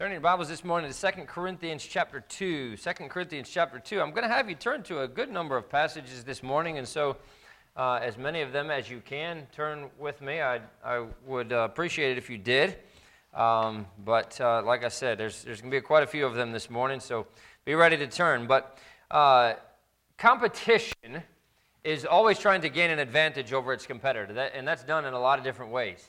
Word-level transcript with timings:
Turning 0.00 0.12
your 0.14 0.22
Bibles 0.22 0.48
this 0.48 0.64
morning 0.64 0.90
to 0.90 0.98
2 0.98 1.24
Corinthians 1.26 1.84
chapter 1.84 2.20
2. 2.20 2.74
2 2.78 2.90
Corinthians 3.10 3.50
chapter 3.50 3.78
2. 3.78 4.00
I'm 4.00 4.12
going 4.12 4.26
to 4.26 4.32
have 4.34 4.48
you 4.48 4.54
turn 4.54 4.82
to 4.84 5.02
a 5.02 5.06
good 5.06 5.30
number 5.30 5.58
of 5.58 5.68
passages 5.68 6.24
this 6.24 6.42
morning, 6.42 6.78
and 6.78 6.88
so 6.88 7.18
uh, 7.76 7.98
as 8.02 8.16
many 8.16 8.40
of 8.40 8.50
them 8.50 8.70
as 8.70 8.88
you 8.88 9.02
can, 9.04 9.46
turn 9.52 9.90
with 9.98 10.22
me. 10.22 10.40
I, 10.40 10.60
I 10.82 11.04
would 11.26 11.52
uh, 11.52 11.68
appreciate 11.70 12.12
it 12.12 12.16
if 12.16 12.30
you 12.30 12.38
did. 12.38 12.78
Um, 13.34 13.84
but 14.02 14.40
uh, 14.40 14.62
like 14.64 14.86
I 14.86 14.88
said, 14.88 15.18
there's, 15.18 15.42
there's 15.44 15.60
going 15.60 15.70
to 15.70 15.76
be 15.76 15.82
quite 15.82 16.02
a 16.02 16.06
few 16.06 16.24
of 16.24 16.34
them 16.34 16.50
this 16.50 16.70
morning, 16.70 16.98
so 16.98 17.26
be 17.66 17.74
ready 17.74 17.98
to 17.98 18.06
turn. 18.06 18.46
But 18.46 18.78
uh, 19.10 19.52
competition 20.16 21.22
is 21.84 22.06
always 22.06 22.38
trying 22.38 22.62
to 22.62 22.70
gain 22.70 22.90
an 22.90 23.00
advantage 23.00 23.52
over 23.52 23.70
its 23.74 23.84
competitor, 23.84 24.32
that, 24.32 24.52
and 24.54 24.66
that's 24.66 24.82
done 24.82 25.04
in 25.04 25.12
a 25.12 25.20
lot 25.20 25.38
of 25.38 25.44
different 25.44 25.72
ways. 25.72 26.02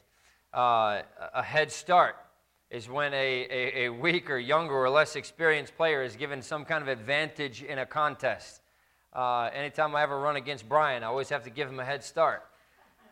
Uh, 0.54 1.02
a 1.34 1.44
head 1.44 1.70
start 1.73 2.16
is 2.71 2.88
when 2.89 3.13
a, 3.13 3.47
a, 3.49 3.84
a 3.84 3.89
weaker, 3.91 4.38
younger, 4.38 4.73
or 4.73 4.89
less 4.89 5.17
experienced 5.17 5.75
player 5.75 6.02
is 6.03 6.16
given 6.16 6.41
some 6.41 6.63
kind 6.63 6.81
of 6.81 6.88
advantage 6.88 7.63
in 7.63 7.79
a 7.79 7.85
contest. 7.85 8.62
Uh, 9.13 9.49
anytime 9.53 9.93
I 9.93 10.03
ever 10.03 10.17
run 10.20 10.38
against 10.38 10.70
Brian, 10.70 11.03
I 11.03 11.07
always 11.07 11.27
have 11.29 11.43
to 11.43 11.49
give 11.49 11.67
him 11.67 11.81
a 11.81 11.85
head 11.85 12.02
start 12.02 12.43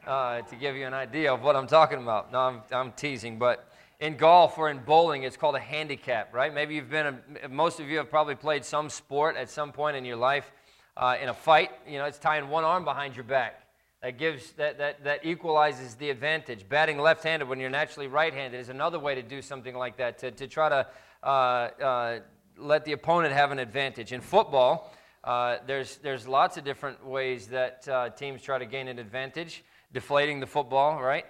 uh, 0.07 0.41
to 0.43 0.55
give 0.55 0.77
you 0.77 0.87
an 0.87 0.93
idea 0.93 1.33
of 1.33 1.41
what 1.41 1.57
I'm 1.57 1.67
talking 1.67 2.01
about. 2.01 2.31
No, 2.31 2.39
I'm, 2.39 2.61
I'm 2.71 2.91
teasing, 2.93 3.37
but 3.37 3.69
in 3.99 4.15
golf 4.15 4.57
or 4.57 4.69
in 4.69 4.77
bowling, 4.77 5.23
it's 5.23 5.35
called 5.35 5.55
a 5.55 5.59
handicap, 5.59 6.33
right? 6.33 6.53
Maybe 6.53 6.75
you've 6.75 6.89
been, 6.89 7.19
a, 7.43 7.49
most 7.49 7.81
of 7.81 7.89
you 7.89 7.97
have 7.97 8.09
probably 8.09 8.35
played 8.35 8.63
some 8.63 8.89
sport 8.89 9.35
at 9.35 9.49
some 9.49 9.73
point 9.73 9.97
in 9.97 10.05
your 10.05 10.15
life 10.15 10.53
uh, 10.95 11.17
in 11.21 11.27
a 11.27 11.33
fight. 11.33 11.71
You 11.85 11.97
know, 11.97 12.05
it's 12.05 12.17
tying 12.17 12.47
one 12.47 12.63
arm 12.63 12.85
behind 12.85 13.13
your 13.13 13.25
back. 13.25 13.61
That 14.01 14.17
gives 14.17 14.53
that, 14.53 14.77
that, 14.77 15.03
that 15.03 15.25
equalizes 15.25 15.95
the 15.95 16.09
advantage. 16.09 16.67
Batting 16.69 16.99
left-handed 16.99 17.49
when 17.49 17.59
you're 17.59 17.69
naturally 17.69 18.07
right-handed 18.07 18.57
is 18.57 18.69
another 18.69 18.97
way 18.97 19.13
to 19.13 19.21
do 19.21 19.41
something 19.41 19.75
like 19.75 19.97
that 19.97 20.17
to, 20.19 20.31
to 20.31 20.47
try 20.47 20.69
to 20.69 20.87
uh, 21.21 21.27
uh, 21.27 22.19
let 22.57 22.85
the 22.85 22.93
opponent 22.93 23.33
have 23.33 23.51
an 23.51 23.59
advantage. 23.59 24.13
In 24.13 24.21
football, 24.21 24.93
uh, 25.25 25.57
there's 25.67 25.97
there's 25.97 26.25
lots 26.25 26.55
of 26.55 26.63
different 26.63 27.05
ways 27.05 27.47
that 27.47 27.85
uh, 27.89 28.09
teams 28.11 28.41
try 28.41 28.57
to 28.57 28.65
gain 28.65 28.87
an 28.87 28.99
advantage. 28.99 29.65
Deflating 29.91 30.39
the 30.39 30.45
football, 30.47 31.01
right? 31.01 31.25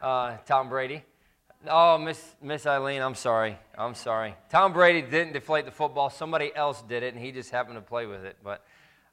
Uh, 0.00 0.36
Tom 0.46 0.70
Brady. 0.70 1.02
Oh, 1.68 1.98
Miss 1.98 2.36
Miss 2.40 2.64
Eileen, 2.64 3.02
I'm 3.02 3.16
sorry. 3.16 3.58
I'm 3.76 3.94
sorry. 3.94 4.34
Tom 4.48 4.72
Brady 4.72 5.02
didn't 5.02 5.34
deflate 5.34 5.66
the 5.66 5.72
football. 5.72 6.08
Somebody 6.08 6.54
else 6.56 6.80
did 6.88 7.02
it, 7.02 7.12
and 7.12 7.22
he 7.22 7.32
just 7.32 7.50
happened 7.50 7.76
to 7.76 7.82
play 7.82 8.06
with 8.06 8.24
it, 8.24 8.38
but 8.42 8.64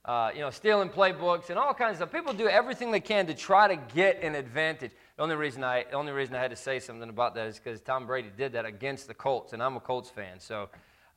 uh, 0.06 0.32
you 0.34 0.42
know, 0.42 0.50
stealing 0.50 0.90
playbooks 0.90 1.50
and 1.50 1.60
all 1.60 1.74
kinds 1.74 1.94
of 1.94 1.98
stuff. 1.98 2.12
People 2.12 2.34
do 2.34 2.48
everything 2.48 2.92
they 2.92 3.00
can 3.00 3.28
to 3.28 3.34
try 3.34 3.68
to 3.68 3.76
get 3.94 4.22
an 4.24 4.34
advantage. 4.36 4.92
The 5.18 5.24
only 5.24 5.36
reason 5.36 5.64
I, 5.64 5.84
the 5.90 5.96
only 5.96 6.12
reason 6.12 6.36
I 6.36 6.40
had 6.42 6.50
to 6.50 6.56
say 6.56 6.80
something 6.80 7.10
about 7.10 7.36
that 7.36 7.48
is 7.48 7.60
because 7.60 7.82
Tom 7.82 8.08
Brady 8.08 8.32
did 8.36 8.54
that 8.54 8.66
against 8.66 9.08
the 9.08 9.14
Colts, 9.14 9.54
and 9.54 9.62
I'm 9.62 9.76
a 9.76 9.80
Colts 9.80 10.10
fan, 10.10 10.40
so 10.40 10.70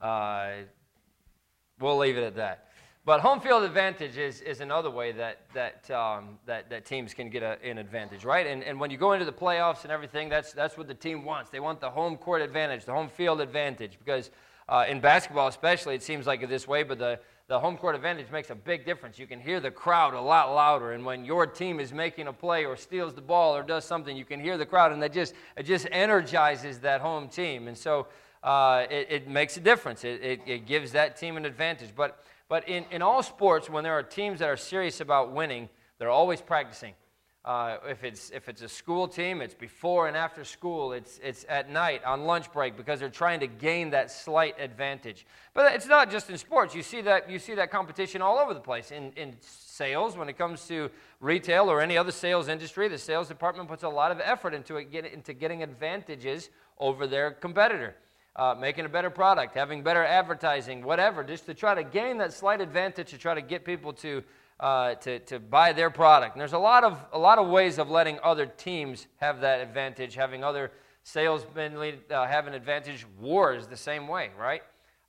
uh, 0.02 0.50
we'll 1.80 1.96
leave 1.96 2.18
it 2.18 2.24
at 2.24 2.36
that. 2.36 2.68
But 3.06 3.20
home 3.20 3.40
field 3.40 3.64
advantage 3.64 4.16
is, 4.16 4.40
is 4.40 4.60
another 4.60 4.90
way 4.90 5.12
that, 5.12 5.42
that, 5.52 5.90
um, 5.90 6.38
that, 6.46 6.70
that 6.70 6.86
teams 6.86 7.12
can 7.12 7.28
get 7.28 7.42
a, 7.42 7.58
an 7.62 7.76
advantage, 7.76 8.24
right? 8.24 8.46
And, 8.46 8.64
and 8.64 8.80
when 8.80 8.90
you 8.90 8.96
go 8.96 9.12
into 9.12 9.26
the 9.26 9.32
playoffs 9.32 9.82
and 9.82 9.92
everything, 9.92 10.30
that's, 10.30 10.52
that's 10.54 10.78
what 10.78 10.88
the 10.88 10.94
team 10.94 11.22
wants. 11.22 11.50
They 11.50 11.60
want 11.60 11.80
the 11.80 11.90
home 11.90 12.16
court 12.16 12.40
advantage, 12.40 12.86
the 12.86 12.94
home 12.94 13.10
field 13.10 13.42
advantage, 13.42 13.98
because 13.98 14.30
uh, 14.70 14.86
in 14.88 15.00
basketball 15.00 15.48
especially, 15.48 15.94
it 15.94 16.02
seems 16.02 16.26
like 16.26 16.42
it 16.42 16.48
this 16.48 16.66
way, 16.66 16.82
but 16.82 16.98
the, 16.98 17.20
the 17.46 17.60
home 17.60 17.76
court 17.76 17.94
advantage 17.94 18.30
makes 18.30 18.48
a 18.50 18.54
big 18.54 18.86
difference. 18.86 19.18
You 19.18 19.26
can 19.26 19.38
hear 19.40 19.60
the 19.60 19.70
crowd 19.70 20.14
a 20.14 20.20
lot 20.20 20.52
louder. 20.54 20.92
And 20.92 21.04
when 21.04 21.24
your 21.24 21.46
team 21.46 21.78
is 21.78 21.92
making 21.92 22.26
a 22.26 22.32
play 22.32 22.64
or 22.64 22.76
steals 22.76 23.14
the 23.14 23.20
ball 23.20 23.54
or 23.54 23.62
does 23.62 23.84
something, 23.84 24.16
you 24.16 24.24
can 24.24 24.40
hear 24.40 24.56
the 24.56 24.64
crowd, 24.64 24.92
and 24.92 25.02
that 25.02 25.12
just, 25.12 25.34
it 25.56 25.64
just 25.64 25.86
energizes 25.92 26.78
that 26.80 27.02
home 27.02 27.28
team. 27.28 27.68
And 27.68 27.76
so 27.76 28.06
uh, 28.42 28.86
it, 28.90 29.08
it, 29.10 29.28
makes 29.28 29.56
a 29.56 29.60
difference. 29.60 30.04
It, 30.04 30.22
it, 30.22 30.40
it, 30.46 30.66
gives 30.66 30.92
that 30.92 31.16
team 31.18 31.36
an 31.36 31.44
advantage. 31.44 31.90
But, 31.94 32.24
but 32.48 32.66
in, 32.68 32.86
in 32.90 33.02
all 33.02 33.22
sports, 33.22 33.68
when 33.68 33.84
there 33.84 33.94
are 33.94 34.02
teams 34.02 34.38
that 34.38 34.48
are 34.48 34.56
serious 34.56 35.00
about 35.00 35.32
winning, 35.32 35.68
they're 35.98 36.10
always 36.10 36.40
practicing. 36.40 36.94
Uh, 37.44 37.76
if, 37.90 38.02
it's, 38.04 38.30
if 38.30 38.48
it's 38.48 38.62
a 38.62 38.68
school 38.68 39.06
team, 39.06 39.42
it's 39.42 39.52
before 39.54 40.08
and 40.08 40.16
after 40.16 40.44
school, 40.44 40.94
it's, 40.94 41.20
it's 41.22 41.44
at 41.50 41.68
night 41.70 42.02
on 42.02 42.24
lunch 42.24 42.50
break 42.52 42.74
because 42.74 43.00
they're 43.00 43.10
trying 43.10 43.38
to 43.38 43.46
gain 43.46 43.90
that 43.90 44.10
slight 44.10 44.58
advantage. 44.58 45.26
But 45.52 45.74
it's 45.74 45.86
not 45.86 46.10
just 46.10 46.30
in 46.30 46.38
sports. 46.38 46.74
You 46.74 46.82
see 46.82 47.02
that, 47.02 47.28
you 47.28 47.38
see 47.38 47.54
that 47.54 47.70
competition 47.70 48.22
all 48.22 48.38
over 48.38 48.54
the 48.54 48.60
place 48.60 48.90
in, 48.90 49.12
in 49.16 49.36
sales, 49.42 50.16
when 50.16 50.30
it 50.30 50.38
comes 50.38 50.66
to 50.68 50.90
retail 51.20 51.70
or 51.70 51.82
any 51.82 51.98
other 51.98 52.12
sales 52.12 52.48
industry. 52.48 52.88
The 52.88 52.96
sales 52.96 53.28
department 53.28 53.68
puts 53.68 53.82
a 53.82 53.88
lot 53.90 54.10
of 54.10 54.20
effort 54.24 54.54
into, 54.54 54.76
it, 54.76 54.90
get, 54.90 55.04
into 55.04 55.34
getting 55.34 55.62
advantages 55.62 56.48
over 56.78 57.06
their 57.06 57.32
competitor. 57.32 57.94
Uh, 58.36 58.54
making 58.58 58.84
a 58.86 58.88
better 58.88 59.10
product, 59.10 59.54
having 59.54 59.82
better 59.84 60.02
advertising, 60.04 60.82
whatever, 60.82 61.22
just 61.22 61.46
to 61.46 61.54
try 61.54 61.72
to 61.72 61.84
gain 61.84 62.18
that 62.18 62.32
slight 62.32 62.60
advantage 62.60 63.10
to 63.10 63.16
try 63.18 63.32
to 63.32 63.40
get 63.42 63.64
people 63.64 63.92
to 63.92 64.24
uh, 64.64 64.94
to, 64.94 65.18
to 65.18 65.38
buy 65.38 65.74
their 65.74 65.90
product. 65.90 66.32
And 66.34 66.40
there's 66.40 66.54
a 66.54 66.58
lot, 66.58 66.84
of, 66.84 66.98
a 67.12 67.18
lot 67.18 67.36
of 67.38 67.48
ways 67.48 67.76
of 67.78 67.90
letting 67.90 68.18
other 68.22 68.46
teams 68.46 69.08
have 69.18 69.42
that 69.42 69.60
advantage, 69.60 70.14
having 70.14 70.42
other 70.42 70.72
salesmen 71.02 71.78
lead, 71.78 71.98
uh, 72.10 72.24
have 72.26 72.46
an 72.46 72.54
advantage. 72.54 73.04
War 73.20 73.52
is 73.54 73.66
the 73.66 73.76
same 73.76 74.08
way, 74.08 74.30
right? 74.40 74.62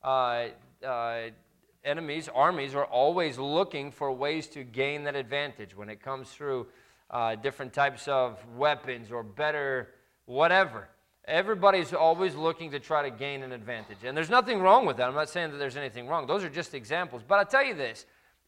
Uh, 0.04 0.48
uh 0.86 1.30
enemies, 1.86 2.28
armies 2.36 2.76
are 2.76 2.84
always 2.84 3.38
looking 3.38 3.92
for 3.92 4.12
ways 4.12 4.48
to 4.48 4.66
gain 4.66 5.06
that 5.06 5.16
advantage 5.16 5.74
when 5.74 5.88
it 5.88 6.02
comes 6.04 6.32
through 6.32 6.68
uh, 7.10 7.36
different 7.36 7.72
types 7.72 8.10
of 8.10 8.46
weapons 8.58 9.10
or 9.10 9.24
better 9.24 9.92
whatever. 10.26 10.90
Everybody's 11.30 11.94
always 11.94 12.36
looking 12.36 12.72
to 12.72 12.80
try 12.82 13.10
to 13.10 13.10
gain 13.10 13.42
an 13.42 13.54
advantage. 13.54 14.00
And 14.04 14.18
there's 14.18 14.30
nothing 14.30 14.60
wrong 14.60 14.86
with 14.86 14.98
that. 14.98 15.08
I'm 15.08 15.16
not 15.16 15.30
saying 15.30 15.52
that 15.52 15.58
there's 15.60 15.78
anything 15.78 16.10
wrong. 16.10 16.28
Those 16.28 16.44
are 16.44 16.50
just 16.50 16.74
examples. 16.74 17.24
But 17.26 17.40
i 17.40 17.46
tell 17.46 17.64
you 17.64 17.74
this 17.74 18.06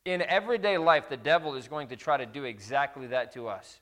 in 0.08 0.22
everyday 0.24 0.78
life, 0.78 1.10
the 1.10 1.18
devil 1.18 1.56
is 1.56 1.68
going 1.68 1.90
to 1.90 1.96
try 1.98 2.16
to 2.16 2.26
do 2.26 2.46
exactly 2.46 3.08
that 3.08 3.34
to 3.34 3.48
us. 3.50 3.80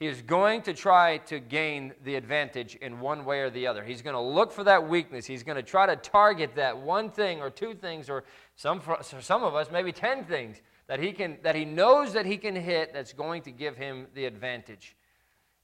He 0.00 0.06
is 0.06 0.22
going 0.22 0.62
to 0.62 0.74
try 0.74 1.18
to 1.26 1.38
gain 1.40 1.92
the 2.04 2.16
advantage 2.16 2.74
in 2.76 2.98
one 3.00 3.24
way 3.24 3.40
or 3.40 3.50
the 3.50 3.66
other. 3.68 3.84
He's 3.84 4.02
going 4.02 4.14
to 4.14 4.20
look 4.20 4.50
for 4.52 4.64
that 4.64 4.88
weakness. 4.88 5.24
He's 5.26 5.42
going 5.44 5.54
to 5.56 5.62
try 5.62 5.86
to 5.86 5.94
target 5.96 6.54
that 6.56 6.76
one 6.76 7.10
thing 7.10 7.40
or 7.40 7.48
two 7.50 7.74
things 7.74 8.08
or 8.10 8.24
some 8.56 8.80
for 8.80 8.98
some 9.02 9.42
of 9.44 9.54
us 9.54 9.68
maybe 9.72 9.92
10 9.92 10.24
things 10.24 10.60
that 10.88 10.98
he 11.00 11.12
can 11.12 11.38
that 11.44 11.54
he 11.54 11.64
knows 11.64 12.12
that 12.12 12.26
he 12.26 12.36
can 12.36 12.56
hit 12.56 12.92
that's 12.92 13.12
going 13.12 13.42
to 13.42 13.50
give 13.52 13.76
him 13.76 14.06
the 14.14 14.24
advantage. 14.24 14.96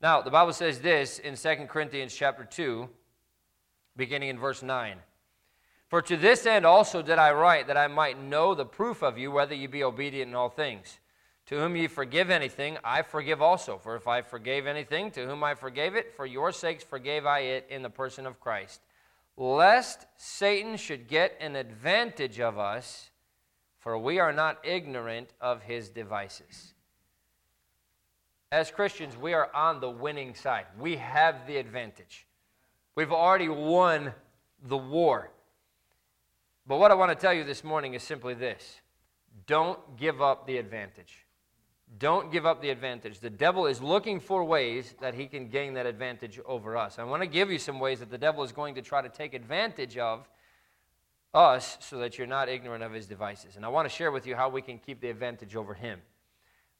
Now, 0.00 0.20
the 0.22 0.30
Bible 0.30 0.52
says 0.52 0.78
this 0.80 1.18
in 1.20 1.34
2 1.36 1.66
Corinthians 1.68 2.14
chapter 2.14 2.44
2 2.44 2.88
beginning 3.96 4.28
in 4.30 4.38
verse 4.38 4.62
9. 4.62 4.96
For 5.94 6.02
to 6.02 6.16
this 6.16 6.44
end 6.44 6.66
also 6.66 7.02
did 7.02 7.20
I 7.20 7.30
write, 7.30 7.68
that 7.68 7.76
I 7.76 7.86
might 7.86 8.18
know 8.20 8.52
the 8.52 8.66
proof 8.66 9.00
of 9.00 9.16
you, 9.16 9.30
whether 9.30 9.54
you 9.54 9.68
be 9.68 9.84
obedient 9.84 10.28
in 10.30 10.34
all 10.34 10.48
things. 10.48 10.98
To 11.46 11.60
whom 11.60 11.76
ye 11.76 11.86
forgive 11.86 12.30
anything, 12.30 12.76
I 12.82 13.02
forgive 13.02 13.40
also. 13.40 13.78
For 13.78 13.94
if 13.94 14.08
I 14.08 14.22
forgave 14.22 14.66
anything, 14.66 15.12
to 15.12 15.24
whom 15.24 15.44
I 15.44 15.54
forgave 15.54 15.94
it, 15.94 16.12
for 16.16 16.26
your 16.26 16.50
sakes 16.50 16.82
forgave 16.82 17.26
I 17.26 17.42
it 17.42 17.68
in 17.70 17.82
the 17.84 17.90
person 17.90 18.26
of 18.26 18.40
Christ. 18.40 18.80
Lest 19.36 20.06
Satan 20.16 20.76
should 20.78 21.06
get 21.06 21.36
an 21.38 21.54
advantage 21.54 22.40
of 22.40 22.58
us, 22.58 23.10
for 23.78 23.96
we 23.96 24.18
are 24.18 24.32
not 24.32 24.58
ignorant 24.66 25.30
of 25.40 25.62
his 25.62 25.90
devices. 25.90 26.74
As 28.50 28.68
Christians, 28.68 29.16
we 29.16 29.32
are 29.32 29.48
on 29.54 29.78
the 29.78 29.90
winning 29.90 30.34
side. 30.34 30.66
We 30.76 30.96
have 30.96 31.46
the 31.46 31.56
advantage. 31.58 32.26
We've 32.96 33.12
already 33.12 33.48
won 33.48 34.12
the 34.60 34.76
war. 34.76 35.30
But 36.66 36.78
what 36.78 36.90
I 36.90 36.94
want 36.94 37.10
to 37.10 37.14
tell 37.16 37.34
you 37.34 37.44
this 37.44 37.62
morning 37.62 37.94
is 37.94 38.02
simply 38.02 38.34
this 38.34 38.80
don't 39.46 39.78
give 39.98 40.22
up 40.22 40.46
the 40.46 40.56
advantage. 40.58 41.18
Don't 41.98 42.32
give 42.32 42.46
up 42.46 42.60
the 42.62 42.70
advantage. 42.70 43.20
The 43.20 43.30
devil 43.30 43.66
is 43.66 43.80
looking 43.80 44.18
for 44.18 44.42
ways 44.42 44.94
that 45.00 45.14
he 45.14 45.26
can 45.26 45.48
gain 45.48 45.74
that 45.74 45.86
advantage 45.86 46.40
over 46.46 46.76
us. 46.76 46.98
I 46.98 47.04
want 47.04 47.22
to 47.22 47.26
give 47.28 47.50
you 47.52 47.58
some 47.58 47.78
ways 47.78 48.00
that 48.00 48.10
the 48.10 48.18
devil 48.18 48.42
is 48.42 48.50
going 48.52 48.74
to 48.76 48.82
try 48.82 49.02
to 49.02 49.08
take 49.08 49.34
advantage 49.34 49.98
of 49.98 50.28
us 51.34 51.76
so 51.80 51.98
that 51.98 52.16
you're 52.16 52.26
not 52.26 52.48
ignorant 52.48 52.82
of 52.82 52.92
his 52.92 53.06
devices. 53.06 53.56
And 53.56 53.64
I 53.66 53.68
want 53.68 53.86
to 53.88 53.94
share 53.94 54.10
with 54.10 54.26
you 54.26 54.34
how 54.34 54.48
we 54.48 54.62
can 54.62 54.78
keep 54.78 55.00
the 55.00 55.10
advantage 55.10 55.54
over 55.54 55.74
him. 55.74 56.00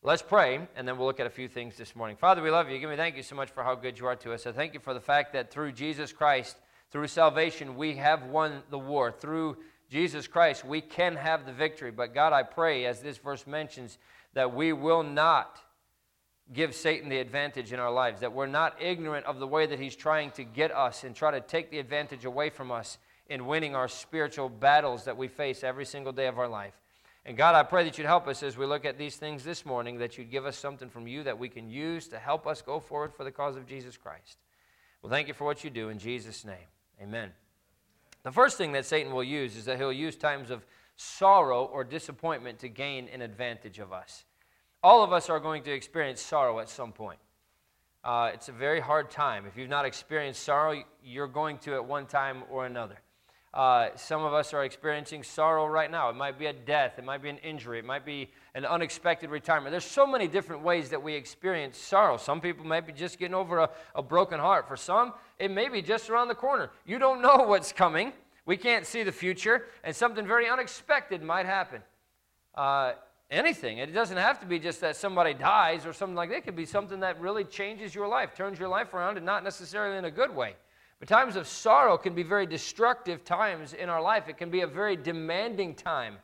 Let's 0.02 0.22
pray, 0.22 0.66
and 0.74 0.88
then 0.88 0.96
we'll 0.96 1.06
look 1.06 1.20
at 1.20 1.26
a 1.26 1.30
few 1.30 1.48
things 1.48 1.76
this 1.76 1.94
morning. 1.94 2.16
Father, 2.16 2.42
we 2.42 2.50
love 2.50 2.70
you. 2.70 2.78
Give 2.78 2.90
me 2.90 2.96
thank 2.96 3.16
you 3.16 3.22
so 3.22 3.36
much 3.36 3.50
for 3.50 3.62
how 3.62 3.74
good 3.74 3.98
you 3.98 4.06
are 4.06 4.16
to 4.16 4.32
us. 4.32 4.46
I 4.46 4.52
thank 4.52 4.74
you 4.74 4.80
for 4.80 4.94
the 4.94 5.00
fact 5.00 5.32
that 5.34 5.50
through 5.50 5.72
Jesus 5.72 6.12
Christ, 6.12 6.56
through 6.90 7.08
salvation, 7.08 7.76
we 7.76 7.94
have 7.96 8.24
won 8.26 8.62
the 8.70 8.78
war. 8.78 9.12
Through 9.12 9.58
Jesus 9.90 10.26
Christ, 10.26 10.64
we 10.64 10.80
can 10.80 11.16
have 11.16 11.46
the 11.46 11.52
victory. 11.52 11.90
But 11.90 12.14
God, 12.14 12.32
I 12.32 12.42
pray, 12.42 12.86
as 12.86 13.00
this 13.00 13.18
verse 13.18 13.46
mentions, 13.46 13.98
that 14.32 14.54
we 14.54 14.72
will 14.72 15.02
not 15.02 15.58
give 16.52 16.74
Satan 16.74 17.08
the 17.08 17.18
advantage 17.18 17.72
in 17.72 17.78
our 17.80 17.90
lives, 17.90 18.20
that 18.20 18.32
we're 18.32 18.46
not 18.46 18.76
ignorant 18.80 19.24
of 19.26 19.38
the 19.38 19.46
way 19.46 19.66
that 19.66 19.78
he's 19.80 19.96
trying 19.96 20.30
to 20.32 20.44
get 20.44 20.74
us 20.74 21.04
and 21.04 21.14
try 21.14 21.30
to 21.30 21.40
take 21.40 21.70
the 21.70 21.78
advantage 21.78 22.24
away 22.24 22.50
from 22.50 22.70
us 22.70 22.98
in 23.28 23.46
winning 23.46 23.74
our 23.74 23.88
spiritual 23.88 24.48
battles 24.50 25.04
that 25.04 25.16
we 25.16 25.26
face 25.28 25.64
every 25.64 25.86
single 25.86 26.12
day 26.12 26.26
of 26.26 26.38
our 26.38 26.48
life. 26.48 26.74
And 27.26 27.38
God, 27.38 27.54
I 27.54 27.62
pray 27.62 27.84
that 27.84 27.96
you'd 27.96 28.06
help 28.06 28.26
us 28.28 28.42
as 28.42 28.58
we 28.58 28.66
look 28.66 28.84
at 28.84 28.98
these 28.98 29.16
things 29.16 29.44
this 29.44 29.64
morning, 29.64 29.96
that 29.98 30.18
you'd 30.18 30.30
give 30.30 30.44
us 30.44 30.58
something 30.58 30.90
from 30.90 31.06
you 31.08 31.22
that 31.22 31.38
we 31.38 31.48
can 31.48 31.70
use 31.70 32.08
to 32.08 32.18
help 32.18 32.46
us 32.46 32.60
go 32.60 32.78
forward 32.80 33.14
for 33.14 33.24
the 33.24 33.32
cause 33.32 33.56
of 33.56 33.66
Jesus 33.66 33.96
Christ. 33.96 34.36
Well, 35.00 35.10
thank 35.10 35.28
you 35.28 35.34
for 35.34 35.44
what 35.44 35.64
you 35.64 35.70
do 35.70 35.88
in 35.88 35.98
Jesus' 35.98 36.44
name. 36.44 36.56
Amen. 37.02 37.30
The 38.24 38.32
first 38.32 38.56
thing 38.56 38.72
that 38.72 38.86
Satan 38.86 39.12
will 39.12 39.22
use 39.22 39.54
is 39.54 39.66
that 39.66 39.76
he'll 39.78 39.92
use 39.92 40.16
times 40.16 40.50
of 40.50 40.64
sorrow 40.96 41.64
or 41.66 41.84
disappointment 41.84 42.58
to 42.60 42.68
gain 42.68 43.08
an 43.08 43.20
advantage 43.20 43.78
of 43.78 43.92
us. 43.92 44.24
All 44.82 45.04
of 45.04 45.12
us 45.12 45.28
are 45.28 45.38
going 45.40 45.62
to 45.64 45.70
experience 45.72 46.22
sorrow 46.22 46.58
at 46.58 46.70
some 46.70 46.92
point. 46.92 47.18
Uh, 48.02 48.30
it's 48.32 48.48
a 48.48 48.52
very 48.52 48.80
hard 48.80 49.10
time. 49.10 49.46
If 49.46 49.56
you've 49.56 49.68
not 49.68 49.84
experienced 49.84 50.42
sorrow, 50.42 50.82
you're 51.02 51.26
going 51.28 51.58
to 51.60 51.74
at 51.74 51.84
one 51.84 52.06
time 52.06 52.44
or 52.50 52.64
another. 52.66 52.96
Uh, 53.54 53.90
some 53.94 54.24
of 54.24 54.34
us 54.34 54.52
are 54.52 54.64
experiencing 54.64 55.22
sorrow 55.22 55.64
right 55.66 55.88
now. 55.88 56.08
It 56.10 56.16
might 56.16 56.40
be 56.40 56.46
a 56.46 56.52
death, 56.52 56.98
it 56.98 57.04
might 57.04 57.22
be 57.22 57.28
an 57.28 57.38
injury, 57.38 57.78
it 57.78 57.84
might 57.84 58.04
be 58.04 58.28
an 58.56 58.64
unexpected 58.66 59.30
retirement. 59.30 59.70
There's 59.70 59.84
so 59.84 60.08
many 60.08 60.26
different 60.26 60.62
ways 60.62 60.90
that 60.90 61.00
we 61.00 61.14
experience 61.14 61.78
sorrow. 61.78 62.16
Some 62.16 62.40
people 62.40 62.66
may 62.66 62.80
be 62.80 62.92
just 62.92 63.16
getting 63.16 63.36
over 63.36 63.58
a, 63.60 63.70
a 63.94 64.02
broken 64.02 64.40
heart. 64.40 64.66
For 64.66 64.76
some, 64.76 65.12
it 65.38 65.52
may 65.52 65.68
be 65.68 65.82
just 65.82 66.10
around 66.10 66.28
the 66.28 66.34
corner. 66.34 66.72
You 66.84 66.98
don't 66.98 67.22
know 67.22 67.44
what's 67.46 67.70
coming, 67.70 68.12
we 68.44 68.56
can't 68.56 68.84
see 68.86 69.04
the 69.04 69.12
future, 69.12 69.66
and 69.84 69.94
something 69.94 70.26
very 70.26 70.50
unexpected 70.50 71.22
might 71.22 71.46
happen. 71.46 71.80
Uh, 72.56 72.94
anything. 73.30 73.78
It 73.78 73.94
doesn't 73.94 74.16
have 74.16 74.40
to 74.40 74.46
be 74.46 74.58
just 74.58 74.80
that 74.80 74.96
somebody 74.96 75.32
dies 75.32 75.86
or 75.86 75.92
something 75.92 76.16
like 76.16 76.30
that. 76.30 76.38
It 76.38 76.44
could 76.44 76.56
be 76.56 76.66
something 76.66 76.98
that 77.00 77.20
really 77.20 77.44
changes 77.44 77.94
your 77.94 78.08
life, 78.08 78.34
turns 78.34 78.58
your 78.58 78.68
life 78.68 78.94
around, 78.94 79.16
and 79.16 79.24
not 79.24 79.44
necessarily 79.44 79.96
in 79.96 80.04
a 80.06 80.10
good 80.10 80.34
way. 80.34 80.56
But 80.98 81.08
times 81.08 81.36
of 81.36 81.46
sorrow 81.46 81.96
can 81.98 82.14
be 82.14 82.22
very 82.22 82.46
destructive 82.46 83.24
times 83.24 83.72
in 83.74 83.88
our 83.88 84.00
life. 84.00 84.28
It 84.28 84.38
can 84.38 84.50
be 84.50 84.60
a 84.60 84.66
very 84.66 84.96
demanding 84.96 85.74
time. 85.74 86.18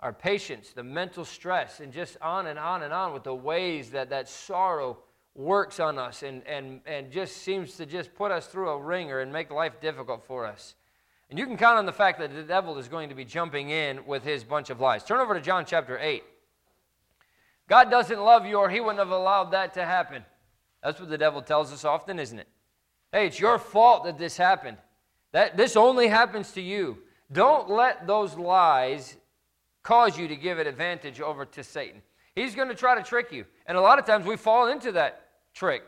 Our 0.00 0.12
patience, 0.12 0.72
the 0.72 0.84
mental 0.84 1.24
stress, 1.24 1.80
and 1.80 1.92
just 1.92 2.16
on 2.22 2.46
and 2.46 2.58
on 2.58 2.84
and 2.84 2.92
on 2.92 3.12
with 3.12 3.24
the 3.24 3.34
ways 3.34 3.90
that 3.90 4.10
that 4.10 4.28
sorrow 4.28 4.98
works 5.34 5.80
on 5.80 5.98
us 5.98 6.22
and, 6.22 6.46
and, 6.46 6.80
and 6.86 7.10
just 7.10 7.38
seems 7.38 7.76
to 7.76 7.86
just 7.86 8.14
put 8.14 8.30
us 8.30 8.46
through 8.46 8.70
a 8.70 8.78
ringer 8.80 9.20
and 9.20 9.32
make 9.32 9.50
life 9.50 9.80
difficult 9.80 10.24
for 10.24 10.46
us. 10.46 10.74
And 11.30 11.38
you 11.38 11.46
can 11.46 11.56
count 11.56 11.78
on 11.78 11.84
the 11.84 11.92
fact 11.92 12.20
that 12.20 12.32
the 12.32 12.42
devil 12.42 12.78
is 12.78 12.88
going 12.88 13.08
to 13.10 13.14
be 13.14 13.24
jumping 13.24 13.70
in 13.70 14.06
with 14.06 14.22
his 14.22 14.44
bunch 14.44 14.70
of 14.70 14.80
lies. 14.80 15.04
Turn 15.04 15.20
over 15.20 15.34
to 15.34 15.40
John 15.40 15.64
chapter 15.66 15.98
8. 16.00 16.22
God 17.68 17.90
doesn't 17.90 18.18
love 18.18 18.46
you, 18.46 18.56
or 18.56 18.70
he 18.70 18.80
wouldn't 18.80 18.98
have 19.00 19.10
allowed 19.10 19.50
that 19.50 19.74
to 19.74 19.84
happen. 19.84 20.24
That's 20.82 20.98
what 20.98 21.10
the 21.10 21.18
devil 21.18 21.42
tells 21.42 21.70
us 21.70 21.84
often, 21.84 22.18
isn't 22.18 22.38
it? 22.38 22.48
Hey, 23.12 23.26
it's 23.26 23.40
your 23.40 23.58
fault 23.58 24.04
that 24.04 24.18
this 24.18 24.36
happened. 24.36 24.76
That 25.32 25.56
this 25.56 25.76
only 25.76 26.08
happens 26.08 26.52
to 26.52 26.60
you. 26.60 26.98
Don't 27.32 27.70
let 27.70 28.06
those 28.06 28.34
lies 28.36 29.16
cause 29.82 30.18
you 30.18 30.28
to 30.28 30.36
give 30.36 30.58
an 30.58 30.66
advantage 30.66 31.20
over 31.20 31.44
to 31.46 31.64
Satan. 31.64 32.02
He's 32.34 32.54
going 32.54 32.68
to 32.68 32.74
try 32.74 32.94
to 32.94 33.02
trick 33.02 33.32
you. 33.32 33.44
And 33.66 33.76
a 33.76 33.80
lot 33.80 33.98
of 33.98 34.04
times 34.04 34.26
we 34.26 34.36
fall 34.36 34.68
into 34.68 34.92
that 34.92 35.22
trick. 35.54 35.82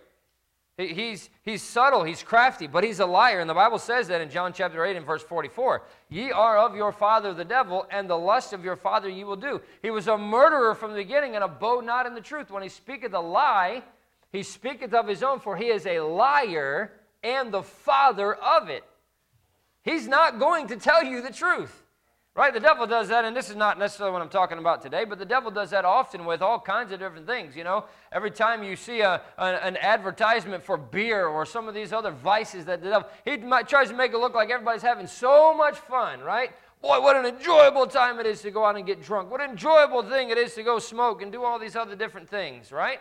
He's, 0.76 1.28
he's 1.42 1.60
subtle, 1.62 2.04
he's 2.04 2.22
crafty, 2.22 2.66
but 2.66 2.82
he's 2.82 3.00
a 3.00 3.06
liar. 3.06 3.40
And 3.40 3.48
the 3.50 3.54
Bible 3.54 3.78
says 3.78 4.08
that 4.08 4.22
in 4.22 4.30
John 4.30 4.54
chapter 4.54 4.82
8 4.84 4.96
and 4.96 5.04
verse 5.04 5.22
44 5.22 5.82
Ye 6.08 6.30
are 6.32 6.56
of 6.56 6.74
your 6.74 6.90
father 6.90 7.34
the 7.34 7.44
devil, 7.44 7.86
and 7.90 8.08
the 8.08 8.16
lust 8.16 8.54
of 8.54 8.64
your 8.64 8.76
father 8.76 9.08
ye 9.08 9.24
will 9.24 9.36
do. 9.36 9.60
He 9.82 9.90
was 9.90 10.08
a 10.08 10.16
murderer 10.16 10.74
from 10.74 10.92
the 10.92 10.96
beginning 11.02 11.34
and 11.34 11.44
abode 11.44 11.84
not 11.84 12.06
in 12.06 12.14
the 12.14 12.20
truth. 12.22 12.50
When 12.50 12.62
he 12.62 12.70
speaketh 12.70 13.12
a 13.12 13.20
lie, 13.20 13.82
he 14.32 14.42
speaketh 14.42 14.94
of 14.94 15.06
his 15.06 15.22
own, 15.22 15.38
for 15.40 15.54
he 15.54 15.66
is 15.66 15.84
a 15.86 16.00
liar 16.00 16.92
and 17.22 17.52
the 17.52 17.62
father 17.62 18.34
of 18.34 18.68
it. 18.68 18.84
He's 19.82 20.06
not 20.06 20.38
going 20.38 20.68
to 20.68 20.76
tell 20.76 21.02
you 21.04 21.22
the 21.22 21.32
truth. 21.32 21.76
Right? 22.36 22.54
The 22.54 22.60
devil 22.60 22.86
does 22.86 23.08
that, 23.08 23.24
and 23.24 23.36
this 23.36 23.50
is 23.50 23.56
not 23.56 23.76
necessarily 23.76 24.12
what 24.12 24.22
I'm 24.22 24.28
talking 24.28 24.58
about 24.58 24.82
today, 24.82 25.04
but 25.04 25.18
the 25.18 25.24
devil 25.24 25.50
does 25.50 25.70
that 25.70 25.84
often 25.84 26.24
with 26.24 26.42
all 26.42 26.60
kinds 26.60 26.92
of 26.92 27.00
different 27.00 27.26
things. 27.26 27.56
You 27.56 27.64
know, 27.64 27.84
every 28.12 28.30
time 28.30 28.62
you 28.62 28.76
see 28.76 29.00
a, 29.00 29.20
an, 29.36 29.56
an 29.56 29.76
advertisement 29.78 30.62
for 30.62 30.76
beer 30.76 31.26
or 31.26 31.44
some 31.44 31.66
of 31.66 31.74
these 31.74 31.92
other 31.92 32.12
vices 32.12 32.64
that 32.66 32.82
the 32.82 32.90
devil, 32.90 33.08
he 33.24 33.36
might, 33.38 33.68
tries 33.68 33.88
to 33.88 33.94
make 33.96 34.12
it 34.12 34.18
look 34.18 34.34
like 34.34 34.48
everybody's 34.48 34.80
having 34.80 35.08
so 35.08 35.52
much 35.52 35.76
fun, 35.80 36.20
right? 36.20 36.50
Boy, 36.80 37.00
what 37.02 37.16
an 37.16 37.26
enjoyable 37.26 37.86
time 37.88 38.20
it 38.20 38.26
is 38.26 38.40
to 38.42 38.50
go 38.52 38.64
out 38.64 38.76
and 38.76 38.86
get 38.86 39.02
drunk. 39.02 39.28
What 39.28 39.40
an 39.42 39.50
enjoyable 39.50 40.04
thing 40.04 40.30
it 40.30 40.38
is 40.38 40.54
to 40.54 40.62
go 40.62 40.78
smoke 40.78 41.22
and 41.22 41.32
do 41.32 41.42
all 41.42 41.58
these 41.58 41.74
other 41.74 41.96
different 41.96 42.28
things, 42.30 42.70
right? 42.70 43.00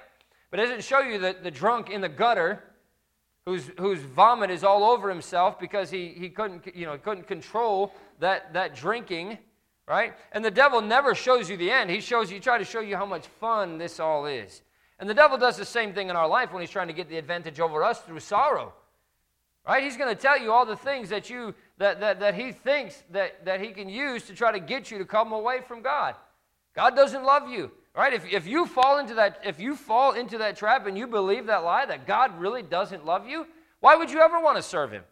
But 0.50 0.60
it 0.60 0.64
doesn't 0.66 0.84
show 0.84 1.00
you 1.02 1.20
the, 1.20 1.36
the 1.42 1.52
drunk 1.52 1.92
in 1.92 2.02
the 2.02 2.10
gutter 2.10 2.64
whose, 3.46 3.70
whose 3.80 4.00
vomit 4.00 4.50
is 4.50 4.64
all 4.64 4.84
over 4.84 5.10
himself 5.10 5.60
because 5.60 5.90
he, 5.90 6.10
he 6.10 6.30
couldn't, 6.30 6.76
you 6.76 6.86
know, 6.86 6.98
couldn't 6.98 7.28
control 7.28 7.94
that, 8.20 8.54
that 8.54 8.76
drinking, 8.76 9.38
right? 9.88 10.14
And 10.32 10.44
the 10.44 10.52
devil 10.52 10.82
never 10.82 11.16
shows 11.16 11.50
you 11.50 11.58
the 11.58 11.72
end. 11.72 11.90
He 11.90 12.02
shows 12.02 12.32
you, 12.32 12.40
try 12.40 12.58
to 12.58 12.66
show 12.66 12.82
you 12.82 12.96
how 12.96 13.06
much 13.06 13.28
fun 13.28 13.78
this 13.78 14.00
all 14.00 14.26
is. 14.26 14.62
And 15.00 15.10
the 15.10 15.14
devil 15.14 15.38
does 15.38 15.58
the 15.58 15.66
same 15.66 15.94
thing 15.94 16.10
in 16.10 16.16
our 16.16 16.28
life 16.28 16.52
when 16.52 16.62
he's 16.62 16.70
trying 16.70 16.88
to 16.88 16.94
get 16.94 17.08
the 17.08 17.18
advantage 17.18 17.60
over 17.60 17.84
us 17.84 18.02
through 18.02 18.20
sorrow. 18.20 18.74
Right? 19.66 19.84
He's 19.84 19.98
going 19.98 20.14
to 20.14 20.20
tell 20.20 20.38
you 20.42 20.52
all 20.52 20.66
the 20.66 20.76
things 20.76 21.10
that 21.10 21.30
you 21.30 21.54
that, 21.78 22.00
that, 22.02 22.20
that 22.20 22.34
he 22.36 22.52
thinks 22.52 23.04
that, 23.12 23.46
that 23.46 23.62
he 23.62 23.68
can 23.70 23.88
use 23.88 24.26
to 24.28 24.34
try 24.34 24.52
to 24.52 24.60
get 24.60 24.90
you 24.92 24.98
to 24.98 25.06
come 25.06 25.32
away 25.32 25.62
from 25.62 25.82
God. 25.82 26.16
God 26.76 26.96
doesn't 26.96 27.24
love 27.24 27.50
you. 27.50 27.72
Right? 28.00 28.14
If, 28.14 28.26
if 28.32 28.48
you 28.48 28.66
fall 28.66 29.00
into 29.00 29.14
that, 29.16 29.42
if 29.46 29.60
you 29.60 29.76
fall 29.76 30.14
into 30.14 30.38
that 30.38 30.56
trap 30.56 30.88
and 30.88 30.98
you 30.98 31.06
believe 31.06 31.48
that 31.48 31.66
lie 31.66 31.86
that 31.86 32.08
God 32.08 32.40
really 32.40 32.62
doesn't 32.62 33.06
love 33.06 33.28
you, 33.28 33.46
why 33.82 33.98
would 33.98 34.10
you 34.10 34.22
ever 34.22 34.40
want 34.40 34.56
to 34.56 34.64
serve 34.64 34.94
him? 34.94 35.04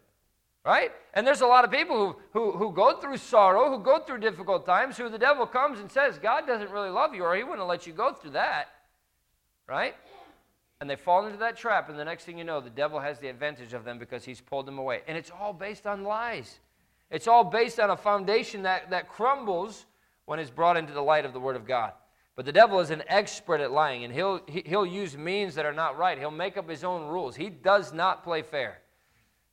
Right? 0.64 0.90
And 1.12 1.26
there's 1.26 1.42
a 1.42 1.46
lot 1.46 1.66
of 1.66 1.70
people 1.70 2.18
who, 2.32 2.40
who, 2.40 2.52
who 2.56 2.72
go 2.72 2.98
through 2.98 3.18
sorrow, 3.18 3.68
who 3.68 3.78
go 3.84 3.98
through 3.98 4.20
difficult 4.20 4.64
times, 4.64 4.96
who 4.96 5.10
the 5.10 5.18
devil 5.18 5.46
comes 5.46 5.80
and 5.80 5.92
says, 5.92 6.16
God 6.16 6.46
doesn't 6.46 6.70
really 6.70 6.88
love 6.88 7.14
you, 7.14 7.24
or 7.24 7.36
he 7.36 7.42
wouldn't 7.44 7.68
let 7.68 7.86
you 7.86 7.92
go 7.92 8.14
through 8.14 8.30
that. 8.30 8.68
Right? 9.68 9.94
And 10.80 10.88
they 10.88 10.96
fall 10.96 11.26
into 11.26 11.40
that 11.40 11.58
trap, 11.58 11.90
and 11.90 11.98
the 11.98 12.06
next 12.06 12.24
thing 12.24 12.38
you 12.38 12.44
know, 12.44 12.62
the 12.62 12.70
devil 12.70 13.00
has 13.00 13.18
the 13.18 13.28
advantage 13.28 13.74
of 13.74 13.84
them 13.84 13.98
because 13.98 14.24
he's 14.24 14.40
pulled 14.40 14.64
them 14.64 14.78
away. 14.78 15.02
And 15.06 15.14
it's 15.18 15.30
all 15.38 15.52
based 15.52 15.86
on 15.86 16.04
lies. 16.04 16.58
It's 17.10 17.28
all 17.28 17.44
based 17.44 17.78
on 17.80 17.90
a 17.90 17.98
foundation 17.98 18.62
that, 18.62 18.88
that 18.88 19.10
crumbles 19.10 19.84
when 20.24 20.38
it's 20.38 20.48
brought 20.50 20.78
into 20.78 20.94
the 20.94 21.02
light 21.02 21.26
of 21.26 21.34
the 21.34 21.40
Word 21.40 21.54
of 21.56 21.66
God. 21.66 21.92
But 22.38 22.44
the 22.44 22.52
devil 22.52 22.78
is 22.78 22.90
an 22.90 23.02
expert 23.08 23.60
at 23.60 23.72
lying, 23.72 24.04
and 24.04 24.14
he'll, 24.14 24.40
he'll 24.46 24.86
use 24.86 25.16
means 25.16 25.56
that 25.56 25.66
are 25.66 25.72
not 25.72 25.98
right. 25.98 26.16
He'll 26.16 26.30
make 26.30 26.56
up 26.56 26.70
his 26.70 26.84
own 26.84 27.08
rules. 27.08 27.34
He 27.34 27.50
does 27.50 27.92
not 27.92 28.22
play 28.22 28.42
fair. 28.42 28.78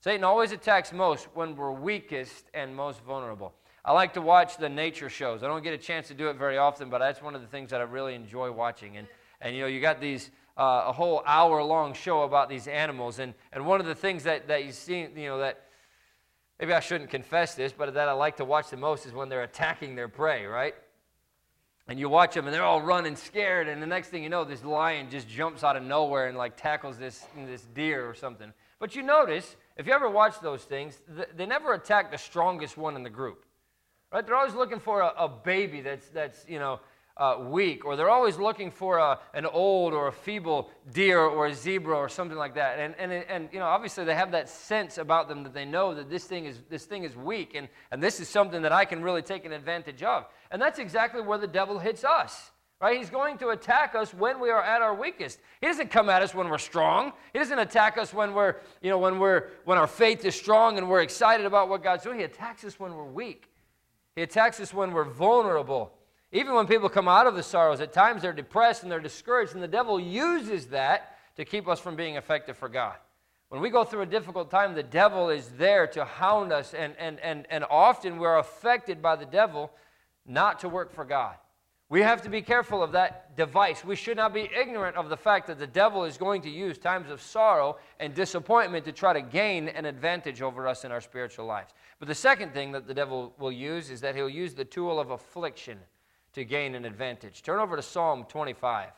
Satan 0.02 0.24
always 0.24 0.52
attacks 0.52 0.94
most 0.94 1.28
when 1.34 1.56
we're 1.56 1.72
weakest 1.72 2.46
and 2.54 2.76
most 2.76 3.02
vulnerable. 3.02 3.56
I 3.84 3.92
like 3.94 4.14
to 4.14 4.22
watch 4.22 4.58
the 4.58 4.70
nature 4.70 5.10
shows. 5.10 5.42
I 5.42 5.48
don't 5.48 5.64
get 5.64 5.74
a 5.74 5.80
chance 5.80 6.08
to 6.10 6.14
do 6.14 6.30
it 6.30 6.36
very 6.38 6.60
often, 6.60 6.92
but 6.92 7.00
that's 7.00 7.24
one 7.24 7.34
of 7.34 7.42
the 7.42 7.48
things 7.48 7.72
that 7.72 7.82
I 7.82 7.86
really 7.86 8.14
enjoy 8.14 8.52
watching. 8.52 8.98
And, 8.98 9.08
and 9.42 9.56
you 9.56 9.62
know, 9.62 9.68
you 9.68 9.82
got 9.82 10.00
these, 10.00 10.30
uh, 10.56 10.84
a 10.86 10.92
whole 10.94 11.24
hour 11.26 11.64
long 11.64 11.96
show 11.96 12.22
about 12.22 12.50
these 12.50 12.68
animals. 12.68 13.18
And, 13.18 13.34
and 13.52 13.66
one 13.66 13.80
of 13.80 13.88
the 13.88 13.96
things 13.96 14.22
that, 14.26 14.48
that 14.48 14.64
you 14.64 14.72
see, 14.72 15.00
you 15.16 15.26
know, 15.26 15.40
that 15.40 15.62
maybe 16.60 16.72
I 16.72 16.82
shouldn't 16.82 17.10
confess 17.10 17.56
this, 17.56 17.72
but 17.72 17.92
that 17.96 18.08
I 18.08 18.12
like 18.12 18.36
to 18.38 18.46
watch 18.46 18.70
the 18.70 18.78
most 18.78 19.08
is 19.08 19.12
when 19.12 19.28
they're 19.28 19.42
attacking 19.42 19.96
their 19.96 20.08
prey, 20.08 20.46
right? 20.46 20.76
And 21.88 22.00
you 22.00 22.10
watch 22.10 22.34
them, 22.34 22.46
and 22.46 22.54
they're 22.54 22.64
all 22.64 22.82
running 22.82 23.16
scared. 23.16 23.68
And 23.68 23.82
the 23.82 23.86
next 23.88 24.10
thing 24.10 24.24
you 24.24 24.30
know, 24.30 24.44
this 24.44 24.64
lion 24.64 25.10
just 25.12 25.28
jumps 25.30 25.64
out 25.64 25.78
of 25.78 25.84
nowhere 25.84 26.28
and 26.28 26.38
like 26.38 26.58
tackles 26.58 26.98
this, 26.98 27.26
this 27.46 27.62
deer 27.76 28.08
or 28.10 28.16
something. 28.16 28.52
But 28.80 28.96
you 28.96 29.04
notice, 29.04 29.56
if 29.78 29.86
you 29.86 29.94
ever 29.94 30.10
watch 30.10 30.40
those 30.42 30.64
things, 30.64 31.00
they 31.36 31.46
never 31.46 31.74
attack 31.74 32.12
the 32.12 32.18
strongest 32.18 32.76
one 32.76 32.96
in 32.96 33.04
the 33.04 33.10
group. 33.10 33.46
Right? 34.12 34.26
They're 34.26 34.36
always 34.36 34.56
looking 34.56 34.80
for 34.80 35.02
a, 35.02 35.14
a 35.18 35.28
baby 35.28 35.82
that's, 35.82 36.08
that's 36.10 36.44
you 36.50 36.58
know, 36.58 36.80
uh, 37.18 37.38
weak, 37.40 37.86
or 37.86 37.96
they're 37.96 38.10
always 38.10 38.38
looking 38.38 38.70
for 38.70 38.98
a, 38.98 39.18
an 39.34 39.46
old 39.46 39.94
or 39.94 40.08
a 40.10 40.12
feeble 40.12 40.70
deer 40.92 41.20
or 41.20 41.48
a 41.48 41.54
zebra 41.54 41.96
or 41.96 42.10
something 42.10 42.38
like 42.38 42.54
that. 42.56 42.78
And, 42.78 42.94
and, 43.00 43.12
and 43.12 43.48
you 43.54 43.60
know, 43.60 43.66
obviously 43.66 44.04
they 44.04 44.16
have 44.16 44.32
that 44.32 44.50
sense 44.50 44.98
about 44.98 45.30
them 45.30 45.42
that 45.44 45.54
they 45.54 45.64
know 45.66 45.94
that 45.94 46.10
this 46.10 46.26
thing 46.26 46.46
is, 46.46 46.60
this 46.70 46.84
thing 46.86 47.04
is 47.04 47.16
weak 47.16 47.54
and, 47.56 47.70
and 47.92 48.04
this 48.04 48.20
is 48.20 48.28
something 48.28 48.62
that 48.64 48.74
I 48.74 48.84
can 48.84 49.02
really 49.02 49.22
take 49.22 49.46
an 49.46 49.54
advantage 49.54 50.04
of. 50.04 50.26
And 50.52 50.62
that's 50.62 50.78
exactly 50.78 51.22
where 51.22 51.38
the 51.38 51.48
devil 51.48 51.80
hits 51.80 52.04
us. 52.04 52.52
Right? 52.82 52.98
He's 52.98 53.10
going 53.10 53.38
to 53.38 53.50
attack 53.50 53.96
us 53.96 54.14
when 54.14 54.42
we 54.42 54.50
are 54.50 54.62
at 54.62 54.82
our 54.82 54.94
weakest. 54.94 55.40
He 55.62 55.68
doesn't 55.68 55.90
come 55.90 56.10
at 56.10 56.22
us 56.22 56.34
when 56.36 56.50
we're 56.50 56.58
strong. 56.58 57.14
He 57.32 57.40
doesn't 57.40 57.58
attack 57.58 57.98
us 57.98 58.14
when 58.14 58.34
we're, 58.34 58.58
you 58.82 58.90
know, 58.90 58.98
when 59.00 59.18
we're 59.18 59.48
when 59.64 59.78
our 59.78 59.88
faith 59.88 60.26
is 60.26 60.36
strong 60.36 60.78
and 60.78 60.90
we're 60.90 61.02
excited 61.02 61.46
about 61.46 61.70
what 61.70 61.82
God's 61.82 62.04
doing. 62.04 62.20
He 62.20 62.26
attacks 62.26 62.66
us 62.66 62.78
when 62.78 62.94
we're 62.94 63.06
weak. 63.06 63.48
He 64.18 64.24
attacks 64.24 64.60
us 64.60 64.74
when 64.74 64.92
we're 64.92 65.06
vulnerable 65.06 65.94
even 66.36 66.54
when 66.54 66.68
people 66.68 66.90
come 66.90 67.08
out 67.08 67.28
of 67.28 67.36
the 67.36 67.42
sorrows, 67.42 67.80
at 67.80 67.94
times 67.94 68.22
they're 68.22 68.34
depressed 68.34 68.84
and 68.84 68.92
they're 68.92 69.00
discouraged, 69.00 69.54
and 69.54 69.64
the 69.64 69.70
devil 69.70 69.98
uses 69.98 70.66
that 70.68 71.16
to 71.38 71.46
keep 71.46 71.66
us 71.66 71.80
from 71.80 71.96
being 71.96 72.16
effective 72.18 72.58
for 72.58 72.68
God. 72.68 72.98
When 73.48 73.62
we 73.62 73.70
go 73.70 73.86
through 73.86 74.02
a 74.02 74.06
difficult 74.06 74.52
time, 74.52 74.76
the 74.76 74.84
devil 74.84 75.30
is 75.30 75.48
there 75.58 75.88
to 75.88 76.04
hound 76.04 76.52
us, 76.52 76.74
and, 76.74 76.94
and, 77.00 77.22
and, 77.22 77.48
and 77.50 77.64
often 77.70 78.20
we're 78.20 78.38
affected 78.38 79.02
by 79.02 79.16
the 79.16 79.26
devil 79.26 79.72
not 80.26 80.60
to 80.60 80.68
work 80.68 80.92
for 80.92 81.06
God. 81.06 81.36
We 81.88 82.02
have 82.02 82.22
to 82.24 82.30
be 82.30 82.42
careful 82.42 82.84
of 82.84 82.92
that 82.92 83.38
device. 83.38 83.86
We 83.86 83.96
should 83.96 84.18
not 84.18 84.34
be 84.34 84.50
ignorant 84.60 84.98
of 84.98 85.08
the 85.08 85.16
fact 85.16 85.48
that 85.48 85.58
the 85.58 85.66
devil 85.68 86.04
is 86.04 86.18
going 86.18 86.42
to 86.42 86.50
use 86.50 86.78
times 86.78 87.10
of 87.12 87.22
sorrow 87.22 87.78
and 88.02 88.14
disappointment 88.14 88.84
to 88.86 88.92
try 88.92 89.14
to 89.14 89.22
gain 89.22 89.70
an 89.70 89.86
advantage 89.86 90.42
over 90.42 90.68
us 90.68 90.84
in 90.84 90.92
our 90.92 91.00
spiritual 91.02 91.46
lives. 91.46 91.72
But 91.98 92.10
the 92.10 92.16
second 92.16 92.52
thing 92.54 92.74
that 92.74 92.88
the 92.88 92.94
devil 92.94 93.34
will 93.40 93.54
use 93.54 93.90
is 93.90 94.02
that 94.02 94.16
he'll 94.18 94.28
use 94.28 94.54
the 94.54 94.66
tool 94.66 95.00
of 95.00 95.12
affliction 95.12 95.80
to 96.36 96.44
gain 96.46 96.76
an 96.76 96.84
advantage. 96.86 97.42
Turn 97.42 97.60
over 97.60 97.76
to 97.78 97.82
Psalm 97.82 98.26
25. 98.28 98.90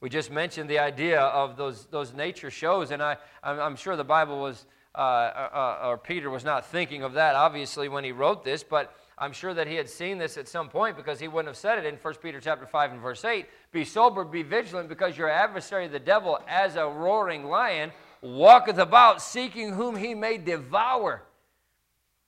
We 0.00 0.10
just 0.10 0.30
mentioned 0.30 0.68
the 0.68 0.80
idea 0.80 1.20
of 1.20 1.56
those, 1.56 1.86
those 1.86 2.12
nature 2.12 2.50
shows, 2.50 2.90
and 2.90 3.00
I, 3.02 3.16
I'm, 3.44 3.76
sure 3.76 3.94
the 3.96 4.02
Bible 4.04 4.38
was, 4.40 4.66
uh, 4.96 4.98
uh, 4.98 5.48
uh, 5.82 5.86
or 5.88 5.96
Peter 5.98 6.28
was 6.30 6.44
not 6.44 6.66
thinking 6.66 7.02
of 7.04 7.12
that, 7.14 7.34
obviously, 7.36 7.88
when 7.88 8.02
he 8.04 8.10
wrote 8.12 8.44
this, 8.44 8.62
but 8.64 8.92
I'm 9.16 9.32
sure 9.32 9.54
that 9.54 9.66
he 9.68 9.76
had 9.76 9.88
seen 9.88 10.18
this 10.18 10.36
at 10.36 10.48
some 10.48 10.68
point 10.68 10.96
because 10.96 11.20
he 11.20 11.28
wouldn't 11.28 11.46
have 11.46 11.56
said 11.56 11.78
it 11.78 11.86
in 11.86 11.94
1 11.94 12.14
Peter 12.20 12.40
chapter 12.40 12.66
5 12.66 12.90
and 12.92 13.00
verse 13.00 13.24
8. 13.24 13.46
Be 13.72 13.84
sober, 13.84 14.24
be 14.24 14.42
vigilant, 14.42 14.88
because 14.88 15.16
your 15.16 15.30
adversary, 15.30 15.86
the 15.86 16.00
devil, 16.00 16.38
as 16.48 16.74
a 16.76 16.86
roaring 16.86 17.44
lion, 17.44 17.92
walketh 18.20 18.78
about 18.78 19.22
seeking 19.22 19.72
whom 19.72 19.94
he 19.96 20.12
may 20.14 20.36
devour. 20.38 21.22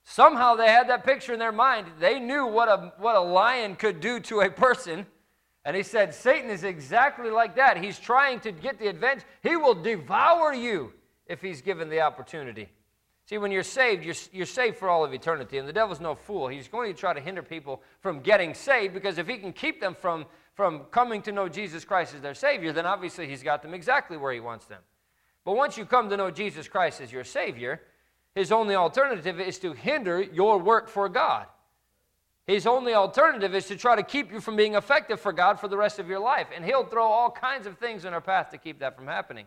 Somehow 0.09 0.55
they 0.55 0.69
had 0.69 0.89
that 0.89 1.05
picture 1.05 1.33
in 1.33 1.41
their 1.41 1.51
mind. 1.53 1.89
They 1.99 2.21
knew 2.21 2.47
what 2.47 2.69
a, 2.69 2.93
what 2.99 3.17
a 3.17 3.21
lion 3.21 3.75
could 3.75 4.01
do 4.01 4.21
to 4.21 4.41
a 4.41 4.49
person. 4.51 5.05
And 5.65 5.77
he 5.77 5.83
said, 5.83 6.15
Satan 6.15 6.49
is 6.49 6.63
exactly 6.63 7.29
like 7.29 7.57
that. 7.57 7.77
He's 7.77 7.99
trying 7.99 8.39
to 8.41 8.53
get 8.53 8.79
the 8.79 8.87
advantage. 8.87 9.25
He 9.43 9.57
will 9.57 9.75
devour 9.75 10.55
you 10.55 10.93
if 11.27 11.43
he's 11.43 11.61
given 11.61 11.91
the 11.91 12.03
opportunity. 12.03 12.69
See, 13.29 13.39
when 13.39 13.51
you're 13.51 13.65
saved, 13.65 14.05
you're, 14.05 14.15
you're 14.33 14.47
saved 14.47 14.77
for 14.77 14.89
all 14.89 15.05
of 15.05 15.13
eternity. 15.13 15.59
And 15.59 15.69
the 15.69 15.73
devil's 15.73 15.99
no 15.99 16.15
fool. 16.15 16.47
He's 16.47 16.69
going 16.69 16.95
to 16.95 16.99
try 16.99 17.13
to 17.13 17.19
hinder 17.21 17.43
people 17.43 17.83
from 18.01 18.21
getting 18.21 18.55
saved 18.55 18.95
because 18.95 19.19
if 19.19 19.27
he 19.27 19.39
can 19.39 19.53
keep 19.53 19.81
them 19.81 19.97
from, 20.01 20.25
from 20.55 20.85
coming 20.93 21.21
to 21.23 21.33
know 21.33 21.49
Jesus 21.49 21.85
Christ 21.85 22.15
as 22.15 22.21
their 22.21 22.35
Savior, 22.35 22.73
then 22.73 22.87
obviously 22.87 23.27
he's 23.27 23.43
got 23.43 23.61
them 23.61 23.75
exactly 23.75 24.17
where 24.17 24.33
he 24.33 24.39
wants 24.39 24.67
them. 24.67 24.83
But 25.45 25.57
once 25.57 25.77
you 25.77 25.85
come 25.85 26.09
to 26.11 26.17
know 26.17 26.31
Jesus 26.31 26.69
Christ 26.69 27.01
as 27.01 27.11
your 27.11 27.25
Savior, 27.25 27.81
his 28.37 28.53
only 28.53 28.75
alternative 28.77 29.41
is 29.41 29.59
to 29.61 29.73
hinder 29.73 30.21
your 30.21 30.59
work 30.59 30.89
for 30.91 31.09
God. 31.09 31.47
His 32.47 32.67
only 32.67 32.93
alternative 32.93 33.55
is 33.55 33.67
to 33.69 33.77
try 33.79 33.97
to 33.97 34.03
keep 34.03 34.31
you 34.31 34.41
from 34.43 34.57
being 34.57 34.75
effective 34.75 35.19
for 35.19 35.33
God 35.33 35.59
for 35.59 35.69
the 35.69 35.77
rest 35.79 35.99
of 35.99 36.07
your 36.07 36.19
life. 36.19 36.49
And 36.55 36.63
he'll 36.63 36.85
throw 36.85 37.07
all 37.07 37.31
kinds 37.31 37.67
of 37.67 37.79
things 37.79 38.05
in 38.05 38.13
our 38.13 38.21
path 38.21 38.51
to 38.51 38.59
keep 38.59 38.79
that 38.81 38.95
from 38.95 39.07
happening. 39.07 39.47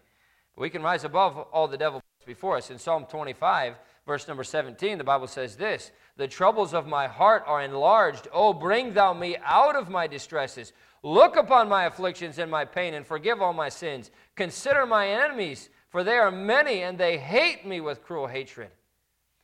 But 0.56 0.64
we 0.64 0.72
can 0.72 0.82
rise 0.82 1.04
above 1.04 1.38
all 1.38 1.68
the 1.68 1.78
devil 1.78 2.02
before 2.26 2.58
us. 2.58 2.72
In 2.72 2.80
Psalm 2.80 3.06
25, 3.08 3.76
verse 4.08 4.28
number 4.28 4.44
17, 4.44 4.98
the 4.98 5.04
Bible 5.04 5.28
says 5.28 5.56
this 5.56 5.92
The 6.18 6.28
troubles 6.28 6.74
of 6.74 6.88
my 6.88 7.06
heart 7.06 7.44
are 7.46 7.62
enlarged. 7.62 8.28
Oh, 8.34 8.54
bring 8.54 8.96
thou 8.96 9.14
me 9.14 9.38
out 9.46 9.76
of 9.76 9.88
my 9.90 10.08
distresses. 10.08 10.74
Look 11.04 11.36
upon 11.38 11.70
my 11.70 11.84
afflictions 11.86 12.40
and 12.40 12.50
my 12.50 12.66
pain, 12.66 12.96
and 12.96 13.06
forgive 13.06 13.40
all 13.40 13.54
my 13.54 13.70
sins. 13.70 14.10
Consider 14.36 14.88
my 14.88 15.10
enemies, 15.10 15.70
for 15.90 16.04
they 16.04 16.18
are 16.18 16.32
many, 16.32 16.82
and 16.82 16.98
they 16.98 17.20
hate 17.20 17.68
me 17.68 17.82
with 17.82 18.02
cruel 18.04 18.26
hatred. 18.26 18.70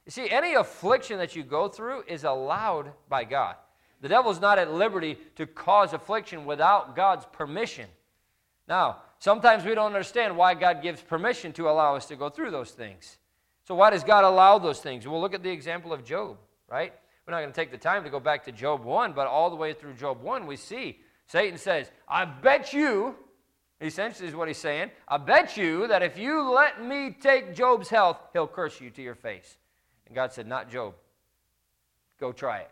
You 0.05 0.11
see, 0.11 0.29
any 0.29 0.53
affliction 0.53 1.17
that 1.17 1.35
you 1.35 1.43
go 1.43 1.67
through 1.67 2.03
is 2.07 2.23
allowed 2.23 2.91
by 3.09 3.23
God. 3.23 3.55
The 4.01 4.07
devil 4.09 4.29
is 4.29 4.39
not 4.39 4.59
at 4.59 4.71
liberty 4.71 5.15
to 5.35 5.47
cause 5.47 5.93
affliction 5.93 6.45
without 6.45 6.95
God's 6.95 7.25
permission. 7.31 7.89
Now, 8.67 8.97
sometimes 9.17 9.63
we 9.65 9.73
don't 9.73 9.87
understand 9.87 10.37
why 10.37 10.53
God 10.53 10.83
gives 10.83 11.01
permission 11.01 11.51
to 11.53 11.69
allow 11.69 11.95
us 11.95 12.05
to 12.07 12.15
go 12.15 12.29
through 12.29 12.51
those 12.51 12.71
things. 12.71 13.17
So, 13.63 13.73
why 13.73 13.89
does 13.89 14.03
God 14.03 14.23
allow 14.23 14.59
those 14.59 14.79
things? 14.79 15.07
Well, 15.07 15.19
look 15.21 15.33
at 15.33 15.41
the 15.41 15.49
example 15.49 15.91
of 15.91 16.05
Job, 16.05 16.37
right? 16.69 16.93
We're 17.25 17.31
not 17.31 17.41
going 17.41 17.51
to 17.51 17.55
take 17.55 17.71
the 17.71 17.77
time 17.77 18.03
to 18.03 18.11
go 18.11 18.19
back 18.19 18.43
to 18.45 18.51
Job 18.51 18.83
1, 18.83 19.13
but 19.13 19.25
all 19.25 19.49
the 19.49 19.55
way 19.55 19.73
through 19.73 19.93
Job 19.93 20.21
1, 20.21 20.45
we 20.45 20.55
see 20.55 20.99
Satan 21.27 21.57
says, 21.57 21.89
I 22.07 22.25
bet 22.25 22.71
you, 22.73 23.15
essentially 23.81 24.27
is 24.27 24.35
what 24.35 24.47
he's 24.47 24.59
saying, 24.59 24.91
I 25.07 25.17
bet 25.17 25.57
you 25.57 25.87
that 25.87 26.03
if 26.03 26.19
you 26.19 26.51
let 26.51 26.83
me 26.85 27.17
take 27.19 27.55
Job's 27.55 27.89
health, 27.89 28.19
he'll 28.33 28.47
curse 28.47 28.79
you 28.79 28.91
to 28.91 29.01
your 29.01 29.15
face. 29.15 29.57
And 30.07 30.15
God 30.15 30.31
said, 30.33 30.47
Not 30.47 30.69
Job. 30.69 30.93
Go 32.19 32.31
try 32.31 32.59
it. 32.59 32.71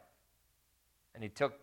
And 1.16 1.24
he 1.24 1.30
took 1.30 1.54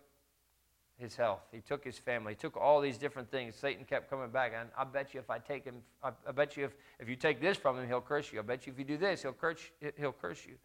his 0.97 1.15
health. 1.15 1.41
He 1.51 1.61
took 1.61 1.83
his 1.83 1.97
family. 1.97 2.33
He 2.33 2.37
took 2.37 2.55
all 2.55 2.79
these 2.79 2.97
different 2.97 3.31
things. 3.31 3.55
Satan 3.55 3.85
kept 3.85 4.09
coming 4.09 4.29
back. 4.29 4.53
And 4.57 4.69
I 4.77 4.83
bet 4.83 5.13
you 5.13 5.19
if 5.19 5.29
I 5.29 5.39
take 5.39 5.63
him, 5.65 5.77
I, 6.03 6.11
I, 6.27 6.31
bet 6.31 6.55
you 6.55 6.65
if, 6.65 6.75
if 6.99 7.09
you 7.09 7.15
take 7.15 7.41
this 7.41 7.57
from 7.57 7.77
him, 7.79 7.87
he'll 7.87 8.01
curse 8.01 8.31
you. 8.31 8.39
I 8.39 8.43
bet 8.43 8.67
you 8.67 8.73
if 8.73 8.77
you 8.77 8.85
do 8.85 8.97
this, 8.97 9.23
he'll 9.23 9.33
curse, 9.33 9.57
he'll 9.97 10.13
curse 10.13 10.45
you. 10.45 10.55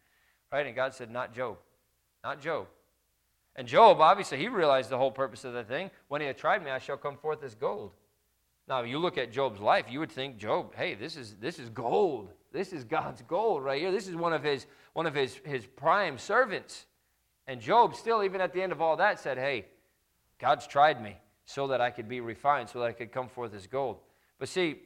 Right? 0.51 0.65
And 0.65 0.75
God 0.75 0.93
said, 0.93 1.09
Not 1.09 1.33
Job. 1.33 1.57
Not 2.23 2.41
Job. 2.41 2.67
And 3.55 3.67
Job, 3.67 3.99
obviously, 3.99 4.37
he 4.37 4.47
realized 4.49 4.91
the 4.91 4.97
whole 4.97 5.09
purpose 5.11 5.43
of 5.43 5.53
the 5.53 5.63
thing. 5.63 5.89
When 6.09 6.21
he 6.21 6.27
had 6.27 6.37
tried 6.37 6.63
me, 6.63 6.69
I 6.69 6.77
shall 6.77 6.97
come 6.97 7.17
forth 7.17 7.41
as 7.43 7.55
gold. 7.55 7.91
Now, 8.67 8.81
if 8.81 8.89
you 8.89 8.99
look 8.99 9.17
at 9.17 9.31
Job's 9.31 9.61
life, 9.61 9.85
you 9.89 9.99
would 9.99 10.11
think, 10.11 10.37
Job, 10.37 10.75
hey, 10.75 10.93
this 10.93 11.15
is, 11.15 11.35
this 11.39 11.57
is 11.57 11.69
gold. 11.69 12.33
This 12.51 12.73
is 12.73 12.83
God's 12.83 13.21
gold 13.21 13.63
right 13.63 13.79
here. 13.81 13.91
This 13.91 14.07
is 14.09 14.15
one 14.15 14.33
of 14.33 14.43
his, 14.43 14.65
one 14.93 15.05
of 15.05 15.15
his, 15.15 15.35
his 15.45 15.65
prime 15.65 16.17
servants. 16.17 16.85
And 17.47 17.61
Job, 17.61 17.95
still, 17.95 18.23
even 18.23 18.41
at 18.41 18.51
the 18.53 18.61
end 18.61 18.73
of 18.73 18.81
all 18.81 18.97
that, 18.97 19.19
said, 19.21 19.37
hey, 19.37 19.65
God's 20.37 20.67
tried 20.67 21.01
me 21.01 21.15
so 21.45 21.67
that 21.67 21.79
I 21.79 21.91
could 21.91 22.09
be 22.09 22.19
refined, 22.19 22.67
so 22.67 22.79
that 22.79 22.85
I 22.85 22.91
could 22.91 23.11
come 23.11 23.29
forth 23.29 23.53
as 23.55 23.67
gold. 23.67 23.99
But 24.37 24.49
see, 24.49 24.81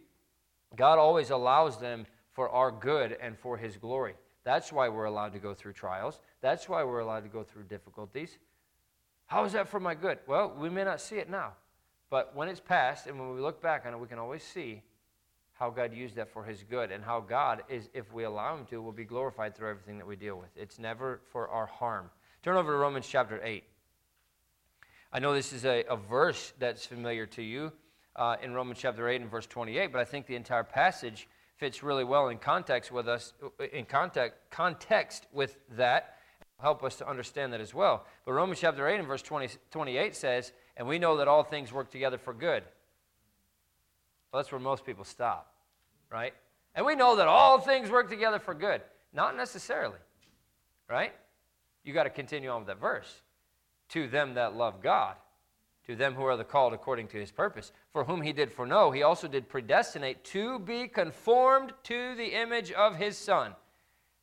God 0.76 1.00
always 1.00 1.32
allows 1.32 1.80
them 1.80 2.06
for 2.34 2.50
our 2.50 2.70
good 2.72 3.18
and 3.20 3.38
for 3.38 3.58
his 3.58 3.78
glory. 3.78 4.14
That's 4.44 4.72
why 4.72 4.90
we're 4.90 5.06
allowed 5.06 5.34
to 5.34 5.40
go 5.40 5.56
through 5.56 5.74
trials. 5.74 6.20
That's 6.40 6.70
why 6.70 6.84
we're 6.84 7.00
allowed 7.00 7.22
to 7.22 7.30
go 7.30 7.44
through 7.44 7.64
difficulties. 7.64 8.38
How 9.26 9.44
is 9.44 9.54
that 9.54 9.68
for 9.68 9.80
my 9.80 9.96
good? 9.96 10.20
Well, 10.28 10.56
we 10.58 10.70
may 10.70 10.84
not 10.84 11.02
see 11.02 11.16
it 11.18 11.30
now, 11.30 11.54
but 12.12 12.36
when 12.36 12.50
it's 12.50 12.60
past, 12.60 13.08
and 13.08 13.18
when 13.18 13.34
we 13.34 13.42
look 13.42 13.62
back 13.62 13.86
on 13.88 13.94
it, 13.94 13.98
we 14.00 14.06
can 14.06 14.20
always 14.20 14.44
see 14.44 14.84
how 15.54 15.70
God 15.70 15.94
used 15.94 16.16
that 16.18 16.30
for 16.30 16.44
his 16.44 16.62
good 16.70 16.92
and 16.92 17.02
how 17.04 17.22
God 17.22 17.64
is, 17.70 17.90
if 17.94 18.12
we 18.12 18.26
allow 18.26 18.56
him 18.58 18.66
to, 18.66 18.82
will 18.82 18.92
be 18.92 19.06
glorified 19.06 19.56
through 19.56 19.70
everything 19.70 19.98
that 19.98 20.06
we 20.06 20.18
deal 20.18 20.36
with. 20.36 20.50
It's 20.58 20.78
never 20.78 21.22
for 21.32 21.48
our 21.48 21.66
harm. 21.66 22.10
Turn 22.44 22.58
over 22.58 22.72
to 22.74 22.78
Romans 22.78 23.08
chapter 23.10 23.40
8. 23.42 23.64
I 25.14 25.20
know 25.20 25.34
this 25.34 25.54
is 25.54 25.64
a, 25.64 25.84
a 25.90 25.96
verse 25.96 26.52
that's 26.60 26.86
familiar 26.86 27.26
to 27.28 27.42
you 27.42 27.72
uh, 28.18 28.36
in 28.44 28.54
Romans 28.54 28.80
chapter 28.82 29.08
8 29.08 29.22
and 29.22 29.32
verse 29.32 29.48
28, 29.48 29.94
but 29.94 30.02
I 30.02 30.06
think 30.06 30.26
the 30.26 30.36
entire 30.36 30.64
passage 30.66 31.30
fits 31.56 31.82
really 31.82 32.04
well 32.04 32.28
in 32.28 32.40
context 32.40 32.92
with 32.92 33.08
us, 33.08 33.32
in 33.72 33.86
context, 33.86 34.38
context 34.50 35.28
with 35.32 35.58
that 35.78 36.18
help 36.62 36.84
us 36.84 36.96
to 36.98 37.10
understand 37.10 37.52
that 37.54 37.60
as 37.60 37.74
well. 37.74 38.06
But 38.26 38.34
Romans 38.34 38.60
chapter 38.62 38.88
8 38.88 39.00
and 39.00 39.08
verse 39.08 39.22
20, 39.22 39.50
28 39.72 40.16
says, 40.16 40.54
And 40.78 40.88
we 40.88 41.00
know 41.00 41.18
that 41.18 41.28
all 41.28 41.44
things 41.44 41.74
work 41.74 41.90
together 41.92 42.18
for 42.18 42.34
good. 42.34 42.64
Well, 44.32 44.42
that's 44.42 44.52
where 44.52 44.62
most 44.62 44.86
people 44.86 45.04
stop, 45.04 45.54
right? 46.12 46.34
And 46.76 46.86
we 46.86 46.96
know 46.96 47.16
that 47.18 47.28
all 47.28 47.60
things 47.60 47.90
work 47.90 48.10
together 48.10 48.40
for 48.40 48.54
good. 48.54 48.82
Not 49.12 49.36
necessarily, 49.36 49.98
right? 50.88 51.12
You 51.84 51.94
got 51.94 52.04
to 52.04 52.10
continue 52.10 52.50
on 52.50 52.60
with 52.62 52.68
that 52.68 52.80
verse. 52.80 53.22
To 53.90 54.08
them 54.08 54.36
that 54.36 54.56
love 54.56 54.82
God, 54.82 55.16
to 55.88 55.98
them 55.98 56.14
who 56.14 56.24
are 56.24 56.38
the 56.38 56.46
called 56.46 56.72
according 56.74 57.10
to 57.10 57.18
his 57.18 57.32
purpose, 57.32 57.74
for 57.92 58.06
whom 58.06 58.22
he 58.22 58.32
did 58.32 58.50
foreknow, 58.54 58.92
he 58.92 59.04
also 59.04 59.28
did 59.28 59.50
predestinate 59.50 60.24
to 60.26 60.60
be 60.60 60.88
conformed 60.88 61.74
to 61.84 62.16
the 62.16 62.28
image 62.40 62.72
of 62.72 62.96
his 62.96 63.18
Son, 63.18 63.52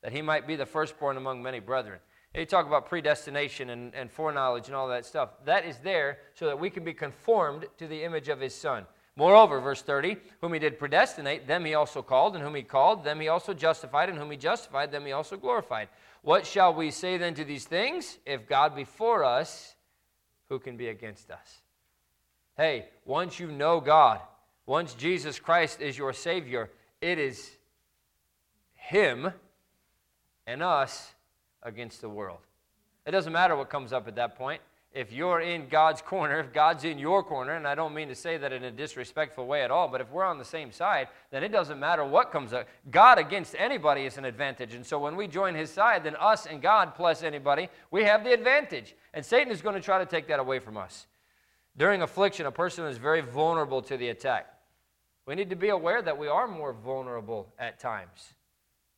that 0.01 0.13
he 0.13 0.23
might 0.23 0.47
be 0.47 0.57
the 0.57 0.65
firstborn 0.65 1.19
among 1.19 1.43
many 1.43 1.61
brethren. 1.61 1.99
They 2.39 2.47
talk 2.47 2.69
about 2.69 2.89
predestination 2.89 3.71
and, 3.71 3.93
and 3.97 4.09
foreknowledge 4.09 4.69
and 4.69 4.77
all 4.77 4.87
that 4.87 5.05
stuff. 5.05 5.31
That 5.45 5.65
is 5.67 5.77
there 5.79 6.19
so 6.35 6.47
that 6.47 6.57
we 6.57 6.71
can 6.71 6.85
be 6.85 6.95
conformed 6.95 7.65
to 7.79 7.89
the 7.89 8.05
image 8.05 8.29
of 8.29 8.39
his 8.39 8.55
son. 8.55 8.87
Moreover, 9.17 9.59
verse 9.59 9.83
30, 9.83 10.17
whom 10.41 10.53
he 10.53 10.61
did 10.61 10.79
predestinate, 10.79 11.49
them 11.49 11.65
he 11.65 11.75
also 11.75 12.01
called, 12.01 12.37
and 12.37 12.45
whom 12.45 12.55
he 12.55 12.63
called, 12.63 13.03
them 13.03 13.19
he 13.19 13.27
also 13.27 13.53
justified, 13.53 14.09
and 14.09 14.17
whom 14.17 14.31
he 14.31 14.37
justified, 14.37 14.93
them 14.93 15.05
he 15.05 15.11
also 15.11 15.37
glorified. 15.37 15.89
What 16.23 16.47
shall 16.47 16.73
we 16.73 16.93
say 16.93 17.19
then 17.19 17.35
to 17.35 17.45
these 17.45 17.65
things? 17.65 18.19
If 18.25 18.47
God 18.49 18.77
be 18.77 18.85
for 18.85 19.25
us, 19.25 19.75
who 20.49 20.61
can 20.61 20.77
be 20.77 20.91
against 20.91 21.33
us? 21.33 21.63
Hey, 22.57 22.87
once 23.05 23.41
you 23.41 23.51
know 23.51 23.81
God, 23.81 24.21
once 24.65 24.95
Jesus 24.95 25.41
Christ 25.41 25.81
is 25.81 25.99
your 25.99 26.13
Savior, 26.13 26.71
it 27.01 27.19
is 27.19 27.51
Him 28.77 29.33
and 30.47 30.63
us 30.63 31.15
against 31.63 32.01
the 32.01 32.09
world. 32.09 32.39
It 33.07 33.11
doesn't 33.13 33.33
matter 33.33 33.57
what 33.57 33.71
comes 33.71 33.93
up 33.93 34.09
at 34.09 34.17
that 34.17 34.37
point. 34.37 34.61
If 34.93 35.13
you're 35.13 35.41
in 35.43 35.69
God's 35.69 36.01
corner, 36.01 36.41
if 36.41 36.53
God's 36.53 36.85
in 36.85 36.99
your 36.99 37.23
corner, 37.23 37.53
and 37.55 37.69
I 37.69 37.75
don't 37.75 37.93
mean 37.95 38.09
to 38.09 38.15
say 38.15 38.39
that 38.39 38.53
in 38.53 38.65
a 38.65 38.71
disrespectful 38.71 39.47
way 39.47 39.63
at 39.63 39.71
all, 39.71 39.87
but 39.87 40.01
if 40.01 40.11
we're 40.11 40.25
on 40.25 40.39
the 40.39 40.45
same 40.47 40.73
side, 40.73 41.09
then 41.31 41.45
it 41.45 41.51
doesn't 41.51 41.79
matter 41.79 42.05
what 42.05 42.33
comes 42.33 42.55
up. 42.55 42.67
God 42.91 43.19
against 43.19 43.55
anybody 43.59 44.03
is 44.07 44.17
an 44.17 44.25
advantage. 44.25 44.73
And 44.75 44.85
so 44.85 44.99
when 44.99 45.15
we 45.15 45.27
join 45.27 45.55
his 45.55 45.71
side, 45.71 46.05
then 46.05 46.17
us 46.17 46.47
and 46.47 46.63
God 46.63 46.95
plus 46.95 47.23
anybody, 47.23 47.69
we 47.91 48.05
have 48.05 48.25
the 48.25 48.33
advantage. 48.33 48.95
And 49.13 49.25
Satan 49.25 49.53
is 49.53 49.61
going 49.61 49.75
to 49.75 49.81
try 49.81 49.99
to 49.99 50.07
take 50.07 50.27
that 50.29 50.41
away 50.41 50.59
from 50.59 50.79
us. 50.79 51.07
During 51.77 52.01
affliction, 52.01 52.47
a 52.47 52.53
person 52.53 52.87
is 52.87 52.97
very 52.97 53.21
vulnerable 53.21 53.83
to 53.83 53.97
the 53.99 54.09
attack. 54.09 54.47
We 55.27 55.35
need 55.35 55.51
to 55.51 55.57
be 55.57 55.69
aware 55.69 56.01
that 56.01 56.17
we 56.17 56.29
are 56.29 56.49
more 56.49 56.73
vulnerable 56.73 57.53
at 57.59 57.79
times 57.79 58.33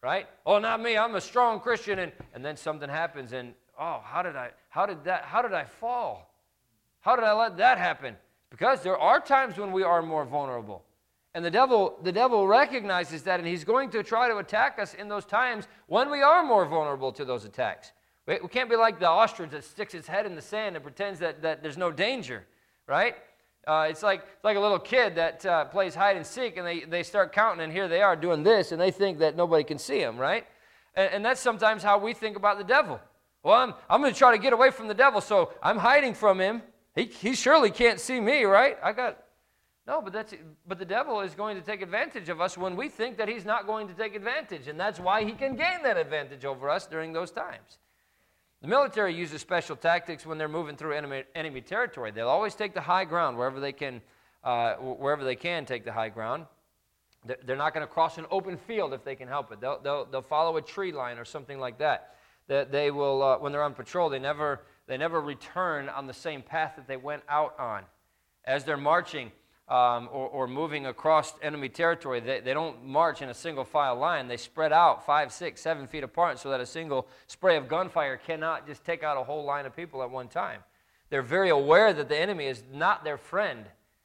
right? 0.02 0.26
Oh, 0.47 0.59
not 0.59 0.80
me. 0.80 0.97
I'm 0.97 1.14
a 1.14 1.21
strong 1.21 1.61
Christian, 1.61 1.99
and, 1.99 2.12
and 2.35 2.45
then 2.45 2.57
something 2.57 2.88
happens, 2.88 3.33
and 3.33 3.52
oh, 3.78 4.00
how 4.04 4.23
did 4.23 4.37
I, 4.37 4.50
how 4.69 4.87
did 4.87 5.04
that, 5.04 5.23
how 5.25 5.42
did 5.42 5.52
I 5.52 5.64
fall? 5.64 6.33
How 7.00 7.16
did 7.16 7.25
I 7.25 7.33
let 7.33 7.57
that 7.59 7.78
happen? 7.78 8.16
Because 8.50 8.83
there 8.83 8.99
are 8.99 9.21
times 9.21 9.57
when 9.59 9.73
we 9.73 9.83
are 9.83 10.02
more 10.02 10.25
vulnerable. 10.25 10.85
And 11.35 11.45
the 11.45 11.50
devil, 11.50 11.97
the 12.02 12.12
devil 12.12 12.47
recognizes 12.47 13.23
that, 13.23 13.38
and 13.38 13.49
he's 13.49 13.64
going 13.64 13.90
to 13.90 14.02
try 14.02 14.28
to 14.28 14.38
attack 14.38 14.78
us 14.78 14.95
in 14.95 15.09
those 15.09 15.25
times 15.25 15.69
when 15.87 16.11
we 16.11 16.23
are 16.23 16.42
more 16.45 16.66
vulnerable 16.66 17.12
to 17.12 17.25
those 17.25 17.45
attacks. 17.45 17.92
We, 18.26 18.38
we 18.42 18.49
can't 18.49 18.69
be 18.69 18.76
like 18.76 18.99
the 18.99 19.09
ostrich 19.09 19.50
that 19.50 19.64
sticks 19.64 19.95
its 19.95 20.09
head 20.09 20.26
in 20.26 20.35
the 20.35 20.42
sand 20.42 20.76
and 20.76 20.83
pretends 20.83 21.21
that, 21.21 21.42
that 21.42 21.62
there's 21.62 21.78
no 21.78 21.92
danger, 21.92 22.45
right? 22.88 23.14
Uh, 23.67 23.87
it's 23.90 24.02
like, 24.02 24.23
like 24.43 24.57
a 24.57 24.61
little 24.61 24.79
kid 24.79 25.14
that 25.17 25.45
uh, 25.45 25.64
plays 25.67 25.95
hide 25.95 26.17
and 26.17 26.26
seek 26.26 26.57
and 26.57 26.67
they, 26.67 26.81
they 26.81 27.02
start 27.02 27.33
counting, 27.33 27.61
and 27.62 27.73
here 27.73 27.88
they 27.88 28.00
are 28.00 28.17
doing 28.17 28.43
this, 28.43 28.73
and 28.73 28.81
they 28.81 28.90
think 28.90 29.19
that 29.19 29.37
nobody 29.37 29.62
can 29.64 29.79
see 29.79 29.99
them, 30.00 30.17
right? 30.17 30.47
And, 30.95 31.14
and 31.14 31.25
that's 31.25 31.40
sometimes 31.40 31.83
how 31.83 31.99
we 31.99 32.14
think 32.14 32.37
about 32.37 32.59
the 32.59 32.64
devil. 32.64 32.99
Well, 33.43 33.55
I'm, 33.57 33.75
I'm 33.88 34.00
going 34.00 34.12
to 34.12 34.19
try 34.19 34.33
to 34.33 34.40
get 34.43 34.52
away 34.52 34.71
from 34.71 34.88
the 34.88 34.95
devil, 34.95 35.21
so 35.21 35.52
I'm 35.62 35.76
hiding 35.76 36.14
from 36.14 36.40
him. 36.40 36.62
He, 36.95 37.05
he 37.05 37.35
surely 37.35 37.71
can't 37.71 38.00
see 38.00 38.19
me, 38.21 38.45
right? 38.45 38.79
I 38.83 38.93
got. 38.93 39.19
No, 39.87 40.00
but, 40.00 40.12
that's, 40.12 40.35
but 40.67 40.79
the 40.79 40.85
devil 40.85 41.21
is 41.21 41.35
going 41.35 41.57
to 41.59 41.62
take 41.62 41.83
advantage 41.83 42.29
of 42.29 42.40
us 42.40 42.57
when 42.57 42.76
we 42.76 42.88
think 42.88 43.19
that 43.19 43.29
he's 43.29 43.45
not 43.45 43.67
going 43.67 43.88
to 43.88 43.95
take 43.95 44.14
advantage, 44.14 44.69
and 44.69 44.79
that's 44.81 44.99
why 45.00 45.25
he 45.25 45.33
can 45.33 45.55
gain 45.57 45.83
that 45.83 45.97
advantage 45.97 46.45
over 46.45 46.69
us 46.71 46.87
during 46.87 47.12
those 47.12 47.31
times. 47.31 47.79
The 48.62 48.69
military 48.69 49.14
uses 49.14 49.40
special 49.40 49.75
tactics 49.75 50.26
when 50.26 50.37
they're 50.37 50.49
moving 50.49 50.76
through 50.76 50.93
enemy, 50.95 51.25
enemy 51.35 51.62
territory. 51.62 52.11
They'll 52.11 52.29
always 52.29 52.55
take 52.55 52.75
the 52.75 52.83
high 52.83 53.07
ground 53.07 53.38
wherever 53.38 53.59
they 53.59 53.73
can, 53.73 54.02
uh, 54.45 54.75
wherever 54.75 55.25
they 55.25 55.35
can 55.37 55.64
take 55.64 55.85
the 55.87 55.93
high 55.93 56.11
ground. 56.11 56.45
They're 57.45 57.57
not 57.57 57.73
going 57.75 57.87
to 57.87 57.93
cross 57.93 58.17
an 58.19 58.26
open 58.31 58.57
field 58.57 58.93
if 58.95 59.02
they 59.05 59.14
can 59.14 59.29
help 59.29 59.50
it. 59.52 59.61
They'll, 59.61 59.79
they'll, 59.81 60.05
they'll 60.07 60.23
follow 60.23 60.57
a 60.59 60.62
tree 60.62 60.93
line 60.93 61.19
or 61.19 61.25
something 61.25 61.59
like 61.59 61.79
that. 61.79 62.14
They, 62.49 62.64
they 62.64 62.90
will, 62.90 63.23
uh, 63.23 63.38
when 63.38 63.52
they're 63.52 63.62
on 63.62 63.75
patrol, 63.75 64.09
they 64.11 64.19
never, 64.19 64.61
they 64.87 64.97
never 64.99 65.21
return 65.21 65.88
on 65.90 66.07
the 66.07 66.14
same 66.14 66.43
path 66.43 66.75
that 66.76 66.87
they 66.88 66.97
went 66.99 67.23
out 67.31 67.59
on. 67.59 67.85
As 68.47 68.64
they're 68.64 68.79
marching, 68.79 69.33
um, 69.70 70.08
or, 70.10 70.26
or, 70.28 70.48
moving 70.48 70.86
across 70.86 71.32
enemy 71.42 71.68
territory. 71.68 72.18
They, 72.18 72.40
they 72.40 72.52
don't 72.52 72.84
march 72.84 73.22
in 73.22 73.28
a 73.28 73.34
single 73.34 73.64
file 73.64 73.94
line. 73.94 74.26
They 74.26 74.36
spread 74.36 74.72
out 74.72 75.06
five, 75.06 75.32
six, 75.32 75.60
seven 75.60 75.86
feet 75.86 76.02
apart 76.02 76.40
so 76.40 76.50
that 76.50 76.58
a 76.60 76.66
single 76.66 77.06
spray 77.28 77.56
of 77.56 77.68
gunfire 77.68 78.16
cannot 78.16 78.66
just 78.66 78.84
take 78.84 79.04
out 79.04 79.16
a 79.16 79.22
whole 79.22 79.44
line 79.44 79.66
of 79.66 79.76
people 79.76 80.02
at 80.02 80.10
one 80.10 80.26
time. 80.26 80.62
They're 81.08 81.22
very 81.22 81.50
aware 81.50 81.92
that 81.92 82.08
the 82.08 82.16
enemy 82.18 82.46
is 82.46 82.64
not 82.74 83.04
their 83.04 83.16
friend. 83.16 83.64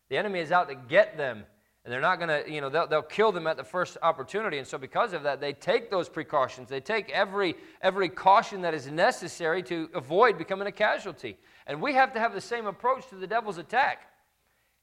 The 0.10 0.18
enemy 0.18 0.40
is 0.40 0.52
out 0.52 0.70
to 0.70 0.76
get 0.76 1.18
them. 1.18 1.44
And 1.84 1.92
they're 1.94 2.02
not 2.02 2.20
going 2.20 2.30
to, 2.46 2.52
you 2.52 2.62
know, 2.62 2.70
they'll, 2.70 2.88
they'll 2.88 3.02
kill 3.02 3.32
them 3.32 3.46
at 3.48 3.58
the 3.58 3.64
first 3.64 3.98
opportunity. 4.04 4.58
And 4.60 4.68
so, 4.68 4.78
because 4.78 5.14
of 5.14 5.22
that, 5.24 5.40
they 5.42 5.54
take 5.54 5.90
those 5.92 6.10
precautions. 6.10 6.68
They 6.70 6.80
take 6.80 7.10
every, 7.12 7.56
every 7.82 8.10
caution 8.10 8.62
that 8.62 8.74
is 8.76 8.86
necessary 8.88 9.62
to 9.64 9.90
avoid 9.96 10.38
becoming 10.38 10.68
a 10.68 10.72
casualty. 10.72 11.38
And 11.68 11.80
we 11.82 11.94
have 11.94 12.12
to 12.14 12.20
have 12.20 12.34
the 12.36 12.42
same 12.42 12.66
approach 12.68 13.08
to 13.10 13.16
the 13.16 13.26
devil's 13.28 13.58
attack. 13.60 14.02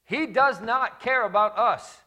He 0.05 0.27
does 0.27 0.61
not 0.61 1.01
care 1.01 1.25
about 1.25 1.57
us. 1.59 1.99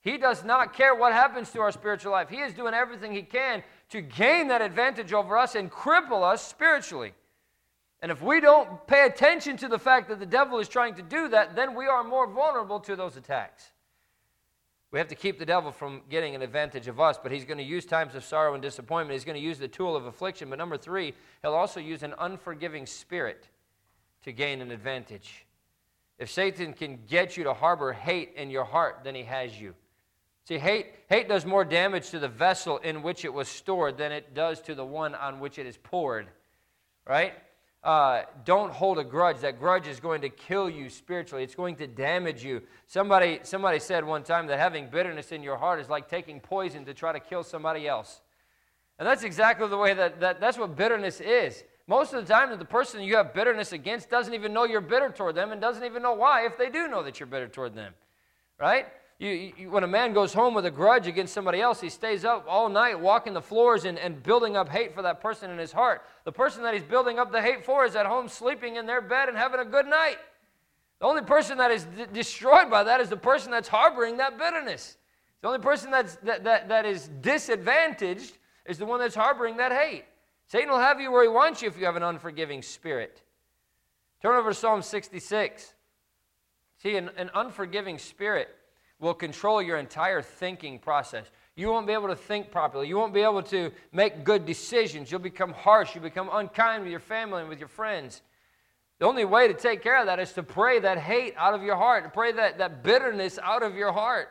He 0.00 0.16
does 0.16 0.44
not 0.44 0.72
care 0.72 0.94
what 0.94 1.12
happens 1.12 1.50
to 1.52 1.60
our 1.60 1.72
spiritual 1.72 2.12
life. 2.12 2.28
He 2.28 2.38
is 2.40 2.52
doing 2.54 2.74
everything 2.74 3.12
he 3.12 3.22
can 3.22 3.62
to 3.90 4.00
gain 4.00 4.48
that 4.48 4.62
advantage 4.62 5.12
over 5.12 5.36
us 5.36 5.54
and 5.54 5.70
cripple 5.70 6.22
us 6.22 6.46
spiritually. 6.46 7.12
And 8.00 8.12
if 8.12 8.22
we 8.22 8.40
don't 8.40 8.86
pay 8.86 9.06
attention 9.06 9.56
to 9.58 9.68
the 9.68 9.78
fact 9.78 10.08
that 10.08 10.20
the 10.20 10.26
devil 10.26 10.58
is 10.58 10.68
trying 10.68 10.94
to 10.94 11.02
do 11.02 11.28
that, 11.28 11.56
then 11.56 11.74
we 11.74 11.86
are 11.86 12.04
more 12.04 12.28
vulnerable 12.28 12.78
to 12.80 12.94
those 12.94 13.16
attacks. 13.16 13.70
We 14.90 14.98
have 14.98 15.08
to 15.08 15.14
keep 15.14 15.38
the 15.38 15.44
devil 15.44 15.70
from 15.70 16.02
getting 16.08 16.34
an 16.34 16.40
advantage 16.42 16.88
of 16.88 16.98
us, 17.00 17.18
but 17.20 17.30
he's 17.30 17.44
going 17.44 17.58
to 17.58 17.64
use 17.64 17.84
times 17.84 18.14
of 18.14 18.24
sorrow 18.24 18.54
and 18.54 18.62
disappointment. 18.62 19.12
He's 19.14 19.24
going 19.24 19.36
to 19.38 19.42
use 19.44 19.58
the 19.58 19.68
tool 19.68 19.94
of 19.94 20.06
affliction. 20.06 20.48
But 20.48 20.58
number 20.58 20.78
three, 20.78 21.12
he'll 21.42 21.52
also 21.52 21.80
use 21.80 22.02
an 22.02 22.14
unforgiving 22.20 22.86
spirit 22.86 23.48
to 24.24 24.32
gain 24.32 24.62
an 24.62 24.70
advantage. 24.70 25.44
If 26.18 26.30
Satan 26.30 26.72
can 26.72 26.98
get 27.06 27.36
you 27.36 27.44
to 27.44 27.54
harbor 27.54 27.92
hate 27.92 28.32
in 28.34 28.50
your 28.50 28.64
heart, 28.64 29.00
then 29.04 29.14
he 29.14 29.22
has 29.24 29.58
you. 29.60 29.74
See, 30.46 30.58
hate, 30.58 30.86
hate 31.08 31.28
does 31.28 31.46
more 31.46 31.64
damage 31.64 32.10
to 32.10 32.18
the 32.18 32.28
vessel 32.28 32.78
in 32.78 33.02
which 33.02 33.24
it 33.24 33.32
was 33.32 33.48
stored 33.48 33.96
than 33.96 34.12
it 34.12 34.34
does 34.34 34.60
to 34.62 34.74
the 34.74 34.84
one 34.84 35.14
on 35.14 35.40
which 35.40 35.58
it 35.58 35.66
is 35.66 35.76
poured, 35.76 36.26
right? 37.06 37.34
Uh, 37.84 38.22
don't 38.44 38.72
hold 38.72 38.98
a 38.98 39.04
grudge. 39.04 39.38
That 39.40 39.60
grudge 39.60 39.86
is 39.86 40.00
going 40.00 40.22
to 40.22 40.28
kill 40.30 40.68
you 40.68 40.88
spiritually. 40.88 41.44
It's 41.44 41.54
going 41.54 41.76
to 41.76 41.86
damage 41.86 42.42
you. 42.42 42.62
Somebody, 42.86 43.40
somebody 43.44 43.78
said 43.78 44.04
one 44.04 44.24
time 44.24 44.46
that 44.48 44.58
having 44.58 44.88
bitterness 44.88 45.30
in 45.30 45.42
your 45.42 45.56
heart 45.56 45.78
is 45.80 45.88
like 45.88 46.08
taking 46.08 46.40
poison 46.40 46.84
to 46.86 46.94
try 46.94 47.12
to 47.12 47.20
kill 47.20 47.44
somebody 47.44 47.86
else. 47.86 48.22
And 48.98 49.06
that's 49.06 49.22
exactly 49.22 49.68
the 49.68 49.76
way 49.76 49.94
that, 49.94 50.18
that 50.18 50.40
that's 50.40 50.58
what 50.58 50.74
bitterness 50.74 51.20
is. 51.20 51.62
Most 51.88 52.12
of 52.12 52.24
the 52.24 52.30
time, 52.30 52.56
the 52.58 52.64
person 52.66 53.00
you 53.02 53.16
have 53.16 53.32
bitterness 53.32 53.72
against 53.72 54.10
doesn't 54.10 54.34
even 54.34 54.52
know 54.52 54.64
you're 54.64 54.82
bitter 54.82 55.08
toward 55.08 55.34
them 55.34 55.52
and 55.52 55.60
doesn't 55.60 55.82
even 55.84 56.02
know 56.02 56.12
why 56.12 56.44
if 56.44 56.58
they 56.58 56.68
do 56.68 56.86
know 56.86 57.02
that 57.02 57.18
you're 57.18 57.26
bitter 57.26 57.48
toward 57.48 57.74
them, 57.74 57.94
right? 58.60 58.84
You, 59.18 59.30
you, 59.56 59.70
when 59.70 59.84
a 59.84 59.88
man 59.88 60.12
goes 60.12 60.34
home 60.34 60.52
with 60.52 60.66
a 60.66 60.70
grudge 60.70 61.06
against 61.06 61.32
somebody 61.32 61.62
else, 61.62 61.80
he 61.80 61.88
stays 61.88 62.26
up 62.26 62.44
all 62.46 62.68
night 62.68 63.00
walking 63.00 63.32
the 63.32 63.40
floors 63.40 63.86
and, 63.86 63.98
and 63.98 64.22
building 64.22 64.54
up 64.54 64.68
hate 64.68 64.94
for 64.94 65.00
that 65.00 65.22
person 65.22 65.50
in 65.50 65.56
his 65.56 65.72
heart. 65.72 66.02
The 66.24 66.30
person 66.30 66.62
that 66.62 66.74
he's 66.74 66.82
building 66.82 67.18
up 67.18 67.32
the 67.32 67.40
hate 67.40 67.64
for 67.64 67.86
is 67.86 67.96
at 67.96 68.04
home 68.04 68.28
sleeping 68.28 68.76
in 68.76 68.84
their 68.84 69.00
bed 69.00 69.30
and 69.30 69.38
having 69.38 69.58
a 69.58 69.64
good 69.64 69.86
night. 69.86 70.18
The 70.98 71.06
only 71.06 71.22
person 71.22 71.56
that 71.56 71.70
is 71.70 71.84
d- 71.84 72.04
destroyed 72.12 72.68
by 72.70 72.84
that 72.84 73.00
is 73.00 73.08
the 73.08 73.16
person 73.16 73.50
that's 73.50 73.66
harboring 73.66 74.18
that 74.18 74.36
bitterness. 74.38 74.98
The 75.40 75.48
only 75.48 75.60
person 75.60 75.90
that's, 75.90 76.16
that, 76.16 76.44
that, 76.44 76.68
that 76.68 76.84
is 76.84 77.08
disadvantaged 77.22 78.36
is 78.66 78.76
the 78.76 78.84
one 78.84 79.00
that's 79.00 79.14
harboring 79.14 79.56
that 79.56 79.72
hate. 79.72 80.04
Satan 80.48 80.70
will 80.70 80.78
have 80.80 80.98
you 80.98 81.12
where 81.12 81.22
he 81.22 81.28
wants 81.28 81.60
you 81.60 81.68
if 81.68 81.78
you 81.78 81.84
have 81.84 81.96
an 81.96 82.02
unforgiving 82.02 82.62
spirit. 82.62 83.20
Turn 84.22 84.34
over 84.36 84.50
to 84.50 84.54
Psalm 84.54 84.80
66. 84.80 85.74
See, 86.78 86.96
an, 86.96 87.10
an 87.18 87.30
unforgiving 87.34 87.98
spirit 87.98 88.48
will 88.98 89.12
control 89.12 89.60
your 89.60 89.76
entire 89.76 90.22
thinking 90.22 90.78
process. 90.78 91.26
You 91.54 91.68
won't 91.68 91.86
be 91.86 91.92
able 91.92 92.08
to 92.08 92.16
think 92.16 92.50
properly. 92.50 92.88
You 92.88 92.96
won't 92.96 93.12
be 93.12 93.20
able 93.20 93.42
to 93.44 93.70
make 93.92 94.24
good 94.24 94.46
decisions. 94.46 95.10
You'll 95.10 95.20
become 95.20 95.52
harsh. 95.52 95.94
You 95.94 96.00
become 96.00 96.30
unkind 96.32 96.82
with 96.82 96.90
your 96.90 97.00
family 97.00 97.40
and 97.40 97.48
with 97.50 97.58
your 97.58 97.68
friends. 97.68 98.22
The 99.00 99.06
only 99.06 99.24
way 99.26 99.48
to 99.48 99.54
take 99.54 99.82
care 99.82 100.00
of 100.00 100.06
that 100.06 100.18
is 100.18 100.32
to 100.32 100.42
pray 100.42 100.80
that 100.80 100.98
hate 100.98 101.34
out 101.36 101.52
of 101.54 101.62
your 101.62 101.76
heart, 101.76 102.12
pray 102.14 102.32
that, 102.32 102.58
that 102.58 102.82
bitterness 102.82 103.38
out 103.40 103.62
of 103.62 103.76
your 103.76 103.92
heart. 103.92 104.28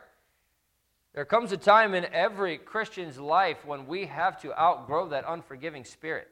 There 1.14 1.24
comes 1.24 1.52
a 1.52 1.56
time 1.56 1.94
in 1.94 2.04
every 2.12 2.58
Christian's 2.58 3.18
life 3.18 3.64
when 3.64 3.86
we 3.86 4.06
have 4.06 4.40
to 4.42 4.58
outgrow 4.58 5.08
that 5.08 5.24
unforgiving 5.26 5.84
spirit. 5.84 6.28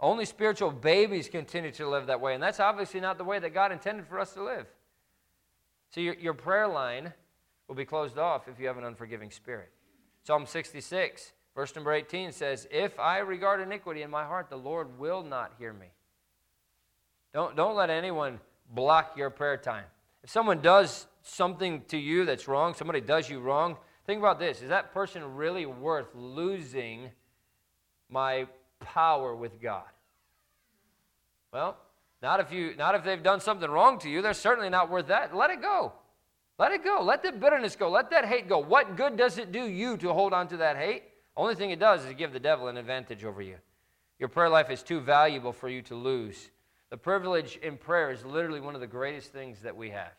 Only 0.00 0.24
spiritual 0.24 0.70
babies 0.70 1.28
continue 1.28 1.70
to 1.72 1.88
live 1.88 2.06
that 2.06 2.20
way, 2.20 2.34
and 2.34 2.42
that's 2.42 2.60
obviously 2.60 2.98
not 3.00 3.18
the 3.18 3.24
way 3.24 3.38
that 3.38 3.50
God 3.50 3.70
intended 3.70 4.06
for 4.06 4.18
us 4.18 4.32
to 4.34 4.42
live. 4.42 4.66
So 5.90 6.00
your, 6.00 6.14
your 6.14 6.34
prayer 6.34 6.66
line 6.66 7.12
will 7.68 7.74
be 7.76 7.84
closed 7.84 8.18
off 8.18 8.48
if 8.48 8.58
you 8.58 8.66
have 8.66 8.78
an 8.78 8.84
unforgiving 8.84 9.30
spirit. 9.30 9.70
Psalm 10.24 10.46
66, 10.46 11.32
verse 11.54 11.74
number 11.76 11.92
18 11.92 12.32
says, 12.32 12.66
If 12.70 12.98
I 12.98 13.18
regard 13.18 13.60
iniquity 13.60 14.02
in 14.02 14.10
my 14.10 14.24
heart, 14.24 14.48
the 14.50 14.56
Lord 14.56 14.98
will 14.98 15.22
not 15.22 15.52
hear 15.58 15.72
me. 15.72 15.88
Don't, 17.32 17.54
don't 17.54 17.76
let 17.76 17.88
anyone 17.90 18.40
block 18.70 19.16
your 19.16 19.30
prayer 19.30 19.56
time. 19.56 19.84
If 20.24 20.30
someone 20.30 20.60
does 20.60 21.06
something 21.22 21.82
to 21.88 21.96
you 21.96 22.24
that's 22.24 22.48
wrong, 22.48 22.74
somebody 22.74 23.00
does 23.00 23.28
you 23.30 23.40
wrong, 23.40 23.76
think 24.06 24.18
about 24.18 24.38
this 24.38 24.60
is 24.62 24.68
that 24.68 24.92
person 24.92 25.36
really 25.36 25.64
worth 25.66 26.08
losing 26.14 27.10
my 28.10 28.46
power 28.80 29.34
with 29.34 29.60
God? 29.60 29.84
Well, 31.52 31.76
not 32.22 32.40
if 32.40 32.52
you 32.52 32.74
not 32.76 32.94
if 32.94 33.04
they've 33.04 33.22
done 33.22 33.40
something 33.40 33.70
wrong 33.70 33.98
to 34.00 34.08
you, 34.10 34.22
they're 34.22 34.34
certainly 34.34 34.68
not 34.70 34.90
worth 34.90 35.08
that. 35.08 35.34
Let 35.34 35.50
it 35.50 35.60
go. 35.62 35.92
Let 36.58 36.72
it 36.72 36.84
go. 36.84 37.00
Let 37.02 37.22
the 37.22 37.32
bitterness 37.32 37.74
go. 37.74 37.88
Let 37.90 38.10
that 38.10 38.24
hate 38.26 38.48
go. 38.48 38.58
What 38.58 38.96
good 38.96 39.16
does 39.16 39.38
it 39.38 39.50
do 39.52 39.66
you 39.66 39.96
to 39.98 40.12
hold 40.12 40.32
on 40.32 40.46
to 40.48 40.56
that 40.58 40.76
hate? 40.76 41.04
Only 41.36 41.54
thing 41.54 41.70
it 41.70 41.80
does 41.80 42.04
is 42.04 42.12
give 42.14 42.32
the 42.32 42.38
devil 42.38 42.68
an 42.68 42.76
advantage 42.76 43.24
over 43.24 43.40
you. 43.42 43.56
Your 44.18 44.28
prayer 44.28 44.50
life 44.50 44.70
is 44.70 44.82
too 44.82 45.00
valuable 45.00 45.52
for 45.52 45.68
you 45.68 45.82
to 45.82 45.94
lose. 45.94 46.50
The 46.90 46.96
privilege 46.98 47.58
in 47.62 47.78
prayer 47.78 48.10
is 48.10 48.24
literally 48.24 48.60
one 48.60 48.74
of 48.74 48.82
the 48.82 48.86
greatest 48.86 49.32
things 49.32 49.60
that 49.62 49.74
we 49.74 49.90
have. 49.90 50.12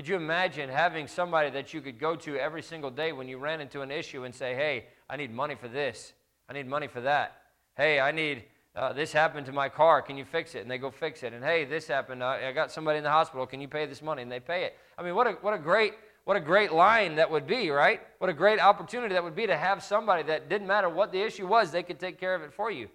Could 0.00 0.08
you 0.08 0.16
imagine 0.16 0.70
having 0.70 1.06
somebody 1.06 1.50
that 1.50 1.74
you 1.74 1.82
could 1.82 1.98
go 1.98 2.16
to 2.16 2.34
every 2.38 2.62
single 2.62 2.90
day 2.90 3.12
when 3.12 3.28
you 3.28 3.36
ran 3.36 3.60
into 3.60 3.82
an 3.82 3.90
issue 3.90 4.24
and 4.24 4.34
say, 4.34 4.54
hey, 4.54 4.86
I 5.10 5.18
need 5.18 5.30
money 5.30 5.54
for 5.54 5.68
this. 5.68 6.14
I 6.48 6.54
need 6.54 6.66
money 6.66 6.86
for 6.86 7.02
that. 7.02 7.32
Hey, 7.76 8.00
I 8.00 8.10
need 8.10 8.44
uh, 8.74 8.94
this 8.94 9.12
happened 9.12 9.44
to 9.44 9.52
my 9.52 9.68
car. 9.68 10.00
Can 10.00 10.16
you 10.16 10.24
fix 10.24 10.54
it? 10.54 10.60
And 10.60 10.70
they 10.70 10.78
go 10.78 10.90
fix 10.90 11.22
it. 11.22 11.34
And 11.34 11.44
hey, 11.44 11.66
this 11.66 11.86
happened. 11.86 12.24
I, 12.24 12.48
I 12.48 12.52
got 12.52 12.72
somebody 12.72 12.96
in 12.96 13.04
the 13.04 13.10
hospital. 13.10 13.46
Can 13.46 13.60
you 13.60 13.68
pay 13.68 13.84
this 13.84 14.00
money? 14.00 14.22
And 14.22 14.32
they 14.32 14.40
pay 14.40 14.64
it. 14.64 14.74
I 14.96 15.02
mean, 15.02 15.14
what 15.14 15.26
a, 15.26 15.32
what 15.32 15.52
a 15.52 15.58
great 15.58 15.92
what 16.24 16.34
a 16.34 16.40
great 16.40 16.72
line 16.72 17.16
that 17.16 17.30
would 17.30 17.46
be, 17.46 17.68
right? 17.68 18.00
What 18.20 18.30
a 18.30 18.32
great 18.32 18.58
opportunity 18.58 19.12
that 19.12 19.22
would 19.22 19.36
be 19.36 19.46
to 19.48 19.56
have 19.58 19.84
somebody 19.84 20.22
that 20.22 20.48
didn't 20.48 20.66
matter 20.66 20.88
what 20.88 21.12
the 21.12 21.20
issue 21.20 21.46
was, 21.46 21.70
they 21.72 21.82
could 21.82 21.98
take 22.00 22.18
care 22.18 22.34
of 22.34 22.40
it 22.40 22.54
for 22.54 22.70
you. 22.70 22.88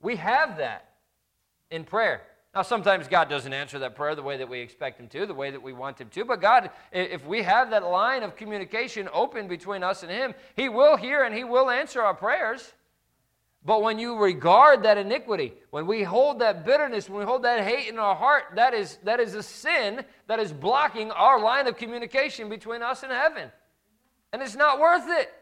We 0.00 0.16
have 0.16 0.56
that 0.56 0.92
in 1.70 1.84
prayer. 1.84 2.22
Now, 2.54 2.60
sometimes 2.60 3.08
God 3.08 3.30
doesn't 3.30 3.52
answer 3.54 3.78
that 3.78 3.94
prayer 3.94 4.14
the 4.14 4.22
way 4.22 4.36
that 4.36 4.48
we 4.48 4.60
expect 4.60 5.00
Him 5.00 5.08
to, 5.08 5.24
the 5.24 5.32
way 5.34 5.50
that 5.50 5.62
we 5.62 5.72
want 5.72 6.00
Him 6.00 6.10
to, 6.10 6.24
but 6.24 6.40
God, 6.40 6.70
if 6.92 7.26
we 7.26 7.42
have 7.42 7.70
that 7.70 7.82
line 7.84 8.22
of 8.22 8.36
communication 8.36 9.08
open 9.12 9.48
between 9.48 9.82
us 9.82 10.02
and 10.02 10.12
Him, 10.12 10.34
He 10.54 10.68
will 10.68 10.96
hear 10.96 11.24
and 11.24 11.34
He 11.34 11.44
will 11.44 11.70
answer 11.70 12.02
our 12.02 12.12
prayers. 12.14 12.72
But 13.64 13.80
when 13.82 13.98
you 13.98 14.16
regard 14.16 14.82
that 14.82 14.98
iniquity, 14.98 15.54
when 15.70 15.86
we 15.86 16.02
hold 16.02 16.40
that 16.40 16.64
bitterness, 16.66 17.08
when 17.08 17.20
we 17.20 17.24
hold 17.24 17.44
that 17.44 17.60
hate 17.64 17.88
in 17.88 17.98
our 17.98 18.14
heart, 18.14 18.44
that 18.56 18.74
is, 18.74 18.96
that 19.04 19.18
is 19.20 19.34
a 19.34 19.42
sin 19.42 20.04
that 20.26 20.38
is 20.40 20.52
blocking 20.52 21.10
our 21.12 21.40
line 21.40 21.66
of 21.68 21.76
communication 21.78 22.48
between 22.50 22.82
us 22.82 23.02
and 23.04 23.12
heaven. 23.12 23.50
And 24.32 24.42
it's 24.42 24.56
not 24.56 24.78
worth 24.80 25.04
it. 25.06 25.32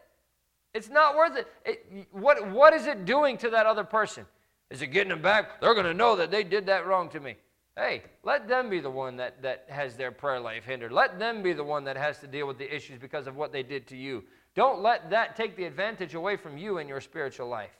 It's 0.73 0.89
not 0.89 1.15
worth 1.17 1.35
it. 1.35 1.47
it 1.65 2.07
what, 2.11 2.47
what 2.51 2.73
is 2.73 2.85
it 2.85 3.03
doing 3.05 3.37
to 3.39 3.49
that 3.49 3.65
other 3.65 3.83
person? 3.83 4.25
Is 4.71 4.81
it 4.81 4.87
getting 4.87 5.09
them 5.09 5.21
back? 5.21 5.59
They're 5.59 5.73
going 5.73 5.85
to 5.85 5.93
know 5.93 6.15
that 6.15 6.31
they 6.31 6.43
did 6.43 6.65
that 6.67 6.87
wrong 6.87 7.09
to 7.09 7.19
me. 7.19 7.35
Hey, 7.75 8.03
let 8.23 8.47
them 8.47 8.69
be 8.69 8.79
the 8.79 8.89
one 8.89 9.17
that, 9.17 9.41
that 9.41 9.65
has 9.69 9.95
their 9.95 10.11
prayer 10.11 10.39
life 10.39 10.63
hindered. 10.63 10.91
Let 10.93 11.19
them 11.19 11.43
be 11.43 11.51
the 11.53 11.63
one 11.63 11.83
that 11.83 11.97
has 11.97 12.19
to 12.19 12.27
deal 12.27 12.47
with 12.47 12.57
the 12.57 12.73
issues 12.73 12.97
because 12.99 13.27
of 13.27 13.35
what 13.35 13.51
they 13.51 13.63
did 13.63 13.85
to 13.87 13.97
you. 13.97 14.23
Don't 14.55 14.81
let 14.81 15.09
that 15.09 15.35
take 15.35 15.55
the 15.57 15.65
advantage 15.65 16.15
away 16.15 16.35
from 16.37 16.57
you 16.57 16.77
in 16.77 16.87
your 16.87 17.01
spiritual 17.01 17.47
life. 17.49 17.71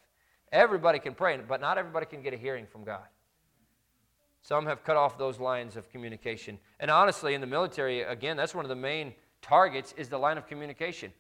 Everybody 0.52 1.00
can 1.00 1.14
pray, 1.16 1.38
but 1.48 1.62
not 1.62 1.78
everybody 1.78 2.06
can 2.06 2.22
get 2.22 2.34
a 2.34 2.38
hearing 2.38 2.66
from 2.70 2.84
God. 2.84 3.04
Some 4.42 4.66
have 4.66 4.84
cut 4.84 4.98
off 4.98 5.18
those 5.18 5.40
lines 5.40 5.78
of 5.78 5.90
communication. 5.90 6.58
And 6.82 6.90
honestly, 6.92 7.36
in 7.36 7.42
the 7.42 7.48
military, 7.48 8.02
again, 8.02 8.36
that's 8.36 8.56
one 8.56 8.66
of 8.66 8.70
the 8.70 8.76
main 8.76 9.14
targets 9.42 9.94
is 9.98 10.10
the 10.10 10.18
line 10.18 10.38
of 10.38 10.46
communication. 10.48 11.14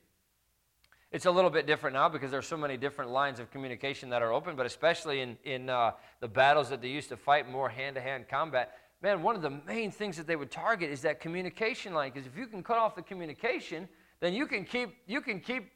It's 1.11 1.25
a 1.25 1.31
little 1.31 1.49
bit 1.49 1.65
different 1.67 1.93
now 1.93 2.07
because 2.07 2.31
there's 2.31 2.47
so 2.47 2.55
many 2.55 2.77
different 2.77 3.11
lines 3.11 3.41
of 3.41 3.51
communication 3.51 4.09
that 4.11 4.21
are 4.21 4.31
open, 4.31 4.55
but 4.55 4.65
especially 4.65 5.19
in, 5.19 5.37
in 5.43 5.69
uh, 5.69 5.91
the 6.21 6.27
battles 6.27 6.69
that 6.69 6.81
they 6.81 6.87
used 6.87 7.09
to 7.09 7.17
fight, 7.17 7.49
more 7.51 7.67
hand 7.67 7.95
to 7.97 8.01
hand 8.01 8.29
combat, 8.29 8.77
man, 9.01 9.21
one 9.21 9.35
of 9.35 9.41
the 9.41 9.49
main 9.49 9.91
things 9.91 10.15
that 10.15 10.25
they 10.25 10.37
would 10.37 10.51
target 10.51 10.89
is 10.89 11.01
that 11.01 11.19
communication 11.19 11.93
line. 11.93 12.11
Because 12.13 12.25
if 12.27 12.37
you 12.37 12.47
can 12.47 12.63
cut 12.63 12.77
off 12.77 12.95
the 12.95 13.01
communication, 13.01 13.89
then 14.21 14.33
you 14.33 14.45
can 14.47 14.63
keep 14.63 14.95
you 15.05 15.19
can 15.19 15.41
keep 15.41 15.69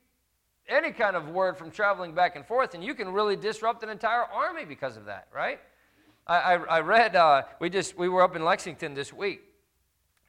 any 0.70 0.92
kind 0.92 1.18
of 1.18 1.28
word 1.28 1.58
from 1.58 1.70
traveling 1.70 2.16
back 2.16 2.38
and 2.38 2.46
forth, 2.46 2.74
and 2.74 2.82
you 2.82 2.96
can 2.96 3.12
really 3.12 3.36
disrupt 3.36 3.84
an 3.84 3.90
entire 3.90 4.24
army 4.24 4.64
because 4.64 4.96
of 4.98 5.04
that, 5.06 5.28
right? 5.36 5.60
I, 6.28 6.38
I, 6.38 6.54
I 6.78 6.80
read 6.80 7.14
uh, 7.18 7.42
we 7.60 7.70
just 7.70 7.98
we 7.98 8.08
were 8.08 8.22
up 8.22 8.38
in 8.38 8.46
Lexington 8.46 8.94
this 8.94 9.12
week, 9.12 9.42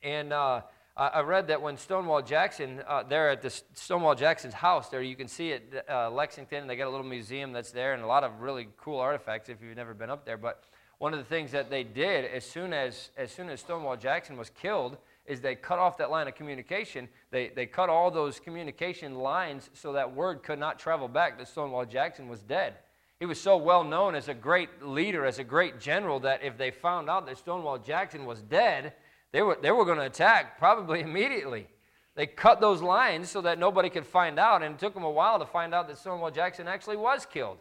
and 0.03 0.33
uh, 0.33 0.63
uh, 0.97 1.11
I 1.13 1.21
read 1.21 1.49
that 1.49 1.61
when 1.61 1.77
Stonewall 1.77 2.23
Jackson, 2.23 2.83
uh, 2.89 3.03
there 3.03 3.29
at 3.29 3.43
the 3.43 3.51
Stonewall 3.51 4.15
Jackson's 4.15 4.55
house, 4.55 4.89
there 4.89 5.03
you 5.03 5.15
can 5.15 5.29
see 5.29 5.51
it, 5.51 5.85
uh, 5.91 6.11
Lexington. 6.11 6.67
They 6.67 6.75
got 6.75 6.87
a 6.87 6.91
little 6.91 7.05
museum 7.05 7.53
that's 7.53 7.71
there 7.71 7.93
and 7.93 8.03
a 8.03 8.07
lot 8.07 8.25
of 8.25 8.41
really 8.41 8.69
cool 8.79 8.99
artifacts 8.99 9.51
if 9.51 9.61
you've 9.63 9.77
never 9.77 9.93
been 9.93 10.09
up 10.09 10.25
there. 10.25 10.39
But 10.39 10.65
one 10.97 11.13
of 11.13 11.19
the 11.19 11.25
things 11.27 11.53
that 11.53 11.69
they 11.69 11.85
did 11.85 12.25
as 12.25 12.47
soon 12.49 12.73
as, 12.73 13.11
as 13.19 13.31
soon 13.31 13.51
as 13.51 13.61
Stonewall 13.61 13.99
Jackson 13.99 14.39
was 14.39 14.49
killed 14.49 14.97
is 15.27 15.43
they 15.43 15.55
cut 15.55 15.79
off 15.79 15.99
that 15.99 16.11
line 16.11 16.29
of 16.29 16.35
communication. 16.35 17.11
They, 17.31 17.49
they 17.49 17.67
cut 17.67 17.91
all 17.91 18.11
those 18.11 18.41
communication 18.41 19.17
lines 19.17 19.69
so 19.75 19.93
that 19.93 20.15
word 20.15 20.43
could 20.43 20.59
not 20.59 20.79
travel 20.79 21.09
back 21.09 21.37
that 21.37 21.49
Stonewall 21.49 21.85
Jackson 21.85 22.27
was 22.27 22.41
dead. 22.41 22.73
He 23.21 23.27
was 23.27 23.39
so 23.39 23.59
well 23.59 23.85
known 23.85 24.15
as 24.15 24.29
a 24.29 24.35
great 24.35 24.83
leader, 24.83 25.27
as 25.27 25.39
a 25.39 25.45
great 25.45 25.79
general, 25.79 26.21
that 26.21 26.43
if 26.43 26.57
they 26.57 26.71
found 26.71 27.11
out 27.11 27.27
that 27.27 27.37
Stonewall 27.37 27.77
Jackson 27.77 28.25
was 28.25 28.41
dead, 28.41 28.95
they 29.37 29.43
were, 29.43 29.59
they 29.61 29.71
were 29.71 29.85
going 29.85 29.99
to 29.99 30.05
attack 30.07 30.59
probably 30.59 31.01
immediately. 31.01 31.67
They 32.15 32.27
cut 32.27 32.59
those 32.59 32.81
lines 32.81 33.29
so 33.29 33.43
that 33.43 33.59
nobody 33.59 33.91
could 33.91 34.07
find 34.07 34.39
out, 34.39 34.63
and 34.63 34.73
it 34.75 34.79
took 34.81 34.95
them 34.95 35.05
a 35.05 35.11
while 35.11 35.39
to 35.39 35.45
find 35.45 35.75
out 35.75 35.89
that 35.89 35.99
Stonewall 35.99 36.31
Jackson 36.31 36.67
actually 36.67 36.97
was 36.97 37.27
killed. 37.27 37.59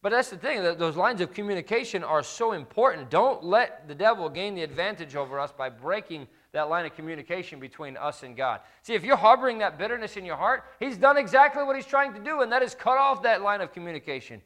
But 0.00 0.12
that's 0.12 0.30
the 0.30 0.38
thing, 0.38 0.62
that 0.62 0.78
those 0.78 0.96
lines 0.96 1.20
of 1.20 1.34
communication 1.34 2.02
are 2.02 2.22
so 2.22 2.52
important. 2.52 3.10
Don't 3.10 3.44
let 3.44 3.86
the 3.88 3.94
devil 3.94 4.26
gain 4.30 4.54
the 4.54 4.62
advantage 4.62 5.16
over 5.16 5.38
us 5.38 5.52
by 5.52 5.68
breaking 5.68 6.26
that 6.52 6.70
line 6.70 6.86
of 6.86 6.94
communication 6.94 7.60
between 7.60 7.98
us 7.98 8.22
and 8.22 8.34
God. 8.34 8.60
See, 8.80 8.94
if 8.94 9.04
you're 9.04 9.16
harboring 9.18 9.58
that 9.58 9.76
bitterness 9.76 10.16
in 10.16 10.24
your 10.24 10.36
heart, 10.36 10.64
he's 10.80 10.96
done 10.96 11.18
exactly 11.18 11.62
what 11.62 11.76
he's 11.76 11.84
trying 11.84 12.14
to 12.14 12.20
do, 12.20 12.40
and 12.40 12.50
that 12.52 12.62
is 12.62 12.74
cut 12.74 12.96
off 12.96 13.22
that 13.24 13.42
line 13.42 13.60
of 13.60 13.70
communication 13.74 14.40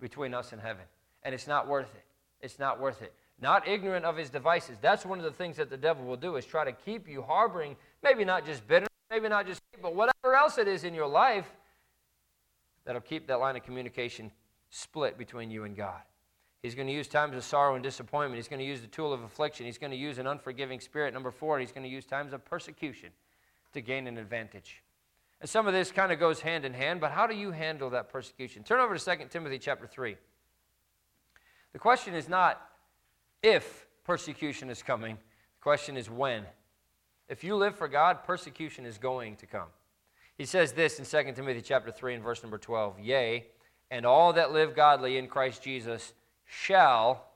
between 0.00 0.32
us 0.34 0.52
and 0.52 0.62
heaven. 0.62 0.84
And 1.24 1.34
it's 1.34 1.48
not 1.48 1.66
worth 1.66 1.92
it. 1.96 2.04
It's 2.40 2.60
not 2.60 2.78
worth 2.78 3.02
it 3.02 3.12
not 3.40 3.66
ignorant 3.66 4.04
of 4.04 4.16
his 4.16 4.30
devices. 4.30 4.76
That's 4.80 5.06
one 5.06 5.18
of 5.18 5.24
the 5.24 5.32
things 5.32 5.56
that 5.56 5.70
the 5.70 5.76
devil 5.76 6.04
will 6.04 6.16
do 6.16 6.36
is 6.36 6.44
try 6.44 6.64
to 6.64 6.72
keep 6.72 7.08
you 7.08 7.22
harboring 7.22 7.76
maybe 8.02 8.24
not 8.24 8.44
just 8.44 8.66
bitterness, 8.66 8.88
maybe 9.10 9.28
not 9.28 9.46
just 9.46 9.60
but 9.80 9.94
whatever 9.94 10.34
else 10.36 10.58
it 10.58 10.68
is 10.68 10.84
in 10.84 10.94
your 10.94 11.06
life 11.06 11.46
that'll 12.84 13.00
keep 13.00 13.26
that 13.28 13.38
line 13.40 13.56
of 13.56 13.62
communication 13.62 14.30
split 14.70 15.16
between 15.16 15.50
you 15.50 15.64
and 15.64 15.76
God. 15.76 16.00
He's 16.62 16.74
going 16.76 16.86
to 16.86 16.94
use 16.94 17.08
times 17.08 17.36
of 17.36 17.42
sorrow 17.42 17.74
and 17.74 17.82
disappointment. 17.82 18.36
He's 18.36 18.48
going 18.48 18.60
to 18.60 18.66
use 18.66 18.80
the 18.80 18.86
tool 18.86 19.12
of 19.12 19.22
affliction. 19.22 19.66
He's 19.66 19.78
going 19.78 19.90
to 19.90 19.96
use 19.96 20.18
an 20.18 20.28
unforgiving 20.28 20.78
spirit. 20.78 21.12
Number 21.12 21.32
four, 21.32 21.58
he's 21.58 21.72
going 21.72 21.82
to 21.84 21.90
use 21.90 22.04
times 22.04 22.32
of 22.32 22.44
persecution 22.44 23.10
to 23.72 23.80
gain 23.80 24.06
an 24.06 24.16
advantage. 24.18 24.82
And 25.40 25.50
some 25.50 25.66
of 25.66 25.72
this 25.74 25.90
kind 25.90 26.12
of 26.12 26.20
goes 26.20 26.40
hand 26.40 26.64
in 26.64 26.72
hand, 26.72 27.00
but 27.00 27.10
how 27.10 27.26
do 27.26 27.34
you 27.34 27.50
handle 27.50 27.90
that 27.90 28.10
persecution? 28.12 28.62
Turn 28.62 28.78
over 28.78 28.96
to 28.96 29.16
2 29.18 29.24
Timothy 29.28 29.58
chapter 29.58 29.88
3. 29.88 30.16
The 31.72 31.78
question 31.80 32.14
is 32.14 32.28
not 32.28 32.60
if 33.42 33.86
persecution 34.04 34.70
is 34.70 34.82
coming. 34.82 35.14
The 35.16 35.62
question 35.62 35.96
is 35.96 36.08
when. 36.08 36.44
If 37.28 37.42
you 37.42 37.56
live 37.56 37.76
for 37.76 37.88
God, 37.88 38.24
persecution 38.24 38.86
is 38.86 38.98
going 38.98 39.36
to 39.36 39.46
come. 39.46 39.68
He 40.38 40.44
says 40.44 40.72
this 40.72 40.98
in 40.98 41.04
2 41.04 41.32
Timothy 41.32 41.60
chapter 41.60 41.90
3 41.90 42.14
and 42.14 42.22
verse 42.24 42.42
number 42.42 42.58
12, 42.58 42.98
"Yea, 43.00 43.46
and 43.90 44.06
all 44.06 44.32
that 44.32 44.52
live 44.52 44.74
godly 44.74 45.18
in 45.18 45.28
Christ 45.28 45.62
Jesus 45.62 46.14
shall 46.44 47.30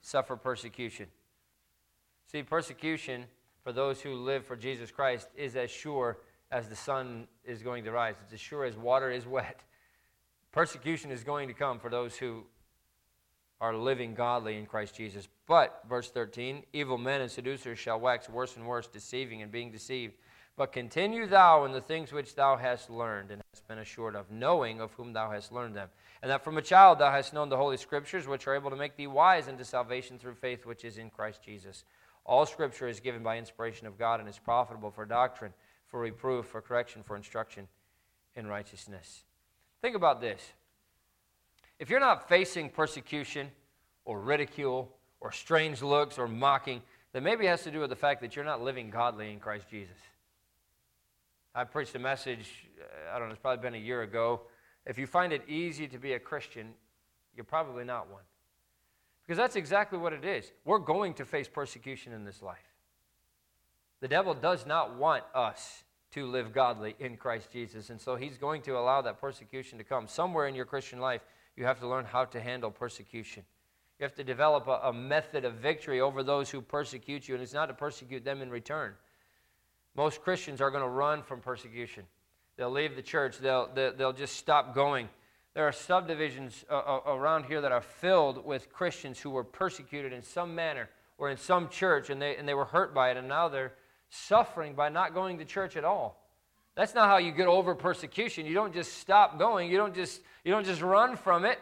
suffer 0.00 0.36
persecution." 0.36 1.10
See, 2.26 2.42
persecution 2.42 3.28
for 3.62 3.72
those 3.72 4.02
who 4.02 4.14
live 4.14 4.46
for 4.46 4.56
Jesus 4.56 4.90
Christ 4.90 5.28
is 5.34 5.56
as 5.56 5.70
sure 5.70 6.18
as 6.50 6.68
the 6.68 6.76
sun 6.76 7.28
is 7.44 7.62
going 7.62 7.84
to 7.84 7.92
rise. 7.92 8.16
It's 8.22 8.32
as 8.32 8.40
sure 8.40 8.64
as 8.64 8.76
water 8.76 9.10
is 9.10 9.26
wet. 9.26 9.60
Persecution 10.52 11.10
is 11.10 11.22
going 11.22 11.48
to 11.48 11.54
come 11.54 11.78
for 11.78 11.90
those 11.90 12.16
who 12.16 12.46
are 13.60 13.74
living 13.74 14.14
godly 14.14 14.56
in 14.56 14.64
Christ 14.66 14.94
Jesus. 14.96 15.28
But, 15.46 15.82
verse 15.88 16.10
13, 16.10 16.64
evil 16.72 16.96
men 16.96 17.20
and 17.20 17.30
seducers 17.30 17.78
shall 17.78 18.00
wax 18.00 18.28
worse 18.28 18.56
and 18.56 18.66
worse, 18.66 18.86
deceiving 18.86 19.42
and 19.42 19.52
being 19.52 19.70
deceived. 19.70 20.14
But 20.56 20.72
continue 20.72 21.26
thou 21.26 21.64
in 21.64 21.72
the 21.72 21.80
things 21.80 22.12
which 22.12 22.34
thou 22.34 22.56
hast 22.56 22.88
learned 22.90 23.30
and 23.30 23.42
hast 23.52 23.68
been 23.68 23.78
assured 23.78 24.16
of, 24.16 24.30
knowing 24.30 24.80
of 24.80 24.92
whom 24.94 25.12
thou 25.12 25.30
hast 25.30 25.52
learned 25.52 25.74
them. 25.76 25.88
And 26.22 26.30
that 26.30 26.42
from 26.42 26.56
a 26.58 26.62
child 26.62 26.98
thou 26.98 27.10
hast 27.10 27.32
known 27.34 27.48
the 27.48 27.56
holy 27.56 27.76
scriptures, 27.76 28.26
which 28.26 28.46
are 28.46 28.54
able 28.56 28.70
to 28.70 28.76
make 28.76 28.96
thee 28.96 29.06
wise 29.06 29.48
unto 29.48 29.64
salvation 29.64 30.18
through 30.18 30.34
faith 30.34 30.64
which 30.64 30.84
is 30.84 30.98
in 30.98 31.10
Christ 31.10 31.42
Jesus. 31.42 31.84
All 32.24 32.46
scripture 32.46 32.88
is 32.88 33.00
given 33.00 33.22
by 33.22 33.38
inspiration 33.38 33.86
of 33.86 33.98
God 33.98 34.20
and 34.20 34.28
is 34.28 34.38
profitable 34.38 34.90
for 34.90 35.04
doctrine, 35.04 35.52
for 35.86 36.00
reproof, 36.00 36.46
for 36.46 36.60
correction, 36.62 37.02
for 37.02 37.16
instruction 37.16 37.68
in 38.34 38.46
righteousness. 38.46 39.24
Think 39.82 39.96
about 39.96 40.20
this. 40.20 40.40
If 41.80 41.88
you're 41.88 41.98
not 41.98 42.28
facing 42.28 42.68
persecution 42.70 43.50
or 44.04 44.20
ridicule 44.20 44.94
or 45.18 45.32
strange 45.32 45.80
looks 45.82 46.18
or 46.18 46.28
mocking, 46.28 46.82
then 47.14 47.24
maybe 47.24 47.46
it 47.46 47.48
has 47.48 47.62
to 47.62 47.70
do 47.70 47.80
with 47.80 47.88
the 47.88 47.96
fact 47.96 48.20
that 48.20 48.36
you're 48.36 48.44
not 48.44 48.60
living 48.62 48.90
godly 48.90 49.32
in 49.32 49.40
Christ 49.40 49.64
Jesus. 49.70 49.96
I 51.54 51.64
preached 51.64 51.94
a 51.94 51.98
message, 51.98 52.68
uh, 52.78 53.16
I 53.16 53.18
don't 53.18 53.28
know, 53.28 53.32
it's 53.32 53.40
probably 53.40 53.62
been 53.62 53.74
a 53.74 53.82
year 53.82 54.02
ago. 54.02 54.42
If 54.84 54.98
you 54.98 55.06
find 55.06 55.32
it 55.32 55.42
easy 55.48 55.88
to 55.88 55.98
be 55.98 56.12
a 56.12 56.18
Christian, 56.18 56.74
you're 57.34 57.44
probably 57.44 57.82
not 57.84 58.10
one. 58.12 58.22
Because 59.22 59.38
that's 59.38 59.56
exactly 59.56 59.98
what 59.98 60.12
it 60.12 60.24
is. 60.24 60.52
We're 60.66 60.78
going 60.78 61.14
to 61.14 61.24
face 61.24 61.48
persecution 61.48 62.12
in 62.12 62.24
this 62.24 62.42
life. 62.42 62.58
The 64.02 64.08
devil 64.08 64.34
does 64.34 64.66
not 64.66 64.96
want 64.96 65.24
us 65.34 65.82
to 66.12 66.26
live 66.26 66.52
godly 66.52 66.94
in 66.98 67.16
Christ 67.16 67.50
Jesus. 67.50 67.88
And 67.88 67.98
so 68.00 68.16
he's 68.16 68.36
going 68.36 68.60
to 68.62 68.72
allow 68.76 69.00
that 69.00 69.18
persecution 69.20 69.78
to 69.78 69.84
come. 69.84 70.06
Somewhere 70.08 70.46
in 70.46 70.54
your 70.54 70.64
Christian 70.66 71.00
life, 71.00 71.22
you 71.60 71.66
have 71.66 71.78
to 71.78 71.86
learn 71.86 72.06
how 72.06 72.24
to 72.24 72.40
handle 72.40 72.70
persecution. 72.70 73.44
You 73.98 74.04
have 74.04 74.14
to 74.14 74.24
develop 74.24 74.66
a, 74.66 74.80
a 74.84 74.92
method 74.94 75.44
of 75.44 75.56
victory 75.56 76.00
over 76.00 76.22
those 76.22 76.48
who 76.48 76.62
persecute 76.62 77.28
you, 77.28 77.34
and 77.34 77.42
it's 77.44 77.52
not 77.52 77.66
to 77.66 77.74
persecute 77.74 78.24
them 78.24 78.40
in 78.40 78.48
return. 78.50 78.94
Most 79.94 80.22
Christians 80.22 80.62
are 80.62 80.70
going 80.70 80.82
to 80.82 80.88
run 80.88 81.22
from 81.22 81.40
persecution. 81.40 82.04
They'll 82.56 82.70
leave 82.70 82.96
the 82.96 83.02
church, 83.02 83.38
they'll, 83.38 83.68
they'll 83.74 84.12
just 84.14 84.36
stop 84.36 84.74
going. 84.74 85.10
There 85.54 85.66
are 85.68 85.72
subdivisions 85.72 86.64
uh, 86.70 86.74
uh, 86.74 87.02
around 87.12 87.44
here 87.44 87.60
that 87.60 87.72
are 87.72 87.80
filled 87.82 88.44
with 88.44 88.72
Christians 88.72 89.20
who 89.20 89.28
were 89.30 89.44
persecuted 89.44 90.14
in 90.14 90.22
some 90.22 90.54
manner 90.54 90.88
or 91.18 91.28
in 91.28 91.36
some 91.36 91.68
church, 91.68 92.08
and 92.08 92.22
they, 92.22 92.36
and 92.36 92.48
they 92.48 92.54
were 92.54 92.64
hurt 92.64 92.94
by 92.94 93.10
it, 93.10 93.18
and 93.18 93.28
now 93.28 93.48
they're 93.48 93.72
suffering 94.08 94.72
by 94.72 94.88
not 94.88 95.12
going 95.12 95.36
to 95.36 95.44
church 95.44 95.76
at 95.76 95.84
all. 95.84 96.19
That's 96.74 96.94
not 96.94 97.08
how 97.08 97.16
you 97.16 97.32
get 97.32 97.46
over 97.46 97.74
persecution. 97.74 98.46
You 98.46 98.54
don't 98.54 98.72
just 98.72 98.98
stop 98.98 99.38
going. 99.38 99.70
You 99.70 99.76
don't 99.76 99.94
just 99.94 100.20
you 100.44 100.52
don't 100.52 100.64
just 100.66 100.82
run 100.82 101.16
from 101.16 101.44
it. 101.44 101.58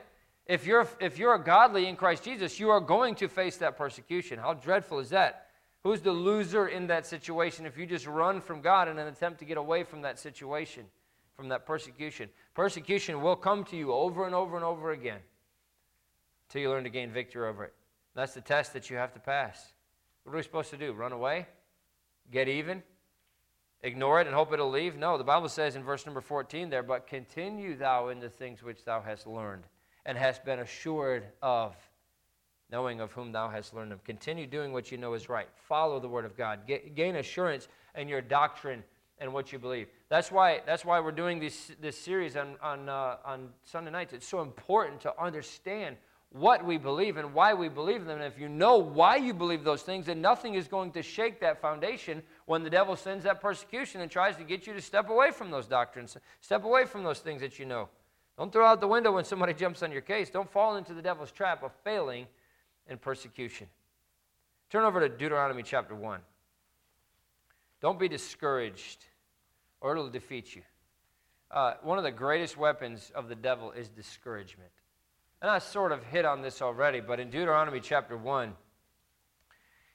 If 0.46 0.66
you're 0.66 0.86
if 1.00 1.18
you're 1.18 1.36
godly 1.38 1.86
in 1.88 1.96
Christ 1.96 2.24
Jesus, 2.24 2.60
you 2.60 2.70
are 2.70 2.80
going 2.80 3.14
to 3.16 3.28
face 3.28 3.56
that 3.58 3.76
persecution. 3.76 4.38
How 4.38 4.54
dreadful 4.54 4.98
is 4.98 5.10
that? 5.10 5.46
Who's 5.84 6.00
the 6.00 6.12
loser 6.12 6.68
in 6.68 6.88
that 6.88 7.06
situation 7.06 7.64
if 7.64 7.78
you 7.78 7.86
just 7.86 8.06
run 8.06 8.40
from 8.40 8.60
God 8.60 8.88
in 8.88 8.98
an 8.98 9.06
attempt 9.08 9.38
to 9.38 9.44
get 9.44 9.56
away 9.56 9.84
from 9.84 10.02
that 10.02 10.18
situation, 10.18 10.84
from 11.34 11.48
that 11.48 11.64
persecution? 11.64 12.28
Persecution 12.54 13.22
will 13.22 13.36
come 13.36 13.64
to 13.66 13.76
you 13.76 13.92
over 13.92 14.26
and 14.26 14.34
over 14.34 14.56
and 14.56 14.64
over 14.64 14.90
again 14.90 15.20
until 16.48 16.62
you 16.62 16.68
learn 16.68 16.82
to 16.84 16.90
gain 16.90 17.10
victory 17.10 17.46
over 17.48 17.64
it. 17.64 17.72
That's 18.14 18.34
the 18.34 18.40
test 18.40 18.72
that 18.72 18.90
you 18.90 18.96
have 18.96 19.14
to 19.14 19.20
pass. 19.20 19.72
What 20.24 20.32
are 20.34 20.36
we 20.36 20.42
supposed 20.42 20.70
to 20.70 20.76
do? 20.76 20.92
Run 20.92 21.12
away? 21.12 21.46
Get 22.30 22.48
even? 22.48 22.82
ignore 23.82 24.20
it 24.20 24.26
and 24.26 24.34
hope 24.34 24.52
it'll 24.52 24.70
leave? 24.70 24.96
No, 24.96 25.18
the 25.18 25.24
Bible 25.24 25.48
says 25.48 25.76
in 25.76 25.82
verse 25.82 26.06
number 26.06 26.20
14 26.20 26.70
there, 26.70 26.82
but 26.82 27.06
continue 27.06 27.76
thou 27.76 28.08
in 28.08 28.20
the 28.20 28.28
things 28.28 28.62
which 28.62 28.84
thou 28.84 29.00
hast 29.00 29.26
learned 29.26 29.64
and 30.06 30.16
hast 30.18 30.44
been 30.44 30.60
assured 30.60 31.24
of, 31.42 31.74
knowing 32.70 33.00
of 33.00 33.12
whom 33.12 33.32
thou 33.32 33.48
hast 33.48 33.74
learned 33.74 33.92
them. 33.92 34.00
Continue 34.04 34.46
doing 34.46 34.72
what 34.72 34.90
you 34.90 34.98
know 34.98 35.14
is 35.14 35.28
right. 35.28 35.48
Follow 35.54 36.00
the 36.00 36.08
word 36.08 36.24
of 36.24 36.36
God. 36.36 36.60
G- 36.66 36.92
gain 36.94 37.16
assurance 37.16 37.68
in 37.94 38.08
your 38.08 38.20
doctrine 38.20 38.82
and 39.18 39.32
what 39.32 39.52
you 39.52 39.58
believe. 39.58 39.88
That's 40.08 40.30
why, 40.30 40.60
that's 40.64 40.84
why 40.84 41.00
we're 41.00 41.10
doing 41.12 41.40
this, 41.40 41.72
this 41.80 41.98
series 41.98 42.36
on, 42.36 42.54
on, 42.62 42.88
uh, 42.88 43.16
on 43.24 43.48
Sunday 43.64 43.90
nights. 43.90 44.12
It's 44.12 44.28
so 44.28 44.40
important 44.42 45.00
to 45.02 45.12
understand 45.20 45.96
what 46.30 46.64
we 46.64 46.76
believe 46.76 47.16
and 47.16 47.32
why 47.32 47.54
we 47.54 47.68
believe 47.68 48.04
them. 48.04 48.20
And 48.20 48.32
if 48.32 48.38
you 48.38 48.48
know 48.48 48.76
why 48.76 49.16
you 49.16 49.32
believe 49.32 49.64
those 49.64 49.82
things, 49.82 50.06
then 50.06 50.20
nothing 50.20 50.54
is 50.54 50.68
going 50.68 50.92
to 50.92 51.02
shake 51.02 51.40
that 51.40 51.60
foundation 51.60 52.22
when 52.46 52.62
the 52.62 52.70
devil 52.70 52.96
sends 52.96 53.24
that 53.24 53.40
persecution 53.40 54.00
and 54.02 54.10
tries 54.10 54.36
to 54.36 54.44
get 54.44 54.66
you 54.66 54.74
to 54.74 54.80
step 54.82 55.08
away 55.08 55.30
from 55.30 55.50
those 55.50 55.66
doctrines, 55.66 56.16
step 56.40 56.64
away 56.64 56.84
from 56.84 57.02
those 57.02 57.20
things 57.20 57.40
that 57.40 57.58
you 57.58 57.64
know. 57.64 57.88
Don't 58.36 58.52
throw 58.52 58.66
out 58.66 58.80
the 58.80 58.88
window 58.88 59.12
when 59.12 59.24
somebody 59.24 59.54
jumps 59.54 59.82
on 59.82 59.90
your 59.90 60.02
case. 60.02 60.28
Don't 60.30 60.50
fall 60.50 60.76
into 60.76 60.92
the 60.92 61.02
devil's 61.02 61.32
trap 61.32 61.62
of 61.62 61.72
failing 61.82 62.26
in 62.88 62.98
persecution. 62.98 63.66
Turn 64.70 64.84
over 64.84 65.00
to 65.00 65.08
Deuteronomy 65.08 65.62
chapter 65.62 65.94
1. 65.94 66.20
Don't 67.80 67.98
be 67.98 68.08
discouraged, 68.08 69.04
or 69.80 69.92
it'll 69.92 70.10
defeat 70.10 70.54
you. 70.54 70.62
Uh, 71.50 71.74
one 71.82 71.96
of 71.96 72.04
the 72.04 72.10
greatest 72.10 72.56
weapons 72.58 73.10
of 73.14 73.28
the 73.28 73.34
devil 73.34 73.72
is 73.72 73.88
discouragement. 73.88 74.68
And 75.40 75.51
I 75.51 75.59
sort 75.59 75.92
of 75.92 76.03
hit 76.05 76.24
on 76.24 76.42
this 76.42 76.61
already, 76.61 77.01
but 77.01 77.20
in 77.20 77.31
Deuteronomy 77.31 77.79
chapter 77.81 78.16
1, 78.16 78.53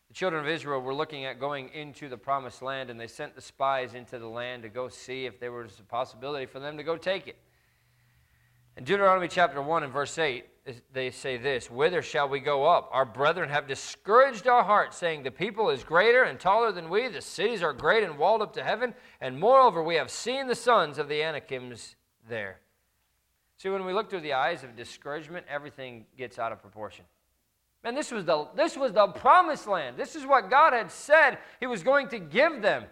the 0.08 0.14
children 0.14 0.42
of 0.42 0.50
Israel 0.50 0.80
were 0.82 0.94
looking 0.94 1.26
at 1.26 1.38
going 1.40 1.70
into 1.74 2.08
the 2.08 2.18
promised 2.18 2.62
land, 2.62 2.90
and 2.90 2.98
they 3.00 3.08
sent 3.08 3.36
the 3.36 3.42
spies 3.42 3.94
into 3.94 4.20
the 4.20 4.28
land 4.28 4.64
to 4.64 4.70
go 4.70 4.88
see 4.88 5.26
if 5.26 5.40
there 5.42 5.52
was 5.52 5.78
a 5.80 5.84
possibility 5.84 6.46
for 6.46 6.60
them 6.60 6.78
to 6.78 6.84
go 6.84 6.96
take 6.96 7.28
it. 7.28 7.36
In 8.78 8.86
Deuteronomy 8.86 9.28
chapter 9.28 9.62
1 9.62 9.84
and 9.84 9.92
verse 9.92 10.18
8, 10.18 10.46
they 10.94 11.12
say 11.12 11.36
this 11.36 11.70
Whither 11.70 12.02
shall 12.02 12.30
we 12.30 12.40
go 12.40 12.66
up? 12.66 12.90
Our 12.94 13.06
brethren 13.06 13.50
have 13.50 13.68
discouraged 13.68 14.48
our 14.48 14.64
hearts, 14.64 14.96
saying, 14.98 15.24
The 15.24 15.30
people 15.32 15.70
is 15.72 15.84
greater 15.84 16.24
and 16.24 16.40
taller 16.40 16.72
than 16.72 16.90
we, 16.90 17.08
the 17.10 17.22
cities 17.22 17.62
are 17.62 17.74
great 17.74 18.04
and 18.06 18.18
walled 18.18 18.42
up 18.42 18.54
to 18.54 18.64
heaven, 18.64 18.94
and 19.20 19.38
moreover, 19.40 19.84
we 19.84 19.96
have 19.96 20.10
seen 20.10 20.48
the 20.48 20.56
sons 20.56 20.98
of 20.98 21.10
the 21.10 21.22
Anakims 21.22 21.98
there. 22.30 22.62
See, 23.64 23.70
when 23.70 23.86
we 23.86 23.94
look 23.94 24.10
through 24.10 24.20
the 24.20 24.34
eyes 24.34 24.62
of 24.66 24.76
discouragement, 24.76 25.46
everything 25.48 26.04
gets 26.18 26.38
out 26.38 26.52
of 26.52 26.60
proportion. 26.62 27.06
Man, 27.82 27.96
this 27.96 28.12
was 28.12 28.26
the 28.26 28.50
this 28.58 28.76
was 28.76 28.92
the 28.92 29.08
promised 29.08 29.68
land. 29.68 29.96
This 29.96 30.18
is 30.18 30.26
what 30.26 30.50
God 30.50 30.74
had 30.74 30.92
said 30.92 31.38
He 31.62 31.66
was 31.68 31.82
going 31.82 32.10
to 32.10 32.20
give 32.20 32.62
them 32.62 32.84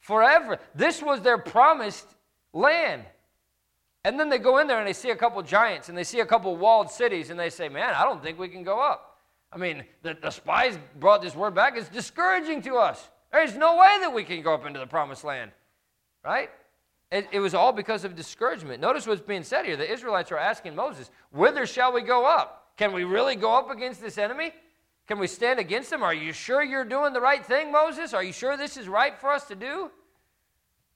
forever. 0.00 0.58
This 0.74 1.02
was 1.02 1.20
their 1.20 1.36
promised 1.36 2.06
land. 2.54 3.04
And 4.04 4.18
then 4.18 4.30
they 4.30 4.38
go 4.38 4.56
in 4.60 4.66
there 4.66 4.78
and 4.78 4.88
they 4.88 4.94
see 4.94 5.10
a 5.10 5.16
couple 5.16 5.42
giants 5.42 5.90
and 5.90 5.98
they 5.98 6.04
see 6.04 6.20
a 6.20 6.26
couple 6.26 6.56
walled 6.56 6.88
cities 6.90 7.28
and 7.28 7.38
they 7.38 7.50
say, 7.50 7.68
Man, 7.68 7.92
I 7.94 8.02
don't 8.04 8.22
think 8.22 8.38
we 8.38 8.48
can 8.48 8.64
go 8.64 8.80
up. 8.80 9.18
I 9.52 9.58
mean, 9.58 9.84
the, 10.00 10.16
the 10.22 10.30
spies 10.30 10.78
brought 11.00 11.20
this 11.20 11.34
word 11.34 11.54
back. 11.54 11.76
It's 11.76 11.90
discouraging 11.90 12.62
to 12.62 12.76
us. 12.76 13.10
There's 13.30 13.56
no 13.58 13.76
way 13.76 13.98
that 14.00 14.10
we 14.14 14.24
can 14.24 14.40
go 14.40 14.54
up 14.54 14.64
into 14.64 14.80
the 14.80 14.86
promised 14.86 15.22
land, 15.24 15.50
right? 16.24 16.48
It, 17.14 17.28
it, 17.30 17.38
was 17.38 17.54
all 17.54 17.70
because 17.70 18.04
of 18.04 18.16
discouragement. 18.16 18.80
Notice 18.80 19.06
what's 19.06 19.20
being 19.20 19.44
said 19.44 19.64
here. 19.64 19.76
The 19.76 19.90
Israelites 19.90 20.32
are 20.32 20.36
asking 20.36 20.74
Moses, 20.74 21.12
Whither 21.30 21.64
shall 21.64 21.92
we 21.92 22.02
go 22.02 22.26
up? 22.26 22.72
Can 22.76 22.92
we 22.92 23.04
really 23.04 23.36
go 23.36 23.52
up 23.52 23.70
against 23.70 24.00
this 24.00 24.18
enemy? 24.18 24.52
Can 25.06 25.20
we 25.20 25.28
stand 25.28 25.60
against 25.60 25.90
them? 25.90 26.02
Are 26.02 26.12
you 26.12 26.32
sure 26.32 26.60
you're 26.64 26.84
doing 26.84 27.12
the 27.12 27.20
right 27.20 27.46
thing, 27.46 27.70
Moses? 27.70 28.14
Are 28.14 28.24
you 28.24 28.32
sure 28.32 28.56
this 28.56 28.76
is 28.76 28.88
right 28.88 29.16
for 29.16 29.30
us 29.30 29.44
to 29.44 29.54
do? 29.54 29.92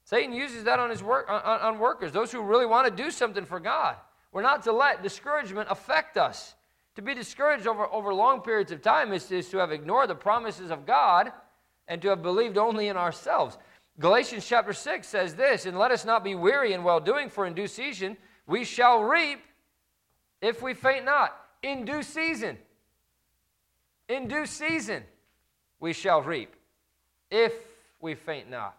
Satan 0.03 0.35
uses 0.35 0.65
that 0.65 0.81
on 0.81 0.91
his 0.91 1.05
work 1.05 1.27
on, 1.31 1.41
on 1.41 1.79
workers, 1.79 2.11
those 2.11 2.33
who 2.33 2.43
really 2.43 2.67
want 2.67 2.89
to 2.89 3.03
do 3.05 3.13
something 3.13 3.45
for 3.45 3.61
God. 3.61 3.95
We're 4.33 4.43
not 4.43 4.65
to 4.65 4.73
let 4.73 5.05
discouragement 5.05 5.69
affect 5.71 6.17
us. 6.17 6.57
To 6.97 7.03
be 7.03 7.15
discouraged 7.15 7.69
over, 7.69 7.87
over 7.93 8.13
long 8.13 8.41
periods 8.41 8.73
of 8.73 8.83
time 8.83 9.13
is, 9.13 9.31
is 9.31 9.51
to 9.51 9.59
have 9.59 9.71
ignored 9.71 10.11
the 10.11 10.17
promises 10.17 10.73
of 10.73 10.85
God 10.85 11.31
and 11.87 12.03
to 12.03 12.09
have 12.09 12.23
believed 12.25 12.59
only 12.59 12.89
in 12.89 12.97
ourselves. 12.97 13.57
Galatians 14.01 14.47
chapter 14.47 14.73
6 14.73 15.07
says 15.07 15.35
this, 15.35 15.67
and 15.67 15.77
let 15.77 15.91
us 15.91 16.05
not 16.05 16.23
be 16.23 16.35
weary 16.37 16.73
in 16.73 16.85
well 16.85 17.01
doing, 17.01 17.29
for 17.29 17.47
in 17.47 17.55
due 17.55 17.67
season 17.67 18.17
we 18.47 18.65
shall 18.65 19.03
reap 19.03 19.41
if 20.41 20.63
we 20.63 20.73
faint 20.73 21.05
not. 21.05 21.35
In 21.65 21.85
due 21.85 22.05
season, 22.05 22.57
in 24.09 24.29
due 24.29 24.47
season 24.47 25.03
we 25.81 25.93
shall 25.93 26.23
reap 26.23 26.55
if 27.31 27.53
we 28.01 28.15
faint 28.15 28.49
not. 28.49 28.77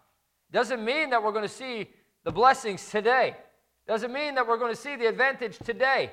Doesn't 0.50 0.82
mean 0.82 1.10
that 1.10 1.22
we're 1.22 1.32
going 1.32 1.44
to 1.44 1.48
see 1.52 1.86
the 2.24 2.32
blessings 2.32 2.88
today. 2.90 3.36
Doesn't 3.86 4.12
mean 4.12 4.34
that 4.36 4.46
we're 4.46 4.56
going 4.56 4.72
to 4.74 4.80
see 4.80 4.96
the 4.96 5.06
advantage 5.06 5.58
today. 5.58 6.12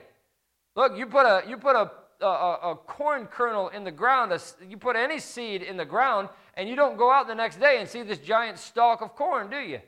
Look, 0.75 0.97
you 0.97 1.05
put 1.05 1.25
a 1.25 1.43
you 1.47 1.55
put 1.55 1.77
a 1.77 1.89
a, 2.21 2.25
a, 2.25 2.75
corn 2.87 3.27
kernel 3.27 3.69
in 3.69 3.83
the 3.83 3.91
ground, 3.91 4.31
a, 4.31 4.39
you 4.67 4.77
put 4.77 4.95
any 4.95 5.19
seed 5.19 5.61
in 5.61 5.77
the 5.77 5.85
ground, 5.85 6.29
and 6.55 6.67
you 6.67 6.75
don't 6.75 6.97
go 6.97 7.11
out 7.11 7.27
the 7.27 7.35
next 7.35 7.59
day 7.59 7.77
and 7.79 7.87
see 7.87 8.01
this 8.01 8.17
giant 8.17 8.57
stalk 8.57 9.01
of 9.01 9.15
corn, 9.15 9.49
do 9.49 9.57
you? 9.57 9.79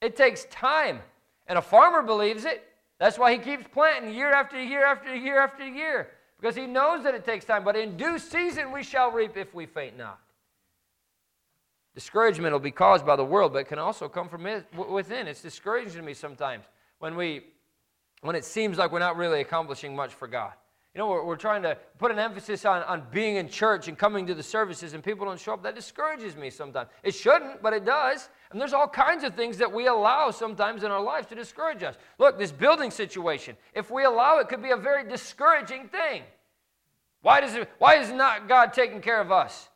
It 0.00 0.16
takes 0.16 0.44
time. 0.46 1.00
And 1.46 1.58
a 1.58 1.62
farmer 1.62 2.02
believes 2.02 2.44
it. 2.44 2.64
That's 2.98 3.18
why 3.18 3.32
he 3.32 3.38
keeps 3.38 3.64
planting 3.72 4.14
year 4.14 4.32
after 4.32 4.62
year 4.62 4.84
after 4.86 5.14
year 5.14 5.38
after 5.42 5.66
year, 5.66 6.08
because 6.40 6.56
he 6.56 6.66
knows 6.66 7.02
that 7.04 7.14
it 7.14 7.24
takes 7.26 7.44
time. 7.44 7.62
But 7.64 7.76
in 7.76 7.96
due 7.96 8.18
season 8.18 8.72
we 8.72 8.82
shall 8.82 9.10
reap 9.10 9.36
if 9.36 9.54
we 9.54 9.66
faint 9.66 9.96
not. 9.98 10.18
Discouragement 11.94 12.52
will 12.52 12.58
be 12.60 12.70
caused 12.70 13.04
by 13.06 13.16
the 13.16 13.24
world, 13.24 13.52
but 13.52 13.66
can 13.68 13.78
also 13.78 14.08
come 14.08 14.28
from 14.28 14.44
within. 14.90 15.26
It's 15.26 15.42
discouraging 15.42 15.92
to 15.96 16.02
me 16.02 16.14
sometimes 16.14 16.64
when 16.98 17.16
we 17.16 17.42
when 18.22 18.34
it 18.34 18.44
seems 18.46 18.78
like 18.78 18.92
we're 18.92 18.98
not 18.98 19.16
really 19.18 19.40
accomplishing 19.42 19.94
much 19.94 20.12
for 20.14 20.26
God. 20.26 20.52
You 20.96 21.02
know, 21.02 21.08
we're, 21.10 21.24
we're 21.26 21.36
trying 21.36 21.60
to 21.64 21.76
put 21.98 22.10
an 22.10 22.18
emphasis 22.18 22.64
on, 22.64 22.82
on 22.84 23.02
being 23.12 23.36
in 23.36 23.50
church 23.50 23.86
and 23.86 23.98
coming 23.98 24.26
to 24.28 24.34
the 24.34 24.42
services, 24.42 24.94
and 24.94 25.04
people 25.04 25.26
don't 25.26 25.38
show 25.38 25.52
up. 25.52 25.62
That 25.62 25.74
discourages 25.74 26.36
me 26.36 26.48
sometimes. 26.48 26.88
It 27.02 27.14
shouldn't, 27.14 27.60
but 27.60 27.74
it 27.74 27.84
does. 27.84 28.30
And 28.50 28.58
there's 28.58 28.72
all 28.72 28.88
kinds 28.88 29.22
of 29.22 29.34
things 29.34 29.58
that 29.58 29.70
we 29.70 29.88
allow 29.88 30.30
sometimes 30.30 30.84
in 30.84 30.90
our 30.90 31.02
lives 31.02 31.26
to 31.26 31.34
discourage 31.34 31.82
us. 31.82 31.96
Look, 32.16 32.38
this 32.38 32.50
building 32.50 32.90
situation, 32.90 33.58
if 33.74 33.90
we 33.90 34.04
allow 34.04 34.38
it, 34.38 34.48
could 34.48 34.62
be 34.62 34.70
a 34.70 34.76
very 34.78 35.06
discouraging 35.06 35.86
thing. 35.88 36.22
Why, 37.20 37.42
does 37.42 37.54
it, 37.54 37.68
why 37.76 37.96
is 37.96 38.10
not 38.10 38.48
God 38.48 38.72
taking 38.72 39.02
care 39.02 39.20
of 39.20 39.30
us? 39.30 39.68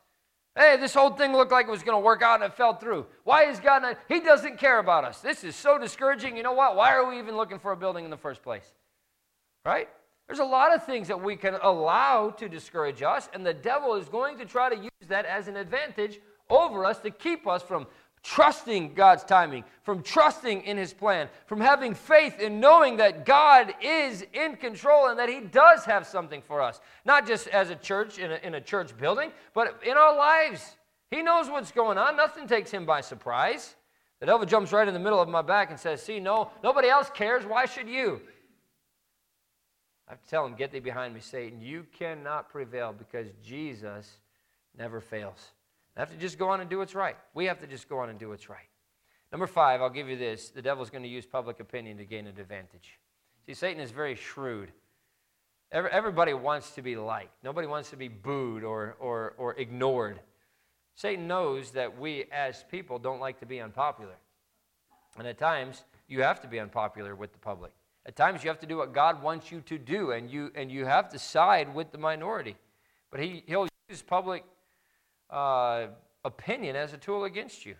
Hey, 0.57 0.75
this 0.79 0.95
whole 0.95 1.11
thing 1.11 1.33
looked 1.33 1.51
like 1.51 1.67
it 1.67 1.71
was 1.71 1.83
going 1.83 2.01
to 2.01 2.03
work 2.03 2.23
out 2.23 2.41
and 2.41 2.45
it 2.51 2.55
fell 2.55 2.73
through. 2.73 3.05
Why 3.25 3.43
is 3.45 3.59
God 3.59 3.83
not? 3.83 3.99
He 4.07 4.21
doesn't 4.21 4.57
care 4.57 4.79
about 4.79 5.03
us. 5.03 5.19
This 5.19 5.43
is 5.43 5.55
so 5.55 5.77
discouraging. 5.77 6.35
You 6.35 6.41
know 6.41 6.53
what? 6.53 6.75
Why 6.75 6.93
are 6.95 7.07
we 7.07 7.19
even 7.19 7.37
looking 7.37 7.59
for 7.59 7.71
a 7.73 7.77
building 7.77 8.05
in 8.05 8.09
the 8.09 8.17
first 8.17 8.41
place? 8.41 8.65
Right? 9.63 9.87
There's 10.27 10.39
a 10.39 10.43
lot 10.45 10.73
of 10.73 10.83
things 10.85 11.07
that 11.07 11.21
we 11.21 11.35
can 11.35 11.55
allow 11.61 12.29
to 12.31 12.47
discourage 12.47 13.01
us, 13.01 13.29
and 13.33 13.45
the 13.45 13.53
devil 13.53 13.95
is 13.95 14.07
going 14.09 14.37
to 14.37 14.45
try 14.45 14.69
to 14.73 14.75
use 14.75 14.91
that 15.07 15.25
as 15.25 15.47
an 15.47 15.57
advantage 15.57 16.19
over 16.49 16.85
us 16.85 16.99
to 16.99 17.09
keep 17.11 17.47
us 17.47 17.61
from 17.63 17.87
trusting 18.23 18.93
God's 18.93 19.23
timing, 19.23 19.63
from 19.81 20.03
trusting 20.03 20.61
in 20.63 20.77
his 20.77 20.93
plan, 20.93 21.27
from 21.47 21.59
having 21.59 21.95
faith 21.95 22.39
in 22.39 22.59
knowing 22.59 22.97
that 22.97 23.25
God 23.25 23.73
is 23.81 24.23
in 24.33 24.57
control 24.57 25.07
and 25.07 25.17
that 25.17 25.27
he 25.27 25.39
does 25.41 25.85
have 25.85 26.05
something 26.05 26.39
for 26.41 26.61
us, 26.61 26.81
not 27.03 27.25
just 27.25 27.47
as 27.47 27.71
a 27.71 27.75
church 27.75 28.19
in 28.19 28.31
a, 28.31 28.35
in 28.43 28.53
a 28.55 28.61
church 28.61 28.95
building, 28.95 29.31
but 29.55 29.81
in 29.83 29.93
our 29.97 30.15
lives. 30.15 30.75
He 31.09 31.23
knows 31.23 31.49
what's 31.49 31.71
going 31.71 31.97
on. 31.97 32.15
Nothing 32.15 32.47
takes 32.47 32.69
him 32.69 32.85
by 32.85 33.01
surprise. 33.01 33.75
The 34.19 34.27
devil 34.27 34.45
jumps 34.45 34.71
right 34.71 34.87
in 34.87 34.93
the 34.93 34.99
middle 34.99 35.19
of 35.19 35.27
my 35.27 35.41
back 35.41 35.71
and 35.71 35.79
says, 35.79 35.99
See, 36.03 36.19
no, 36.19 36.51
nobody 36.63 36.89
else 36.89 37.09
cares. 37.13 37.43
Why 37.43 37.65
should 37.65 37.89
you? 37.89 38.21
I 40.11 40.15
have 40.15 40.23
to 40.23 40.29
tell 40.29 40.45
him, 40.45 40.55
Get 40.57 40.73
thee 40.73 40.79
behind 40.81 41.13
me, 41.13 41.21
Satan. 41.21 41.61
You 41.61 41.85
cannot 41.97 42.49
prevail 42.49 42.91
because 42.91 43.27
Jesus 43.41 44.17
never 44.77 44.99
fails. 44.99 45.51
I 45.95 46.01
have 46.01 46.11
to 46.11 46.17
just 46.17 46.37
go 46.37 46.49
on 46.49 46.59
and 46.59 46.69
do 46.69 46.79
what's 46.79 46.93
right. 46.93 47.15
We 47.33 47.45
have 47.45 47.59
to 47.61 47.67
just 47.67 47.87
go 47.87 47.99
on 47.99 48.09
and 48.09 48.19
do 48.19 48.27
what's 48.27 48.49
right. 48.49 48.67
Number 49.31 49.47
five, 49.47 49.81
I'll 49.81 49.89
give 49.89 50.09
you 50.09 50.17
this 50.17 50.49
the 50.49 50.61
devil's 50.61 50.89
going 50.89 51.03
to 51.03 51.09
use 51.09 51.25
public 51.25 51.61
opinion 51.61 51.95
to 51.97 52.03
gain 52.03 52.27
an 52.27 52.37
advantage. 52.37 52.99
See, 53.45 53.53
Satan 53.53 53.81
is 53.81 53.91
very 53.91 54.15
shrewd. 54.15 54.73
Everybody 55.71 56.33
wants 56.33 56.71
to 56.71 56.81
be 56.81 56.97
liked. 56.97 57.31
Nobody 57.41 57.65
wants 57.67 57.89
to 57.91 57.95
be 57.95 58.09
booed 58.09 58.65
or, 58.65 58.97
or, 58.99 59.33
or 59.37 59.53
ignored. 59.53 60.19
Satan 60.93 61.25
knows 61.25 61.71
that 61.71 61.97
we 61.97 62.25
as 62.33 62.65
people 62.69 62.99
don't 62.99 63.21
like 63.21 63.39
to 63.39 63.45
be 63.45 63.61
unpopular. 63.61 64.15
And 65.17 65.25
at 65.25 65.37
times, 65.37 65.85
you 66.09 66.21
have 66.21 66.41
to 66.41 66.49
be 66.49 66.59
unpopular 66.59 67.15
with 67.15 67.31
the 67.31 67.39
public. 67.39 67.71
At 68.05 68.15
times 68.15 68.43
you 68.43 68.49
have 68.49 68.59
to 68.59 68.65
do 68.67 68.77
what 68.77 68.93
God 68.93 69.21
wants 69.21 69.51
you 69.51 69.61
to 69.61 69.77
do, 69.77 70.11
and 70.11 70.29
you 70.29 70.51
and 70.55 70.71
you 70.71 70.85
have 70.85 71.09
to 71.09 71.19
side 71.19 71.73
with 71.73 71.91
the 71.91 71.97
minority. 71.99 72.55
But 73.11 73.19
he, 73.19 73.43
he'll 73.45 73.67
use 73.89 74.01
public 74.01 74.43
uh, 75.29 75.87
opinion 76.25 76.75
as 76.75 76.93
a 76.93 76.97
tool 76.97 77.25
against 77.25 77.65
you. 77.65 77.75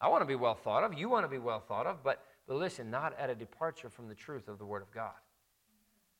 I 0.00 0.08
want 0.08 0.22
to 0.22 0.26
be 0.26 0.34
well 0.36 0.54
thought 0.54 0.84
of. 0.84 0.94
You 0.96 1.08
want 1.08 1.24
to 1.24 1.28
be 1.28 1.38
well 1.38 1.60
thought 1.60 1.86
of, 1.86 2.04
but 2.04 2.22
but 2.46 2.56
listen, 2.56 2.90
not 2.90 3.18
at 3.18 3.30
a 3.30 3.34
departure 3.34 3.88
from 3.88 4.08
the 4.08 4.14
truth 4.14 4.46
of 4.48 4.58
the 4.58 4.64
Word 4.64 4.82
of 4.82 4.90
God. 4.92 5.12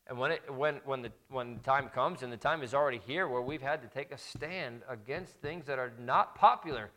And 0.08 0.18
when, 0.18 0.32
it, 0.32 0.42
when, 0.52 0.80
when, 0.84 1.00
the, 1.02 1.12
when 1.30 1.54
the 1.54 1.60
time 1.60 1.88
comes, 1.88 2.24
and 2.24 2.32
the 2.32 2.36
time 2.36 2.64
is 2.64 2.74
already 2.74 3.00
here, 3.06 3.28
where 3.28 3.40
we've 3.40 3.62
had 3.62 3.80
to 3.82 3.88
take 3.88 4.10
a 4.10 4.18
stand 4.18 4.82
against 4.88 5.34
things 5.36 5.64
that 5.66 5.78
are 5.78 5.92
not 6.00 6.34
popular 6.34 6.90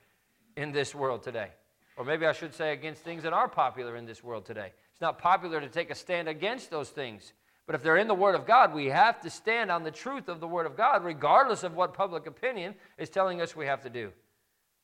in 0.58 0.72
this 0.72 0.96
world 0.96 1.22
today. 1.22 1.50
Or 1.98 2.04
maybe 2.06 2.26
I 2.26 2.32
should 2.34 2.52
say 2.52 2.74
against 2.74 3.04
things 3.04 3.22
that 3.22 3.32
are 3.32 3.48
popular 3.48 3.96
in 3.96 4.08
this 4.08 4.24
world 4.24 4.44
today. 4.44 4.72
It's 4.96 5.02
not 5.02 5.18
popular 5.18 5.60
to 5.60 5.68
take 5.68 5.92
a 5.92 5.96
stand 5.96 6.30
against 6.30 6.70
those 6.72 6.88
things. 6.90 7.34
But 7.66 7.76
if 7.76 7.84
they're 7.84 7.98
in 7.98 8.08
the 8.08 8.16
Word 8.16 8.34
of 8.34 8.46
God, 8.48 8.74
we 8.74 8.86
have 8.88 9.20
to 9.24 9.30
stand 9.30 9.70
on 9.70 9.84
the 9.84 9.92
truth 9.92 10.30
of 10.30 10.40
the 10.40 10.48
Word 10.48 10.66
of 10.66 10.78
God, 10.78 11.04
regardless 11.04 11.64
of 11.64 11.76
what 11.76 11.94
public 11.94 12.28
opinion 12.28 12.74
is 12.98 13.10
telling 13.10 13.42
us 13.42 13.58
we 13.58 13.66
have 13.66 13.82
to 13.82 13.90
do. 13.90 14.14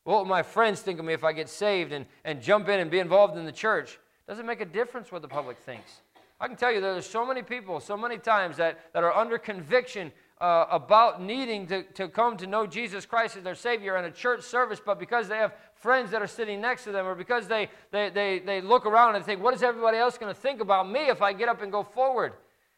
What 0.04 0.18
will 0.18 0.24
my 0.26 0.42
friends 0.42 0.82
think 0.82 0.98
of 0.98 1.06
me 1.06 1.14
if 1.14 1.24
I 1.24 1.32
get 1.32 1.48
saved 1.48 1.92
and, 1.92 2.04
and 2.26 2.42
jump 2.42 2.68
in 2.68 2.80
and 2.80 2.90
be 2.90 2.98
involved 2.98 3.38
in 3.38 3.46
the 3.46 3.52
church? 3.52 3.98
Doesn't 4.28 4.44
make 4.44 4.60
a 4.60 4.64
difference 4.66 5.10
what 5.10 5.22
the 5.22 5.28
public 5.28 5.56
thinks. 5.56 6.02
I 6.38 6.46
can 6.46 6.56
tell 6.56 6.70
you 6.72 6.80
there's 6.82 7.08
so 7.08 7.24
many 7.26 7.40
people, 7.42 7.80
so 7.80 7.96
many 7.96 8.18
times 8.18 8.58
that, 8.58 8.80
that 8.92 9.02
are 9.04 9.14
under 9.16 9.38
conviction 9.38 10.12
uh, 10.42 10.66
about 10.72 11.22
needing 11.22 11.68
to, 11.68 11.84
to 11.84 12.08
come 12.08 12.36
to 12.36 12.48
know 12.48 12.66
Jesus 12.66 13.06
Christ 13.06 13.36
as 13.36 13.44
their 13.44 13.54
Savior 13.54 13.96
in 13.96 14.04
a 14.04 14.10
church 14.10 14.42
service, 14.42 14.80
but 14.84 14.98
because 14.98 15.28
they 15.28 15.36
have 15.36 15.54
friends 15.76 16.10
that 16.10 16.20
are 16.20 16.26
sitting 16.26 16.60
next 16.60 16.82
to 16.82 16.90
them, 16.90 17.06
or 17.06 17.14
because 17.14 17.46
they, 17.46 17.68
they, 17.92 18.10
they, 18.10 18.40
they 18.40 18.60
look 18.60 18.84
around 18.84 19.14
and 19.14 19.24
think, 19.24 19.40
what 19.40 19.54
is 19.54 19.62
everybody 19.62 19.98
else 19.98 20.18
going 20.18 20.34
to 20.34 20.38
think 20.38 20.60
about 20.60 20.90
me 20.90 21.06
if 21.08 21.22
I 21.22 21.32
get 21.32 21.48
up 21.48 21.62
and 21.62 21.70
go 21.70 21.84
forward 21.84 22.32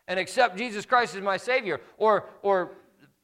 and 0.07 0.21
accept 0.21 0.59
Jesus 0.59 0.85
Christ 0.85 1.15
as 1.17 1.23
my 1.23 1.39
Savior? 1.39 1.81
Or, 1.97 2.27
or 2.43 2.73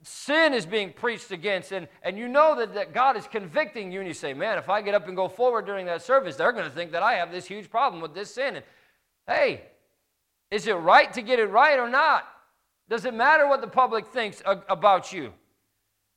sin 0.03 0.55
is 0.55 0.65
being 0.65 0.91
preached 0.95 1.33
against, 1.33 1.71
and, 1.73 1.87
and 2.03 2.17
you 2.17 2.27
know 2.27 2.57
that, 2.57 2.73
that 2.73 2.95
God 2.95 3.19
is 3.19 3.27
convicting 3.27 3.93
you, 3.93 3.99
and 4.01 4.09
you 4.09 4.15
say, 4.15 4.33
man, 4.33 4.57
if 4.57 4.71
I 4.71 4.81
get 4.81 4.95
up 4.95 5.07
and 5.07 5.15
go 5.15 5.29
forward 5.29 5.67
during 5.67 5.85
that 5.85 6.01
service, 6.01 6.37
they're 6.37 6.53
going 6.53 6.65
to 6.65 6.71
think 6.75 6.93
that 6.93 7.03
I 7.03 7.13
have 7.15 7.31
this 7.31 7.45
huge 7.45 7.69
problem 7.69 8.01
with 8.01 8.15
this 8.15 8.33
sin. 8.35 8.57
And 8.57 8.65
hey, 9.29 9.61
is 10.51 10.67
it 10.67 10.73
right 10.73 11.13
to 11.13 11.21
get 11.21 11.39
it 11.41 11.47
right 11.51 11.79
or 11.79 11.91
not? 11.91 12.25
Does 12.91 13.05
it 13.05 13.15
matter 13.15 13.47
what 13.49 13.61
the 13.61 13.69
public 13.69 14.05
thinks 14.09 14.43
about 14.45 15.13
you? 15.13 15.33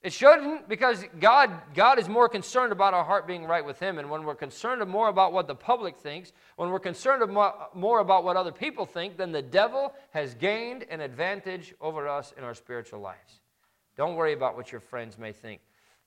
It 0.02 0.12
shouldn't 0.12 0.68
because 0.68 1.06
God, 1.20 1.52
God 1.76 2.00
is 2.00 2.10
more 2.10 2.28
concerned 2.28 2.72
about 2.72 2.96
our 2.96 3.06
heart 3.06 3.28
being 3.28 3.46
right 3.46 3.64
with 3.64 3.80
Him. 3.80 4.00
And 4.00 4.10
when 4.10 4.24
we're 4.24 4.34
concerned 4.36 4.86
more 4.90 5.08
about 5.08 5.32
what 5.32 5.48
the 5.48 5.54
public 5.56 5.96
thinks, 5.96 6.34
when 6.58 6.72
we're 6.72 6.80
concerned 6.80 7.32
more 7.32 8.00
about 8.00 8.24
what 8.24 8.36
other 8.36 8.52
people 8.52 8.86
think, 8.88 9.18
then 9.18 9.32
the 9.32 9.42
devil 9.42 9.94
has 10.10 10.34
gained 10.34 10.86
an 10.90 11.00
advantage 11.00 11.76
over 11.80 12.08
us 12.08 12.34
in 12.38 12.44
our 12.44 12.56
spiritual 12.56 13.00
lives. 13.02 13.40
Don't 13.96 14.16
worry 14.16 14.34
about 14.34 14.58
what 14.58 14.72
your 14.72 14.82
friends 14.82 15.20
may 15.20 15.32
think. 15.32 15.62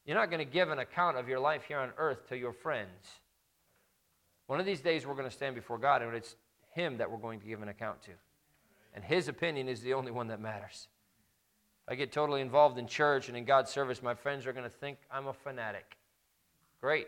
You're 0.05 0.17
not 0.17 0.31
going 0.31 0.45
to 0.45 0.53
give 0.53 0.71
an 0.71 0.81
account 0.81 1.17
of 1.17 1.29
your 1.29 1.39
life 1.39 1.63
here 1.69 1.79
on 1.79 1.93
earth 1.97 2.29
to 2.31 2.37
your 2.37 2.53
friends. 2.53 3.07
One 4.49 4.59
of 4.59 4.67
these 4.67 4.81
days, 4.81 5.07
we're 5.07 5.15
going 5.15 5.29
to 5.29 5.35
stand 5.35 5.55
before 5.55 5.79
God, 5.79 6.03
and 6.03 6.13
it's 6.15 6.35
Him 6.75 6.99
that 6.99 7.09
we're 7.11 7.19
going 7.19 7.39
to 7.39 7.47
give 7.47 7.63
an 7.63 7.69
account 7.69 8.03
to. 8.03 8.11
And 8.97 9.05
his 9.05 9.29
opinion 9.29 9.69
is 9.69 9.83
the 9.83 9.93
only 9.93 10.11
one 10.11 10.29
that 10.29 10.41
matters. 10.41 10.89
If 11.87 11.93
I 11.93 11.95
get 11.97 12.11
totally 12.13 12.41
involved 12.41 12.79
in 12.79 12.87
church 12.87 13.29
and 13.29 13.37
in 13.37 13.45
God's 13.45 13.71
service, 13.71 14.03
my 14.03 14.15
friends 14.15 14.47
are 14.47 14.55
going 14.55 14.65
to 14.65 14.71
think 14.75 14.97
I'm 15.11 15.27
a 15.27 15.35
fanatic. 15.35 15.99
Great. 16.81 17.07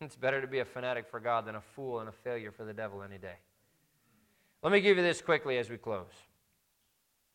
It's 0.00 0.14
better 0.14 0.40
to 0.40 0.46
be 0.46 0.60
a 0.60 0.64
fanatic 0.64 1.06
for 1.10 1.18
God 1.18 1.46
than 1.46 1.56
a 1.56 1.60
fool 1.60 1.98
and 1.98 2.08
a 2.08 2.12
failure 2.12 2.52
for 2.52 2.64
the 2.64 2.72
devil 2.72 3.02
any 3.02 3.18
day. 3.18 3.34
Let 4.62 4.72
me 4.72 4.80
give 4.80 4.96
you 4.96 5.02
this 5.02 5.20
quickly 5.20 5.58
as 5.58 5.68
we 5.68 5.76
close. 5.78 6.12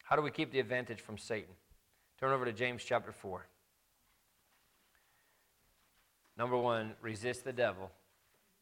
How 0.03 0.15
do 0.15 0.21
we 0.21 0.31
keep 0.31 0.51
the 0.51 0.59
advantage 0.59 1.01
from 1.01 1.17
Satan? 1.17 1.53
Turn 2.17 2.31
over 2.31 2.45
to 2.45 2.53
James 2.53 2.81
chapter 2.81 3.11
4. 3.11 3.45
Number 6.37 6.57
one, 6.57 6.93
resist 7.01 7.43
the 7.43 7.53
devil 7.53 7.91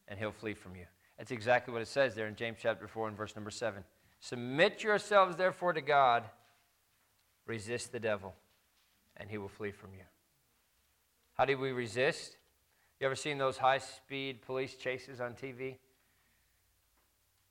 and 0.08 0.18
he'll 0.18 0.32
flee 0.32 0.54
from 0.54 0.74
you. 0.74 0.86
That's 1.18 1.30
exactly 1.30 1.72
what 1.72 1.82
it 1.82 1.88
says 1.88 2.16
there 2.16 2.26
in 2.26 2.34
James 2.34 2.58
chapter 2.60 2.88
4 2.88 3.08
and 3.08 3.16
verse 3.16 3.36
number 3.36 3.50
7. 3.52 3.84
Submit 4.24 4.82
yourselves, 4.82 5.36
therefore, 5.36 5.74
to 5.74 5.82
God. 5.82 6.24
Resist 7.46 7.92
the 7.92 8.00
devil, 8.00 8.34
and 9.18 9.28
he 9.28 9.36
will 9.36 9.48
flee 9.50 9.70
from 9.70 9.92
you. 9.92 10.04
How 11.34 11.44
do 11.44 11.58
we 11.58 11.72
resist? 11.72 12.38
You 12.98 13.04
ever 13.06 13.16
seen 13.16 13.36
those 13.36 13.58
high 13.58 13.76
speed 13.76 14.40
police 14.40 14.76
chases 14.76 15.20
on 15.20 15.34
TV? 15.34 15.74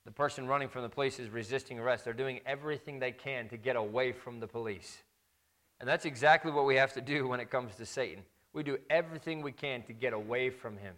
The 0.05 0.11
person 0.11 0.47
running 0.47 0.67
from 0.67 0.81
the 0.81 0.89
police 0.89 1.19
is 1.19 1.29
resisting 1.29 1.77
arrest. 1.77 2.05
They're 2.05 2.11
doing 2.13 2.39
everything 2.43 2.97
they 2.97 3.11
can 3.11 3.47
to 3.49 3.57
get 3.57 3.75
away 3.75 4.11
from 4.11 4.39
the 4.39 4.47
police. 4.47 5.03
And 5.79 5.87
that's 5.87 6.05
exactly 6.05 6.51
what 6.51 6.65
we 6.65 6.75
have 6.77 6.93
to 6.93 7.01
do 7.01 7.27
when 7.27 7.39
it 7.39 7.51
comes 7.51 7.75
to 7.75 7.85
Satan. 7.85 8.23
We 8.51 8.63
do 8.63 8.79
everything 8.89 9.43
we 9.43 9.51
can 9.51 9.83
to 9.83 9.93
get 9.93 10.13
away 10.13 10.49
from 10.49 10.77
him, 10.77 10.95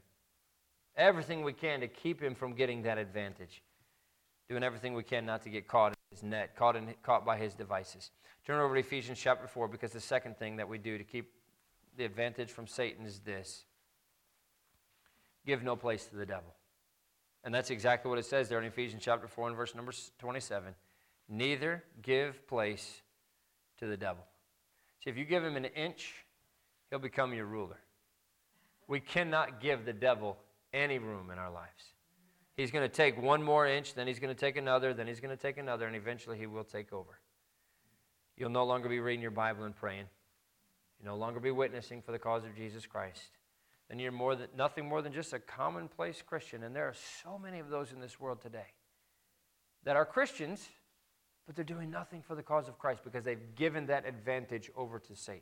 everything 0.95 1.43
we 1.43 1.51
can 1.51 1.81
to 1.81 1.89
keep 1.89 2.23
him 2.23 2.33
from 2.33 2.53
getting 2.53 2.83
that 2.83 2.97
advantage 2.97 3.61
doing 4.47 4.63
everything 4.63 4.93
we 4.93 5.03
can 5.03 5.25
not 5.25 5.41
to 5.43 5.49
get 5.49 5.67
caught 5.67 5.87
in 5.89 5.95
his 6.11 6.23
net, 6.23 6.55
caught, 6.55 6.75
in, 6.75 6.93
caught 7.03 7.25
by 7.25 7.37
his 7.37 7.53
devices. 7.53 8.11
Turn 8.45 8.59
over 8.61 8.75
to 8.75 8.79
Ephesians 8.79 9.19
chapter 9.19 9.47
4 9.47 9.67
because 9.67 9.91
the 9.91 9.99
second 9.99 10.37
thing 10.37 10.55
that 10.57 10.67
we 10.67 10.77
do 10.77 10.97
to 10.97 11.03
keep 11.03 11.31
the 11.97 12.05
advantage 12.05 12.51
from 12.51 12.67
Satan 12.67 13.05
is 13.05 13.19
this 13.19 13.65
give 15.45 15.63
no 15.63 15.75
place 15.75 16.05
to 16.07 16.15
the 16.15 16.25
devil. 16.25 16.53
And 17.43 17.53
that's 17.53 17.69
exactly 17.69 18.09
what 18.09 18.17
it 18.17 18.25
says 18.25 18.49
there 18.49 18.57
in 18.57 18.65
Ephesians 18.65 19.03
chapter 19.05 19.27
4 19.27 19.49
and 19.49 19.57
verse 19.57 19.75
number 19.75 19.91
27. 20.17 20.73
Neither 21.29 21.83
give 22.01 22.47
place 22.47 23.01
to 23.77 23.85
the 23.85 23.95
devil. 23.97 24.23
See, 25.03 25.11
if 25.11 25.17
you 25.17 25.23
give 25.25 25.43
him 25.43 25.55
an 25.55 25.65
inch, 25.65 26.13
he'll 26.89 26.97
become 26.97 27.31
your 27.35 27.45
ruler. 27.45 27.77
We 28.87 28.99
cannot 28.99 29.59
give 29.61 29.85
the 29.85 29.93
devil 29.93 30.37
any 30.73 30.97
room 30.97 31.29
in 31.29 31.37
our 31.37 31.51
lives. 31.51 31.93
He's 32.57 32.71
going 32.71 32.89
to 32.89 32.93
take 32.93 33.21
one 33.21 33.43
more 33.43 33.67
inch, 33.67 33.93
then 33.95 34.07
he's 34.07 34.19
going 34.19 34.33
to 34.33 34.39
take 34.39 34.55
another, 34.55 34.93
then 34.93 35.07
he's 35.07 35.19
going 35.19 35.35
to 35.35 35.41
take 35.41 35.57
another, 35.57 35.87
and 35.87 35.95
eventually 35.95 36.37
he 36.37 36.47
will 36.47 36.63
take 36.63 36.93
over. 36.93 37.19
You'll 38.37 38.49
no 38.49 38.63
longer 38.63 38.87
be 38.87 38.99
reading 38.99 39.21
your 39.21 39.31
Bible 39.31 39.63
and 39.65 39.75
praying. 39.75 40.05
You'll 41.01 41.13
no 41.13 41.17
longer 41.17 41.39
be 41.41 41.51
witnessing 41.51 42.01
for 42.01 42.13
the 42.13 42.19
cause 42.19 42.45
of 42.45 42.55
Jesus 42.55 42.85
Christ. 42.85 43.31
Then 43.89 43.99
you're 43.99 44.11
more 44.13 44.35
than, 44.35 44.47
nothing 44.57 44.87
more 44.87 45.01
than 45.01 45.11
just 45.13 45.33
a 45.33 45.39
commonplace 45.39 46.21
Christian. 46.25 46.63
And 46.63 46.75
there 46.75 46.85
are 46.87 46.95
so 47.23 47.37
many 47.37 47.59
of 47.59 47.69
those 47.69 47.91
in 47.91 47.99
this 47.99 48.19
world 48.19 48.41
today 48.41 48.65
that 49.83 49.95
are 49.95 50.05
Christians, 50.05 50.67
but 51.45 51.55
they're 51.55 51.65
doing 51.65 51.91
nothing 51.91 52.21
for 52.21 52.35
the 52.35 52.43
cause 52.43 52.67
of 52.67 52.79
Christ 52.79 53.01
because 53.03 53.23
they've 53.23 53.53
given 53.55 53.85
that 53.87 54.05
advantage 54.07 54.71
over 54.75 54.97
to 54.99 55.15
Satan. 55.15 55.41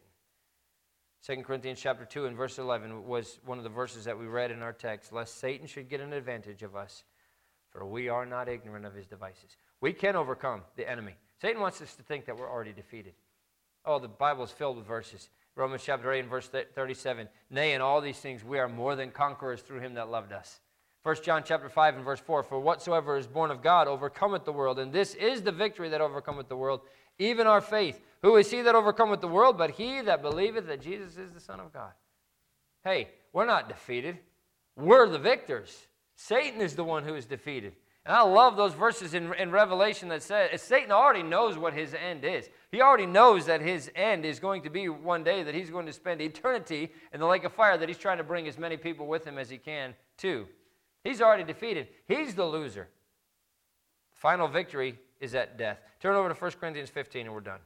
2 1.26 1.38
Corinthians 1.38 1.80
chapter 1.82 2.04
2 2.04 2.26
and 2.26 2.36
verse 2.36 2.60
11 2.60 3.08
was 3.08 3.40
one 3.46 3.58
of 3.58 3.64
the 3.64 3.70
verses 3.70 4.04
that 4.04 4.20
we 4.20 4.26
read 4.26 4.52
in 4.52 4.62
our 4.62 4.74
text, 4.74 5.14
lest 5.14 5.38
Satan 5.40 5.66
should 5.68 5.90
get 5.90 6.02
an 6.02 6.12
advantage 6.12 6.64
of 6.64 6.76
us, 6.76 7.06
for 7.72 7.86
we 7.86 8.10
are 8.10 8.26
not 8.26 8.50
ignorant 8.50 8.86
of 8.86 8.94
his 8.94 9.08
devices. 9.08 9.56
We 9.80 9.94
can 9.94 10.18
overcome 10.18 10.64
the 10.76 10.90
enemy. 10.90 11.14
Satan 11.42 11.62
wants 11.62 11.82
us 11.82 11.94
to 11.96 12.04
think 12.04 12.26
that 12.26 12.38
we're 12.38 12.52
already 12.52 12.74
defeated. 12.74 13.14
Oh, 13.86 14.00
the 14.00 14.10
Bible 14.10 14.44
is 14.44 14.52
filled 14.52 14.76
with 14.76 14.86
verses. 14.86 15.30
Romans 15.56 15.84
chapter 15.86 16.12
8 16.12 16.20
and 16.22 16.30
verse 16.30 16.50
37. 16.76 17.30
Nay, 17.50 17.74
in 17.74 17.80
all 17.80 18.02
these 18.02 18.18
things 18.20 18.44
we 18.44 18.60
are 18.60 18.68
more 18.68 18.98
than 18.98 19.10
conquerors 19.10 19.62
through 19.62 19.80
him 19.80 19.94
that 19.94 20.10
loved 20.10 20.34
us. 20.34 20.60
1 21.04 21.18
John 21.24 21.44
chapter 21.46 21.70
5 21.70 21.96
and 21.98 22.06
verse 22.06 22.20
4, 22.22 22.44
for 22.44 22.60
whatsoever 22.60 23.16
is 23.18 23.28
born 23.28 23.52
of 23.52 23.62
God 23.62 23.88
overcometh 23.88 24.44
the 24.46 24.54
world, 24.54 24.80
and 24.80 24.92
this 24.92 25.16
is 25.16 25.42
the 25.42 25.52
victory 25.54 25.88
that 25.90 26.00
overcometh 26.02 26.48
the 26.50 26.56
world, 26.56 26.82
even 27.20 27.48
our 27.48 27.62
faith. 27.62 28.00
Who 28.22 28.38
is 28.38 28.50
he 28.50 28.62
that 28.62 28.76
overcometh 28.76 29.22
the 29.22 29.28
world, 29.28 29.58
but 29.58 29.72
he 29.72 30.02
that 30.02 30.22
believeth 30.22 30.68
that 30.68 30.82
Jesus 30.82 31.18
is 31.18 31.32
the 31.32 31.40
Son 31.42 31.60
of 31.60 31.74
God? 31.74 31.92
Hey, 32.84 33.10
we're 33.34 33.46
not 33.46 33.68
defeated. 33.70 34.18
We're 34.78 35.08
the 35.10 35.20
victors. 35.20 35.88
Satan 36.16 36.62
is 36.62 36.76
the 36.76 36.84
one 36.84 37.04
who 37.04 37.16
is 37.16 37.26
defeated. 37.26 37.74
And 38.06 38.16
I 38.16 38.22
love 38.22 38.58
those 38.58 38.74
verses 38.74 39.14
in, 39.14 39.34
in 39.36 39.52
Revelation 39.52 40.10
that 40.10 40.22
says 40.24 40.62
Satan 40.62 40.92
already 40.92 41.24
knows 41.24 41.58
what 41.58 41.74
his 41.74 41.94
end 41.94 42.26
is. 42.26 42.50
He 42.72 42.82
already 42.82 43.06
knows 43.06 43.46
that 43.46 43.62
his 43.62 43.90
end 43.96 44.26
is 44.26 44.40
going 44.40 44.64
to 44.64 44.70
be 44.70 44.90
one 44.90 45.24
day 45.24 45.44
that 45.44 45.56
he's 45.56 45.70
going 45.70 45.86
to 45.86 45.94
spend 45.94 46.20
eternity 46.22 46.92
in 47.14 47.20
the 47.20 47.26
lake 47.26 47.46
of 47.46 47.54
fire 47.54 47.78
that 47.78 47.88
he's 47.88 47.98
trying 47.98 48.18
to 48.18 48.24
bring 48.24 48.48
as 48.48 48.58
many 48.58 48.76
people 48.76 49.08
with 49.08 49.26
him 49.26 49.38
as 49.38 49.50
he 49.50 49.58
can 49.58 49.94
to. 50.18 50.46
He's 51.04 51.22
already 51.22 51.46
defeated. 51.46 51.88
He's 52.08 52.36
the 52.36 52.46
loser. 52.46 52.88
Final 54.12 54.50
victory 54.50 54.98
is 55.24 55.34
at 55.36 55.58
death. 55.58 55.80
Turn 56.02 56.16
over 56.16 56.28
to 56.30 56.36
1 56.36 56.52
Corinthians 56.60 56.90
15 56.90 57.28
and 57.28 57.34
we're 57.34 57.40
done. 57.40 57.60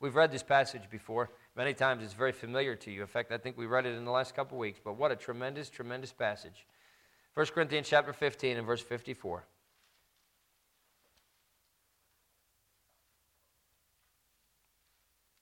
We've 0.00 0.16
read 0.16 0.32
this 0.32 0.42
passage 0.42 0.80
before. 0.90 1.28
Many 1.54 1.74
times 1.74 2.02
it's 2.02 2.14
very 2.14 2.32
familiar 2.32 2.74
to 2.76 2.90
you. 2.90 3.02
In 3.02 3.06
fact, 3.06 3.30
I 3.30 3.36
think 3.38 3.56
we 3.58 3.66
read 3.66 3.84
it 3.86 3.94
in 3.94 4.04
the 4.06 4.10
last 4.10 4.34
couple 4.34 4.56
weeks, 4.58 4.80
but 4.82 4.96
what 4.96 5.12
a 5.12 5.16
tremendous, 5.16 5.68
tremendous 5.68 6.12
passage. 6.14 6.66
1 7.34 7.46
Corinthians 7.48 7.86
chapter 7.90 8.10
15 8.12 8.56
and 8.56 8.66
verse 8.66 8.80
54. 8.80 9.44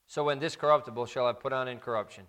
So 0.08 0.24
when 0.24 0.40
this 0.40 0.56
corruptible 0.56 1.06
shall 1.06 1.26
have 1.28 1.38
put 1.40 1.52
on 1.52 1.68
incorruption, 1.68 2.24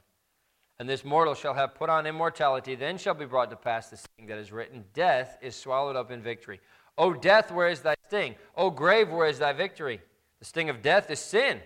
and 0.80 0.88
this 0.90 1.04
mortal 1.06 1.34
shall 1.36 1.54
have 1.56 1.74
put 1.76 1.90
on 1.90 2.06
immortality, 2.06 2.76
then 2.76 2.98
shall 3.00 3.14
be 3.16 3.26
brought 3.26 3.50
to 3.50 3.56
pass 3.56 3.90
the 3.90 3.98
saying 3.98 4.28
that 4.30 4.38
is 4.38 4.52
written 4.52 4.84
Death 4.94 5.38
is 5.42 5.56
swallowed 5.56 5.96
up 5.96 6.12
in 6.12 6.22
victory. 6.22 6.60
O 6.98 7.14
death, 7.14 7.52
where 7.52 7.68
is 7.70 7.82
thy 7.82 7.96
sting? 8.08 8.36
O 8.56 8.70
grave, 8.70 9.10
where 9.12 9.28
is 9.28 9.40
thy 9.40 9.54
victory? 9.54 10.02
The 10.40 10.46
sting 10.46 10.70
of 10.70 10.82
death 10.82 11.10
is 11.10 11.20
sin, 11.20 11.60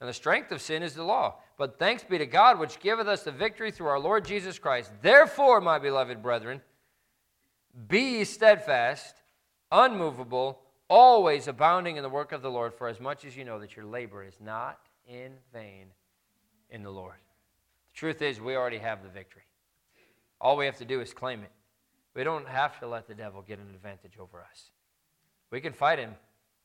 and 0.00 0.08
the 0.08 0.12
strength 0.14 0.52
of 0.52 0.60
sin 0.60 0.82
is 0.82 0.94
the 0.94 1.04
law. 1.04 1.36
But 1.56 1.78
thanks 1.78 2.04
be 2.04 2.18
to 2.18 2.26
God, 2.26 2.58
which 2.58 2.78
giveth 2.78 3.06
us 3.08 3.24
the 3.24 3.32
victory 3.32 3.70
through 3.70 3.88
our 3.88 3.98
Lord 3.98 4.24
Jesus 4.24 4.58
Christ. 4.58 4.92
Therefore, 5.02 5.60
my 5.60 5.78
beloved 5.78 6.22
brethren, 6.22 6.60
be 7.88 8.18
ye 8.18 8.24
steadfast, 8.24 9.16
unmovable, 9.72 10.60
always 10.88 11.48
abounding 11.48 11.96
in 11.96 12.02
the 12.02 12.08
work 12.08 12.32
of 12.32 12.42
the 12.42 12.50
Lord, 12.50 12.74
for 12.74 12.88
as 12.88 13.00
much 13.00 13.24
as 13.24 13.36
you 13.36 13.44
know 13.44 13.58
that 13.58 13.76
your 13.76 13.84
labor 13.84 14.22
is 14.22 14.36
not 14.40 14.78
in 15.08 15.32
vain 15.52 15.86
in 16.70 16.82
the 16.82 16.90
Lord. 16.90 17.16
The 17.92 17.98
truth 17.98 18.22
is, 18.22 18.40
we 18.40 18.54
already 18.54 18.78
have 18.78 19.02
the 19.02 19.08
victory. 19.08 19.42
All 20.40 20.56
we 20.56 20.66
have 20.66 20.76
to 20.76 20.84
do 20.84 21.00
is 21.00 21.12
claim 21.12 21.40
it. 21.40 21.50
We 22.18 22.24
don't 22.24 22.48
have 22.48 22.80
to 22.80 22.88
let 22.88 23.06
the 23.06 23.14
devil 23.14 23.42
get 23.42 23.60
an 23.60 23.68
advantage 23.72 24.18
over 24.18 24.40
us. 24.40 24.72
We 25.52 25.60
can 25.60 25.72
fight 25.72 26.00
him 26.00 26.16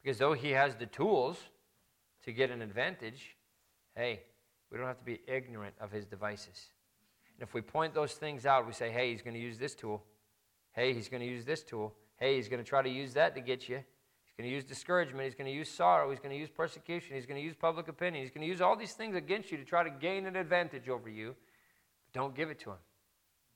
because 0.01 0.17
though 0.17 0.33
he 0.33 0.49
has 0.49 0.73
the 0.73 0.87
tools 0.87 1.37
to 2.25 2.31
get 2.33 2.49
an 2.49 2.63
advantage, 2.63 3.35
hey, 3.95 4.21
we 4.71 4.79
don't 4.79 4.87
have 4.87 4.97
to 4.97 5.05
be 5.05 5.19
ignorant 5.27 5.75
of 5.79 5.91
his 5.91 6.07
devices. 6.07 6.69
And 7.37 7.43
if 7.47 7.53
we 7.53 7.61
point 7.61 7.93
those 7.93 8.13
things 8.13 8.47
out, 8.47 8.65
we 8.65 8.73
say, 8.73 8.89
hey, 8.89 9.11
he's 9.11 9.21
going 9.21 9.35
to 9.35 9.39
use 9.39 9.59
this 9.59 9.75
tool. 9.75 10.03
Hey, 10.71 10.91
he's 10.91 11.07
going 11.07 11.21
to 11.21 11.29
use 11.29 11.45
this 11.45 11.61
tool. 11.61 11.93
Hey, 12.15 12.37
he's 12.37 12.49
going 12.49 12.63
to 12.63 12.67
try 12.67 12.81
to 12.81 12.89
use 12.89 13.13
that 13.13 13.35
to 13.35 13.39
get 13.39 13.69
you. 13.69 13.75
He's 13.75 14.33
going 14.35 14.49
to 14.49 14.55
use 14.55 14.63
discouragement. 14.63 15.25
He's 15.25 15.35
going 15.35 15.45
to 15.45 15.53
use 15.55 15.69
sorrow. 15.69 16.09
He's 16.09 16.17
going 16.19 16.33
to 16.33 16.39
use 16.45 16.49
persecution. 16.49 17.13
He's 17.15 17.27
going 17.27 17.39
to 17.39 17.45
use 17.45 17.53
public 17.55 17.89
opinion. 17.89 18.23
He's 18.23 18.31
going 18.31 18.41
to 18.41 18.49
use 18.51 18.59
all 18.61 18.75
these 18.75 18.93
things 18.93 19.15
against 19.15 19.51
you 19.51 19.59
to 19.59 19.63
try 19.63 19.83
to 19.83 19.91
gain 19.91 20.25
an 20.25 20.35
advantage 20.35 20.89
over 20.89 21.09
you. 21.09 21.35
But 22.07 22.19
don't 22.19 22.33
give 22.33 22.49
it 22.49 22.57
to 22.61 22.71
him. 22.71 22.77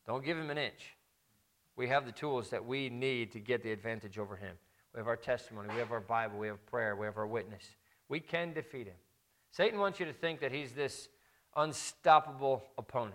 Don't 0.06 0.24
give 0.24 0.38
him 0.38 0.52
an 0.52 0.60
inch. 0.60 0.94
We 1.78 1.88
have 1.90 2.08
the 2.08 2.12
tools 2.12 2.50
that 2.50 2.66
we 2.66 2.90
need 2.90 3.32
to 3.34 3.40
get 3.40 3.62
the 3.64 3.72
advantage 3.72 4.18
over 4.18 4.36
him. 4.36 4.58
We 4.96 5.00
have 5.00 5.08
our 5.08 5.16
testimony, 5.16 5.70
we 5.70 5.80
have 5.80 5.92
our 5.92 6.00
Bible, 6.02 6.40
we 6.40 6.48
have 6.48 6.66
prayer, 6.66 6.96
we 6.96 7.06
have 7.06 7.18
our 7.18 7.28
witness. 7.28 7.64
We 8.10 8.20
can 8.20 8.52
defeat 8.54 8.88
him. 8.88 8.96
Satan 9.52 9.80
wants 9.80 10.00
you 10.00 10.08
to 10.08 10.14
think 10.14 10.40
that 10.42 10.52
he's 10.52 10.72
this 10.72 11.08
unstoppable 11.56 12.64
opponent. 12.80 13.14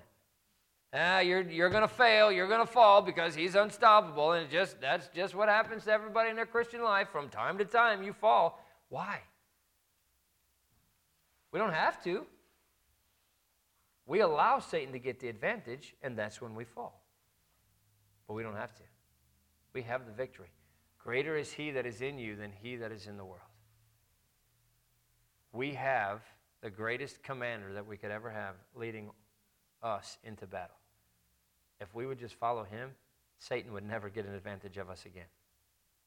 Ah, 0.94 1.20
you're, 1.20 1.40
you're 1.40 1.70
going 1.70 1.82
to 1.82 1.92
fail, 1.92 2.30
you're 2.30 2.46
going 2.46 2.64
to 2.64 2.72
fall 2.72 3.02
because 3.02 3.34
he's 3.34 3.56
unstoppable. 3.56 4.32
And 4.32 4.48
just 4.48 4.80
that's 4.80 5.08
just 5.08 5.34
what 5.34 5.48
happens 5.48 5.84
to 5.84 5.92
everybody 5.92 6.30
in 6.30 6.36
their 6.36 6.46
Christian 6.46 6.84
life. 6.84 7.08
From 7.10 7.28
time 7.30 7.58
to 7.58 7.64
time, 7.64 8.04
you 8.04 8.12
fall. 8.12 8.64
Why? 8.90 9.18
We 11.50 11.58
don't 11.58 11.72
have 11.72 12.02
to. 12.04 12.26
We 14.06 14.20
allow 14.20 14.60
Satan 14.60 14.92
to 14.92 14.98
get 15.00 15.18
the 15.18 15.28
advantage, 15.28 15.94
and 16.02 16.16
that's 16.16 16.40
when 16.40 16.54
we 16.54 16.64
fall. 16.64 17.01
But 18.26 18.34
we 18.34 18.42
don't 18.42 18.56
have 18.56 18.74
to. 18.76 18.82
We 19.72 19.82
have 19.82 20.06
the 20.06 20.12
victory. 20.12 20.48
Greater 20.98 21.36
is 21.36 21.52
he 21.52 21.70
that 21.72 21.86
is 21.86 22.00
in 22.02 22.18
you 22.18 22.36
than 22.36 22.52
he 22.52 22.76
that 22.76 22.92
is 22.92 23.06
in 23.06 23.16
the 23.16 23.24
world. 23.24 23.40
We 25.52 25.72
have 25.74 26.22
the 26.62 26.70
greatest 26.70 27.22
commander 27.22 27.72
that 27.74 27.86
we 27.86 27.96
could 27.96 28.10
ever 28.10 28.30
have 28.30 28.54
leading 28.74 29.10
us 29.82 30.18
into 30.22 30.46
battle. 30.46 30.76
If 31.80 31.92
we 31.94 32.06
would 32.06 32.18
just 32.18 32.34
follow 32.36 32.62
him, 32.64 32.90
Satan 33.38 33.72
would 33.72 33.84
never 33.84 34.08
get 34.08 34.24
an 34.24 34.34
advantage 34.34 34.76
of 34.78 34.88
us 34.88 35.04
again. 35.04 35.26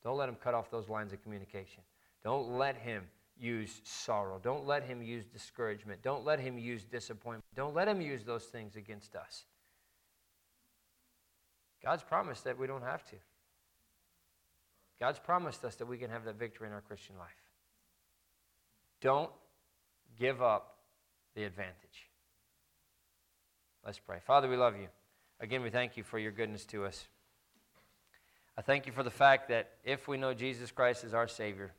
Don't 0.04 0.18
let 0.18 0.30
him 0.30 0.36
cut 0.36 0.54
off 0.54 0.72
those 0.72 0.88
lines 0.88 1.12
of 1.12 1.22
communication. 1.22 1.82
Don't 2.24 2.58
let 2.58 2.78
him 2.78 3.04
use 3.38 3.82
sorrow. 3.84 4.40
Don't 4.42 4.66
let 4.66 4.84
him 4.84 5.04
use 5.04 5.26
discouragement. 5.26 6.02
Don't 6.02 6.24
let 6.24 6.40
him 6.40 6.58
use 6.58 6.86
disappointment. 6.86 7.44
Don't 7.54 7.74
let 7.76 7.90
him 7.90 8.00
use 8.00 8.24
those 8.24 8.46
things 8.46 8.78
against 8.78 9.16
us. 9.16 9.46
God's 11.86 12.02
promised 12.04 12.46
that 12.46 12.58
we 12.58 12.66
don't 12.66 12.82
have 12.84 13.06
to. 13.12 13.16
God's 15.00 15.20
promised 15.20 15.64
us 15.64 15.76
that 15.76 15.86
we 15.86 16.00
can 16.00 16.10
have 16.10 16.26
that 16.26 16.40
victory 16.40 16.68
in 16.68 16.74
our 16.74 16.82
Christian 16.82 17.16
life. 17.20 17.30
Don't 19.02 19.30
give 20.18 20.42
up 20.42 20.78
the 21.36 21.44
advantage. 21.44 22.10
Let's 23.86 24.00
pray. 24.00 24.18
Father, 24.26 24.50
we 24.50 24.58
love 24.58 24.76
you. 24.78 24.88
Again, 25.40 25.62
we 25.62 25.70
thank 25.70 25.96
you 25.96 26.02
for 26.02 26.18
your 26.18 26.32
goodness 26.32 26.66
to 26.68 26.86
us. 26.86 27.06
I 28.58 28.62
thank 28.64 28.88
you 28.88 28.92
for 28.94 29.04
the 29.04 29.12
fact 29.12 29.50
that 29.50 29.70
if 29.84 30.08
we 30.08 30.18
know 30.18 30.34
Jesus 30.34 30.72
Christ 30.72 31.04
is 31.04 31.14
our 31.14 31.28
Savior, 31.28 31.72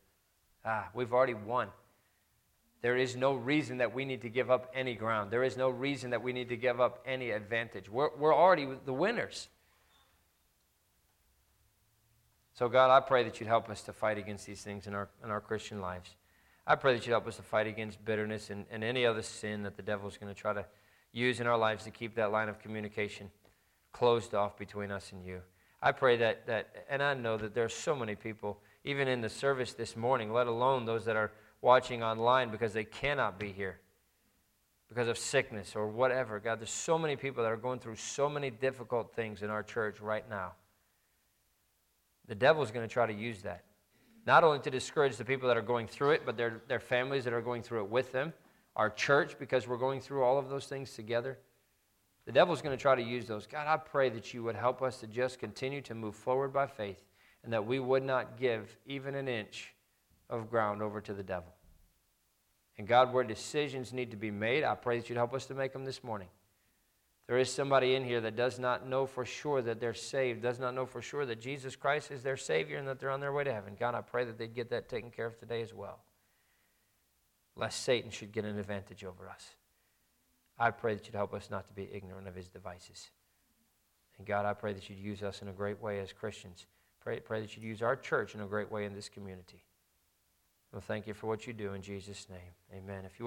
ah, 0.65 0.89
we've 0.95 1.13
already 1.13 1.35
won. 1.35 1.67
There 2.83 2.97
is 2.97 3.17
no 3.17 3.35
reason 3.35 3.79
that 3.79 3.93
we 3.93 4.05
need 4.05 4.21
to 4.23 4.29
give 4.29 4.53
up 4.53 4.71
any 4.73 4.95
ground. 4.95 5.33
There 5.33 5.43
is 5.43 5.57
no 5.57 5.69
reason 5.71 6.11
that 6.11 6.23
we 6.23 6.33
need 6.33 6.51
to 6.51 6.57
give 6.57 6.81
up 6.81 7.03
any 7.07 7.31
advantage. 7.33 7.89
We're, 7.89 8.11
we're 8.17 8.35
already 8.35 8.69
the 8.85 8.93
winners. 8.93 9.49
So, 12.59 12.71
God, 12.71 12.91
I 12.91 13.01
pray 13.01 13.23
that 13.25 13.39
you'd 13.39 13.51
help 13.51 13.69
us 13.69 13.83
to 13.83 13.93
fight 13.93 14.17
against 14.17 14.47
these 14.47 14.63
things 14.63 14.87
in 14.87 14.95
our, 14.95 15.11
in 15.23 15.31
our 15.31 15.43
Christian 15.43 15.83
lives. 15.83 16.17
I 16.67 16.75
pray 16.75 16.95
that 16.95 17.05
you'd 17.07 17.13
help 17.13 17.27
us 17.29 17.37
to 17.37 17.43
fight 17.43 17.67
against 17.67 18.03
bitterness 18.03 18.49
and, 18.49 18.65
and 18.71 18.83
any 18.83 19.05
other 19.05 19.21
sin 19.21 19.63
that 19.65 19.77
the 19.77 19.83
devil's 19.83 20.17
going 20.17 20.35
to 20.35 20.41
try 20.41 20.55
to 20.55 20.65
use 21.13 21.39
in 21.39 21.47
our 21.47 21.59
lives 21.59 21.85
to 21.85 21.91
keep 21.91 22.15
that 22.15 22.33
line 22.33 22.49
of 22.49 22.59
communication 22.59 23.31
closed 23.93 24.35
off 24.35 24.57
between 24.59 24.91
us 24.91 25.13
and 25.13 25.23
you. 25.23 25.43
I 25.83 25.93
pray 25.93 26.17
that, 26.17 26.47
that 26.47 26.69
and 26.89 27.03
I 27.03 27.13
know 27.13 27.37
that 27.37 27.53
there 27.55 27.65
are 27.65 27.69
so 27.69 27.95
many 27.95 28.15
people, 28.15 28.59
even 28.85 29.07
in 29.07 29.21
the 29.21 29.29
service 29.29 29.75
this 29.75 29.95
morning, 29.95 30.33
let 30.33 30.47
alone 30.47 30.87
those 30.87 31.05
that 31.05 31.15
are 31.15 31.33
watching 31.61 32.03
online 32.03 32.49
because 32.49 32.73
they 32.73 32.85
cannot 32.85 33.39
be 33.39 33.53
here 33.53 33.77
because 34.89 35.09
of 35.09 35.19
sickness 35.19 35.77
or 35.77 35.89
whatever. 35.89 36.41
God, 36.41 36.61
there's 36.61 36.71
so 36.71 36.99
many 36.99 37.17
people 37.17 37.43
that 37.43 37.53
are 37.53 37.57
going 37.59 37.81
through 37.81 37.97
so 37.97 38.31
many 38.31 38.49
difficult 38.49 39.13
things 39.15 39.43
in 39.43 39.51
our 39.51 39.63
church 39.63 40.01
right 40.01 40.25
now. 40.31 40.53
The 42.29 42.35
devil's 42.35 42.71
going 42.71 42.87
to 42.87 42.93
try 42.93 43.07
to 43.07 43.13
use 43.13 43.43
that, 43.43 43.65
not 44.27 44.43
only 44.43 44.59
to 44.61 44.71
discourage 44.71 45.17
the 45.17 45.25
people 45.25 45.47
that 45.49 45.57
are 45.57 45.63
going 45.63 45.87
through 45.87 46.11
it, 46.13 46.23
but 46.27 46.37
their, 46.37 46.61
their 46.69 46.81
families 46.81 47.25
that 47.25 47.33
are 47.33 47.41
going 47.41 47.63
through 47.63 47.85
it 47.85 47.91
with 47.91 48.11
them, 48.13 48.33
our 48.75 48.91
church, 48.91 49.39
because 49.39 49.69
we're 49.69 49.77
going 49.77 50.01
through 50.01 50.23
all 50.25 50.37
of 50.39 50.49
those 50.49 50.67
things 50.67 50.93
together. 50.95 51.39
The 52.27 52.33
devil's 52.33 52.61
going 52.61 52.77
to 52.77 52.81
try 52.81 52.97
to 52.97 53.03
use 53.03 53.27
those. 53.29 53.47
God, 53.47 53.69
I 53.69 53.77
pray 53.77 54.09
that 54.11 54.35
you 54.35 54.43
would 54.43 54.57
help 54.57 54.83
us 54.83 54.99
to 55.01 55.07
just 55.07 55.39
continue 55.39 55.81
to 55.83 55.95
move 55.95 56.17
forward 56.17 56.53
by 56.53 56.67
faith 56.67 57.05
and 57.45 57.53
that 57.53 57.65
we 57.65 57.79
would 57.79 58.03
not 58.03 58.37
give 58.37 58.77
even 58.87 59.15
an 59.15 59.29
inch 59.29 59.73
of 60.29 60.51
ground 60.51 60.83
over 60.83 61.01
to 61.01 61.15
the 61.15 61.23
devil. 61.23 61.55
And 62.79 62.89
God, 62.89 63.13
where 63.15 63.23
decisions 63.23 63.93
need 63.93 64.11
to 64.11 64.17
be 64.17 64.33
made, 64.33 64.65
I 64.65 64.75
pray 64.75 64.99
that 64.99 65.09
you'd 65.09 65.17
help 65.17 65.33
us 65.33 65.47
to 65.47 65.55
make 65.55 65.73
them 65.73 65.85
this 65.85 66.03
morning. 66.03 66.29
There 67.27 67.39
is 67.39 67.51
somebody 67.53 67.97
in 67.97 68.05
here 68.05 68.21
that 68.21 68.37
does 68.37 68.59
not 68.59 68.87
know 68.87 69.05
for 69.05 69.25
sure 69.25 69.61
that 69.63 69.81
they're 69.81 69.95
saved, 69.95 70.43
does 70.43 70.61
not 70.61 70.75
know 70.75 70.87
for 70.87 71.03
sure 71.03 71.27
that 71.27 71.41
Jesus 71.41 71.75
Christ 71.75 72.13
is 72.13 72.23
their 72.23 72.37
Savior 72.37 72.79
and 72.79 72.87
that 72.87 73.01
they're 73.01 73.11
on 73.11 73.19
their 73.21 73.33
way 73.33 73.43
to 73.43 73.53
heaven. 73.53 73.77
God, 73.79 73.97
I 73.97 74.01
pray 74.03 74.25
that 74.25 74.39
they'd 74.39 74.55
get 74.55 74.71
that 74.71 74.89
taken 74.89 75.11
care 75.11 75.27
of 75.27 75.37
today 75.39 75.61
as 75.61 75.75
well, 75.75 75.99
lest 77.57 77.83
Satan 77.83 78.13
should 78.13 78.31
get 78.31 78.45
an 78.45 78.57
advantage 78.59 79.03
over 79.05 79.29
us. 79.29 79.57
I 80.57 80.71
pray 80.71 80.95
that 80.95 81.07
you'd 81.07 81.17
help 81.17 81.35
us 81.35 81.51
not 81.51 81.67
to 81.67 81.73
be 81.75 81.89
ignorant 81.93 82.29
of 82.29 82.35
his 82.37 82.49
devices. 82.49 83.11
And 84.19 84.27
God, 84.27 84.47
I 84.47 84.55
pray 84.55 84.73
that 84.73 84.89
you'd 84.89 84.99
use 85.01 85.23
us 85.25 85.43
in 85.43 85.49
a 85.49 85.53
great 85.53 85.83
way 85.83 85.99
as 85.99 86.13
Christians. 86.13 86.67
Pray, 87.01 87.19
pray 87.19 87.41
that 87.41 87.57
you'd 87.57 87.67
use 87.67 87.83
our 87.83 87.97
church 87.97 88.37
in 88.37 88.41
a 88.41 88.47
great 88.47 88.71
way 88.71 88.85
in 88.85 88.95
this 88.95 89.09
community. 89.09 89.65
Well, 90.73 90.81
thank 90.81 91.07
you 91.09 91.15
for 91.15 91.27
what 91.27 91.47
you 91.47 91.53
do 91.53 91.73
in 91.75 91.83
Jesus' 91.83 92.29
name. 92.31 92.53
Amen. 92.73 93.05
If 93.05 93.19
you 93.19 93.25